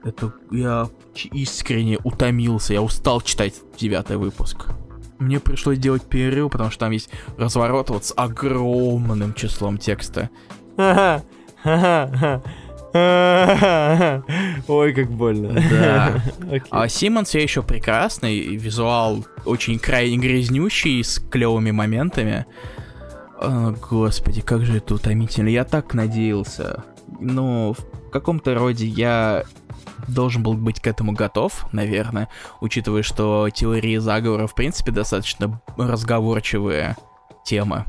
[0.03, 0.89] Это я
[1.31, 4.67] искренне утомился, я устал читать девятый выпуск.
[5.19, 10.29] Мне пришлось делать перерыв, потому что там есть разворот вот с огромным числом текста.
[10.77, 11.23] Ага.
[14.67, 15.53] Ой, как больно.
[15.69, 16.21] Да.
[16.69, 22.45] А Симон все еще прекрасный, визуал очень крайне грязнющий, с клевыми моментами.
[23.39, 25.47] О, господи, как же это утомительно.
[25.47, 26.83] Я так надеялся.
[27.19, 29.43] Но в каком-то роде я
[30.07, 32.27] должен был быть к этому готов, наверное,
[32.59, 36.97] учитывая, что теории заговора, в принципе, достаточно разговорчивые
[37.45, 37.85] темы.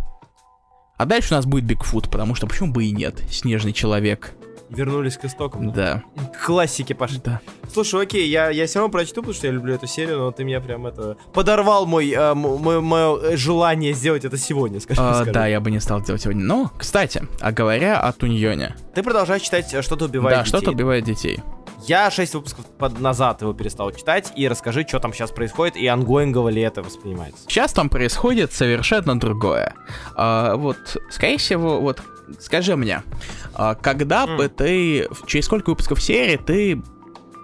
[0.96, 3.22] А дальше у нас будет Бигфут, потому что почему бы и нет?
[3.30, 4.34] Снежный человек.
[4.74, 5.72] Вернулись к истокам.
[5.72, 6.02] Да.
[6.34, 7.20] К классике пошли.
[7.24, 7.40] Да.
[7.72, 10.44] Слушай, окей, я, я все равно прочту, потому что я люблю эту серию, но ты
[10.44, 11.16] меня прям это...
[11.32, 15.00] Подорвал мой, э, мое, мое желание сделать это сегодня, скажи.
[15.02, 15.32] А, скажи.
[15.32, 16.42] да, я бы не стал делать сегодня.
[16.44, 18.74] Но, кстати, а говоря о Туньоне.
[18.94, 20.48] Ты продолжаешь читать э, «Что-то убивает Да, детей».
[20.56, 21.40] что-то убивает детей.
[21.86, 25.86] Я 6 выпусков под- назад его перестал читать, и расскажи, что там сейчас происходит, и
[25.88, 27.42] ангоингово ли это воспринимается.
[27.48, 29.74] Сейчас там происходит совершенно другое.
[30.14, 32.00] А, вот, скорее всего, вот,
[32.40, 33.02] скажи мне,
[33.54, 34.36] а, когда М.
[34.36, 36.82] бы ты, через сколько выпусков серии ты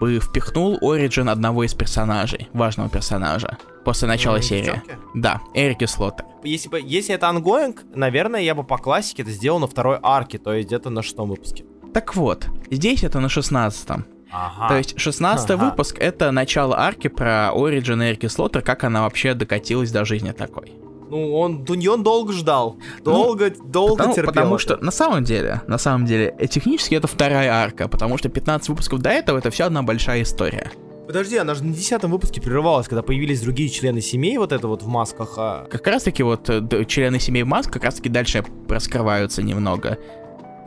[0.00, 4.64] бы впихнул оригин одного из персонажей, важного персонажа, после начала М, серии?
[4.66, 4.96] девчонки?
[5.14, 6.24] Да, Эрики Слоттер.
[6.44, 10.38] Если, бы, если это ongoing, наверное, я бы по классике это сделал на второй арке,
[10.38, 11.64] то есть где-то на шестом выпуске.
[11.92, 14.04] Так вот, здесь это на шестнадцатом.
[14.30, 14.68] Ага.
[14.68, 15.64] То есть 16 Ага.
[15.64, 20.72] выпуск это начало арки про Origin Эрики Слоттер, как она вообще докатилась до жизни такой.
[21.10, 22.76] Ну, он, Дуньон долго ждал.
[23.04, 24.32] Долго, долго Ну, Потому, терпел.
[24.32, 24.62] потому это.
[24.62, 28.68] что на самом деле, на самом деле, э, технически это вторая арка, потому что 15
[28.68, 30.70] выпусков до этого это все одна большая история.
[31.06, 34.82] Подожди, она же на десятом выпуске прерывалась, когда появились другие члены семей, вот это вот
[34.82, 35.34] в масках.
[35.38, 39.96] а- Как раз таки вот э, члены семей Маск как раз таки дальше раскрываются немного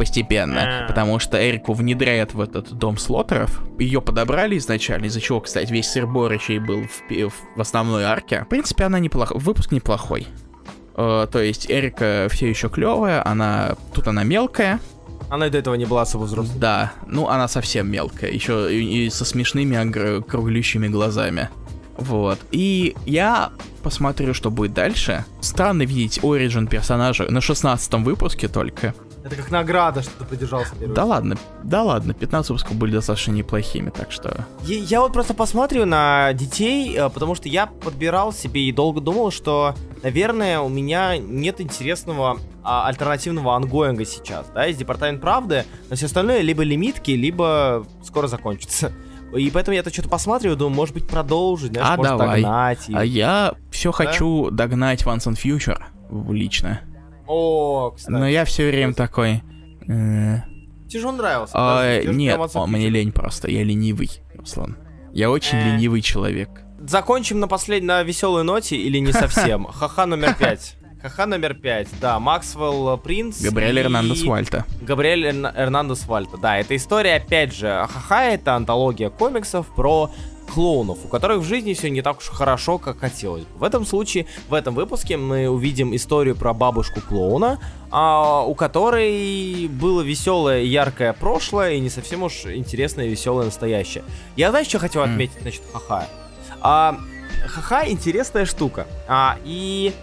[0.02, 0.88] постепенно, А.
[0.88, 3.61] потому что Эрику внедряют в этот дом слоттеров.
[3.78, 8.44] Ее подобрали изначально, из-за чего, кстати, весь сырбор еще и был в, в- основной арке.
[8.45, 10.26] В принципе, она неплохая, выпуск неплохой.
[10.95, 14.80] Э, то есть Эрика все еще клевая, она тут она мелкая,
[15.30, 16.57] Она и до этого не была особо взрослой.
[16.60, 21.49] Да, ну она совсем мелкая, еще и, и со смешными круглющими глазами.
[21.98, 22.40] Вот.
[22.52, 23.52] И я
[23.84, 25.23] посмотрю, что будет дальше.
[25.41, 28.95] Странно видеть оригин персонажа на 16 выпуске только.
[29.23, 30.76] Это как награда, что ты поддержался.
[30.76, 34.45] первый Да ладно, да ладно, 15 выпусков были достаточно неплохими, так что...
[34.64, 38.99] Я, я вот просто посмотрю на детей, э, потому что я подбирал себе и долго
[38.99, 45.65] думал, что, наверное, у меня нет интересного а, альтернативного ангоинга сейчас, да, из Департамент Правды,
[45.89, 48.91] но все остальное либо лимитки, либо скоро закончится.
[49.35, 52.41] И поэтому я то что-то посматриваю, думаю, может быть, продолжить, знаешь, А, может, давай.
[52.41, 52.89] догнать.
[52.89, 55.80] и- А я все хочу догнать Once and Future
[56.30, 56.81] лично.
[57.27, 58.11] О, кстати.
[58.11, 59.41] Но я все время такой...
[59.88, 60.38] э,
[60.89, 61.53] Тебе же он нравился.
[61.56, 64.77] а, нет, о, мне лень просто, я ленивый, Руслан.
[65.14, 65.72] Я очень Э.
[65.76, 66.49] ленивый человек.
[66.80, 69.65] Закончим на последней, на веселой ноте или не совсем?
[69.72, 70.76] Ха-ха номер пять.
[71.02, 73.41] Ха-ха номер пять, да, Максвелл э, Принц.
[73.41, 74.65] Габриэль и Эрнандес Вальта.
[74.81, 76.38] Габриэль Эрна- Эрнандес Вальта.
[76.38, 80.11] Да, эта история, опять же, ха-ха, это антология комиксов про
[80.53, 83.44] клоунов, у которых в жизни все не так уж хорошо, как хотелось.
[83.44, 83.60] бы.
[83.60, 87.60] В этом случае, в этом выпуске мы увидим историю про бабушку клоуна,
[87.90, 94.03] а, у которой было веселое, яркое прошлое и не совсем уж интересное и веселое настоящее.
[94.36, 96.07] Я знаю, что хотел отметить насчет ха-ха.
[96.60, 96.98] А,
[97.48, 98.88] ха-ха интересная штука.
[99.07, 99.94] А, и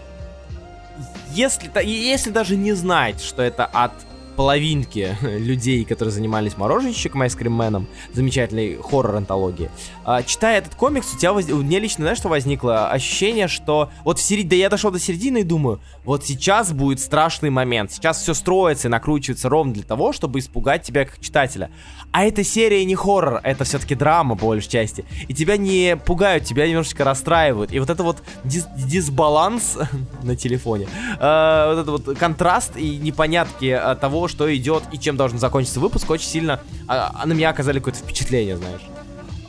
[1.31, 3.91] если, если даже не знать, что это от
[4.39, 9.69] половинки людей, которые занимались мороженщиком Айскримменом, замечательной хоррор-антологии,
[10.05, 12.89] а, читая этот комикс, у тебя воз- меня лично, знаешь, что возникло?
[12.89, 17.01] Ощущение, что вот в середине, да я дошел до середины и думаю, вот сейчас будет
[17.01, 21.69] страшный момент, сейчас все строится и накручивается ровно для того, чтобы испугать тебя как читателя.
[22.13, 25.03] А эта серия не хоррор, это все-таки драма, по большей части.
[25.27, 27.73] И тебя не пугают, тебя немножечко расстраивают.
[27.73, 29.77] И вот это вот дис- дисбаланс
[30.23, 30.87] на телефоне,
[31.19, 35.79] э, вот этот вот контраст и непонятки э, того, что идет и чем должен закончиться
[35.79, 38.81] выпуск, очень сильно а, а, на меня оказали какое-то впечатление, знаешь.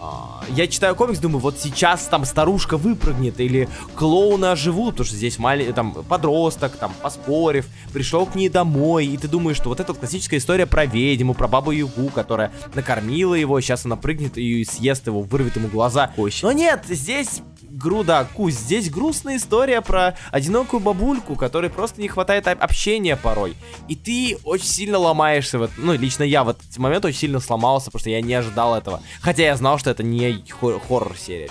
[0.01, 5.15] А, Я читаю комикс, думаю, вот сейчас там старушка выпрыгнет, или клоуны оживут, потому что
[5.17, 9.79] здесь маленький, там, подросток, там, поспорив, пришел к ней домой, и ты думаешь, что вот
[9.79, 14.39] эта вот классическая история про ведьму, про бабу Югу, которая накормила его, сейчас она прыгнет
[14.39, 16.13] и съест его, вырвет ему глаза.
[16.43, 22.47] Но нет, здесь груда, кусь, здесь грустная история про одинокую бабульку, которой просто не хватает
[22.49, 23.55] об- общения порой.
[23.89, 27.41] И ты очень сильно ломаешься в этот, ну, лично я в этот момент очень сильно
[27.41, 29.01] сломался, потому что я не ожидал этого.
[29.21, 31.51] Хотя я знал, что это не хор- хоррор-серия.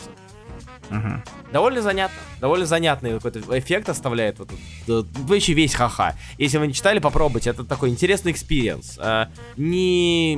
[0.89, 1.23] Мгм.
[1.53, 2.17] Довольно занятно.
[2.41, 4.39] Довольно занятный какой-то эффект оставляет.
[4.39, 4.49] Вот,
[4.87, 6.15] вообще весь ха-ха.
[6.37, 7.51] Если вы не читали, попробуйте.
[7.51, 8.97] Это такой интересный experience.
[8.97, 10.35] А, не,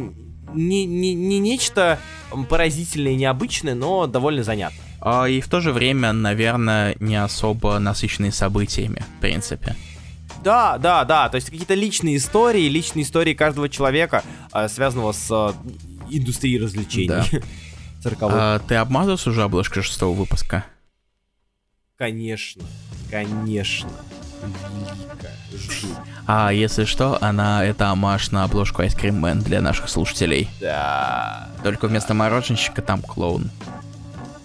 [0.53, 1.99] не, не, не нечто
[2.49, 4.77] поразительное и необычное, но довольно занятно.
[5.01, 9.75] А, и в то же время, наверное, не особо насыщенные событиями, в принципе.
[10.43, 14.23] Да, да, да, то есть какие-то личные истории, личные истории каждого человека,
[14.53, 15.53] э, связанного с э,
[16.09, 17.07] индустрией развлечений.
[17.07, 17.25] Да.
[18.01, 20.65] 40 А, ты обмазался уже обложкой шестого выпуска?
[21.97, 22.63] Конечно,
[23.11, 23.89] конечно.
[24.41, 25.35] Великая.
[25.53, 25.87] Жду.
[26.25, 30.49] А если что, она это амаш на обложку Ice Cream Man для наших слушателей.
[30.59, 31.49] Да.
[31.63, 33.51] Только вместо мороженщика там клоун.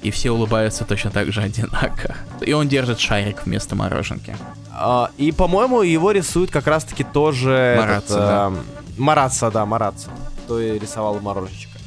[0.03, 2.15] И все улыбаются точно так же одинаково.
[2.41, 4.37] И он держит шарик вместо мороженки.
[4.73, 7.77] А, и, по-моему, его рисует как раз-таки тоже...
[7.79, 8.47] Маратса, этот, да.
[8.47, 8.59] эм,
[8.99, 10.11] Маратса, да, Маратса.
[10.45, 11.79] Кто и рисовал мороженщика.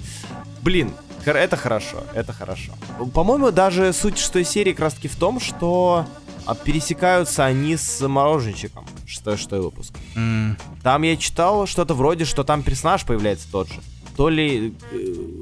[0.61, 0.91] Блин,
[1.25, 2.73] это хорошо, это хорошо.
[3.13, 6.05] По-моему, даже суть шестой серии как раз-таки в том, что
[6.45, 8.85] а, пересекаются они с мороженщиком.
[9.05, 9.93] Шестой, шестой выпуск.
[10.15, 13.79] М, Там я читал что-то вроде, что там персонаж появляется тот же.
[14.19, 14.73] То ли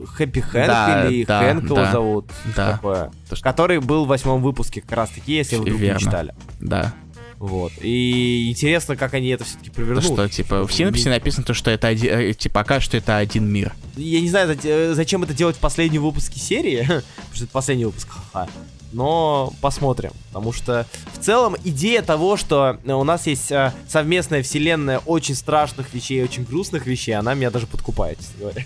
[0.05, 2.31] Хэппи Хэнк Да, или да, Хэнк его да, зовут.
[2.55, 2.73] да.
[2.73, 3.11] Такое.
[3.41, 6.35] Который был в восьмом выпуске как раз таки, если вы вдруг не читали.
[6.59, 6.93] Да.
[7.39, 7.71] Вот.
[7.81, 10.03] И интересно, как они это все-таки провернут.
[10.03, 13.45] что, типа, в синописи написано, то, что это один, э, типа, пока что это один
[13.47, 13.73] мир.
[13.95, 17.01] Я не знаю, за- э, зачем это делать в последнем выпуске серии, потому
[17.33, 18.49] что это последний выпуск, ха-ха.
[18.93, 24.41] Но посмотрим, потому что в целом идея того, что э, у нас есть э, совместная
[24.41, 28.65] вселенная очень страшных вещей, очень грустных вещей, она меня даже подкупает, честно говоря.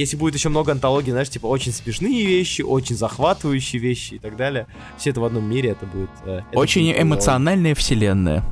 [0.00, 4.34] Если будет еще много антологий, знаешь, типа очень смешные вещи, очень захватывающие вещи и так
[4.36, 4.66] далее,
[4.96, 6.08] все это в одном мире, это будет...
[6.24, 8.42] э, это Очень будет эмоциональная вселенная.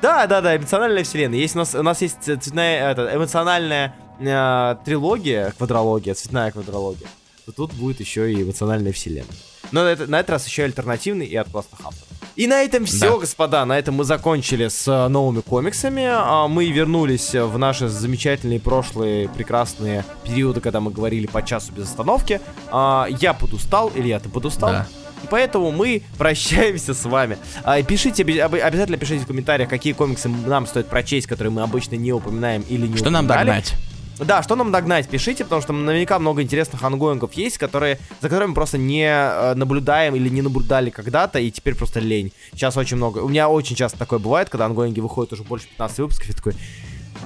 [0.00, 1.38] Да, да, да, эмоциональная вселенная.
[1.38, 7.08] Есть у нас, у нас есть ц- цветная, это, эмоциональная э, трилогия, квадрология, цветная квадрология.
[7.44, 9.36] То тут будет еще и эмоциональная вселенная.
[9.72, 12.06] Но на, это- на этот раз еще и альтернативный и от классных авторов.
[12.36, 13.18] И на этом все, Да.
[13.18, 13.64] господа.
[13.64, 16.04] На этом мы закончили с э, новыми комиксами.
[16.06, 21.84] А, Мы вернулись в наши замечательные прошлые прекрасные периоды, когда мы говорили по часу без
[21.84, 22.40] остановки.
[22.70, 24.70] А, Я подустал, Илья, ты подустал?
[24.70, 24.86] Да.
[25.24, 27.38] И поэтому мы прощаемся с вами.
[27.64, 32.12] А, пишите, обязательно пишите в комментариях, какие комиксы нам стоит прочесть, которые мы обычно не
[32.12, 33.46] упоминаем или не Что нам упоминали.
[33.46, 33.74] догнать?
[34.18, 38.28] Да, что нам догнать, пишите, потому что наверняка много интересных ongoing ов есть, которые, за
[38.30, 42.32] которыми просто не э, наблюдаем или не наблюдали когда-то, и теперь просто лень.
[42.52, 43.18] Сейчас очень много.
[43.18, 46.34] У меня очень часто такое бывает, когда ongoing и выходят уже больше 15 выпусков, я
[46.34, 46.54] такой...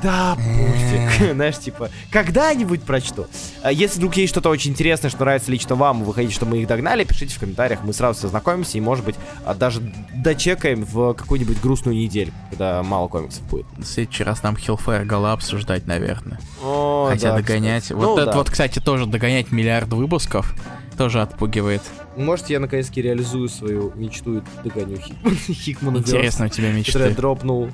[0.02, 1.32] Да, пофиг.
[1.34, 3.26] Знаешь, типа, когда-нибудь прочту.
[3.62, 6.62] А Если вдруг есть что-то очень интересное, что нравится лично вам, вы хотите, чтобы мы
[6.62, 9.80] их догнали, пишите в комментариях, мы сразу все знакомимся и, может быть, а, даже
[10.14, 13.66] дочекаем в какую-нибудь грустную неделю, когда мало комиксов будет.
[13.76, 16.38] В следующий раз нам Hellfire Gala обсуждать, наверное.
[16.62, 17.82] О, Хотя да, догонять.
[17.82, 17.96] кстати.
[17.98, 18.36] Вот Ну, это да.
[18.38, 20.54] вот, кстати, тоже догонять миллиард выпусков
[20.96, 21.80] тоже отпугивает.
[22.16, 27.10] Может, я наконец-таки реализую свою мечту и догоню Хик- Хикмана Интересно у тебя который мечты.
[27.14, 27.70] дропнул.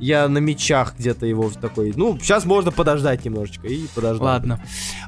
[0.00, 1.92] Я на мечах где-то его такой.
[1.94, 4.22] Ну, сейчас можно подождать немножечко и подождать.
[4.22, 4.60] Ладно.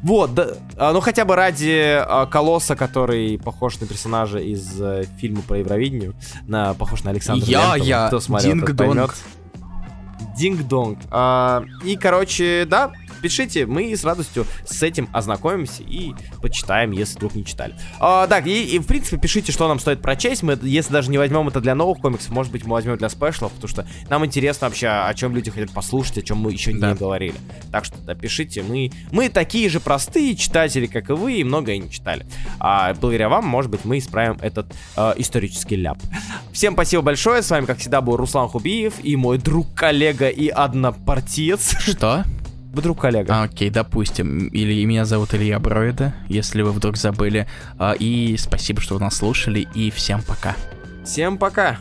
[0.02, 5.05] Вот, да, а, ну хотя бы ради а, Колосса, который похож на персонажа из э,
[5.19, 6.14] фильма по Евровидению,
[6.47, 7.85] на похож на Александра Я, Лентова.
[7.89, 8.77] я, Кто смотрел, Динг-донг.
[8.77, 9.10] поймет.
[10.36, 10.98] Динг-донг.
[11.10, 12.93] А, и, короче, да,
[13.23, 17.74] пишите, мы с радостью с этим ознакомимся и почитаем, если вдруг не читали.
[18.01, 20.43] А, да, и, и, в принципе, пишите, что нам стоит прочесть.
[20.43, 23.53] Мы, если даже не возьмем это для новых комиксов, может быть, мы возьмем для спешлов,
[23.53, 26.90] потому что нам интересно вообще, о чем люди хотят послушать, о чем мы еще Да.
[26.90, 27.36] не говорили.
[27.70, 28.62] Так что, да, пишите.
[28.62, 32.27] Мы, мы такие же простые читатели, как и вы, и многое не читали.
[32.59, 34.66] А благодаря вам, может быть, мы исправим этот
[34.97, 35.99] э, исторический ляп.
[36.53, 37.43] Всем спасибо большое.
[37.43, 41.77] С вами, как всегда, был Руслан Хубиев и мой друг, коллега и однопартиец.
[41.81, 42.24] Что?
[42.81, 43.35] Друг-коллега.
[43.35, 44.49] А, окей, допустим.
[44.49, 47.47] Или меня зовут Илья Броида, если вы вдруг забыли.
[47.78, 50.57] А, и спасибо, что вы нас слушали, и всем пока.
[51.05, 51.78] Всем пока.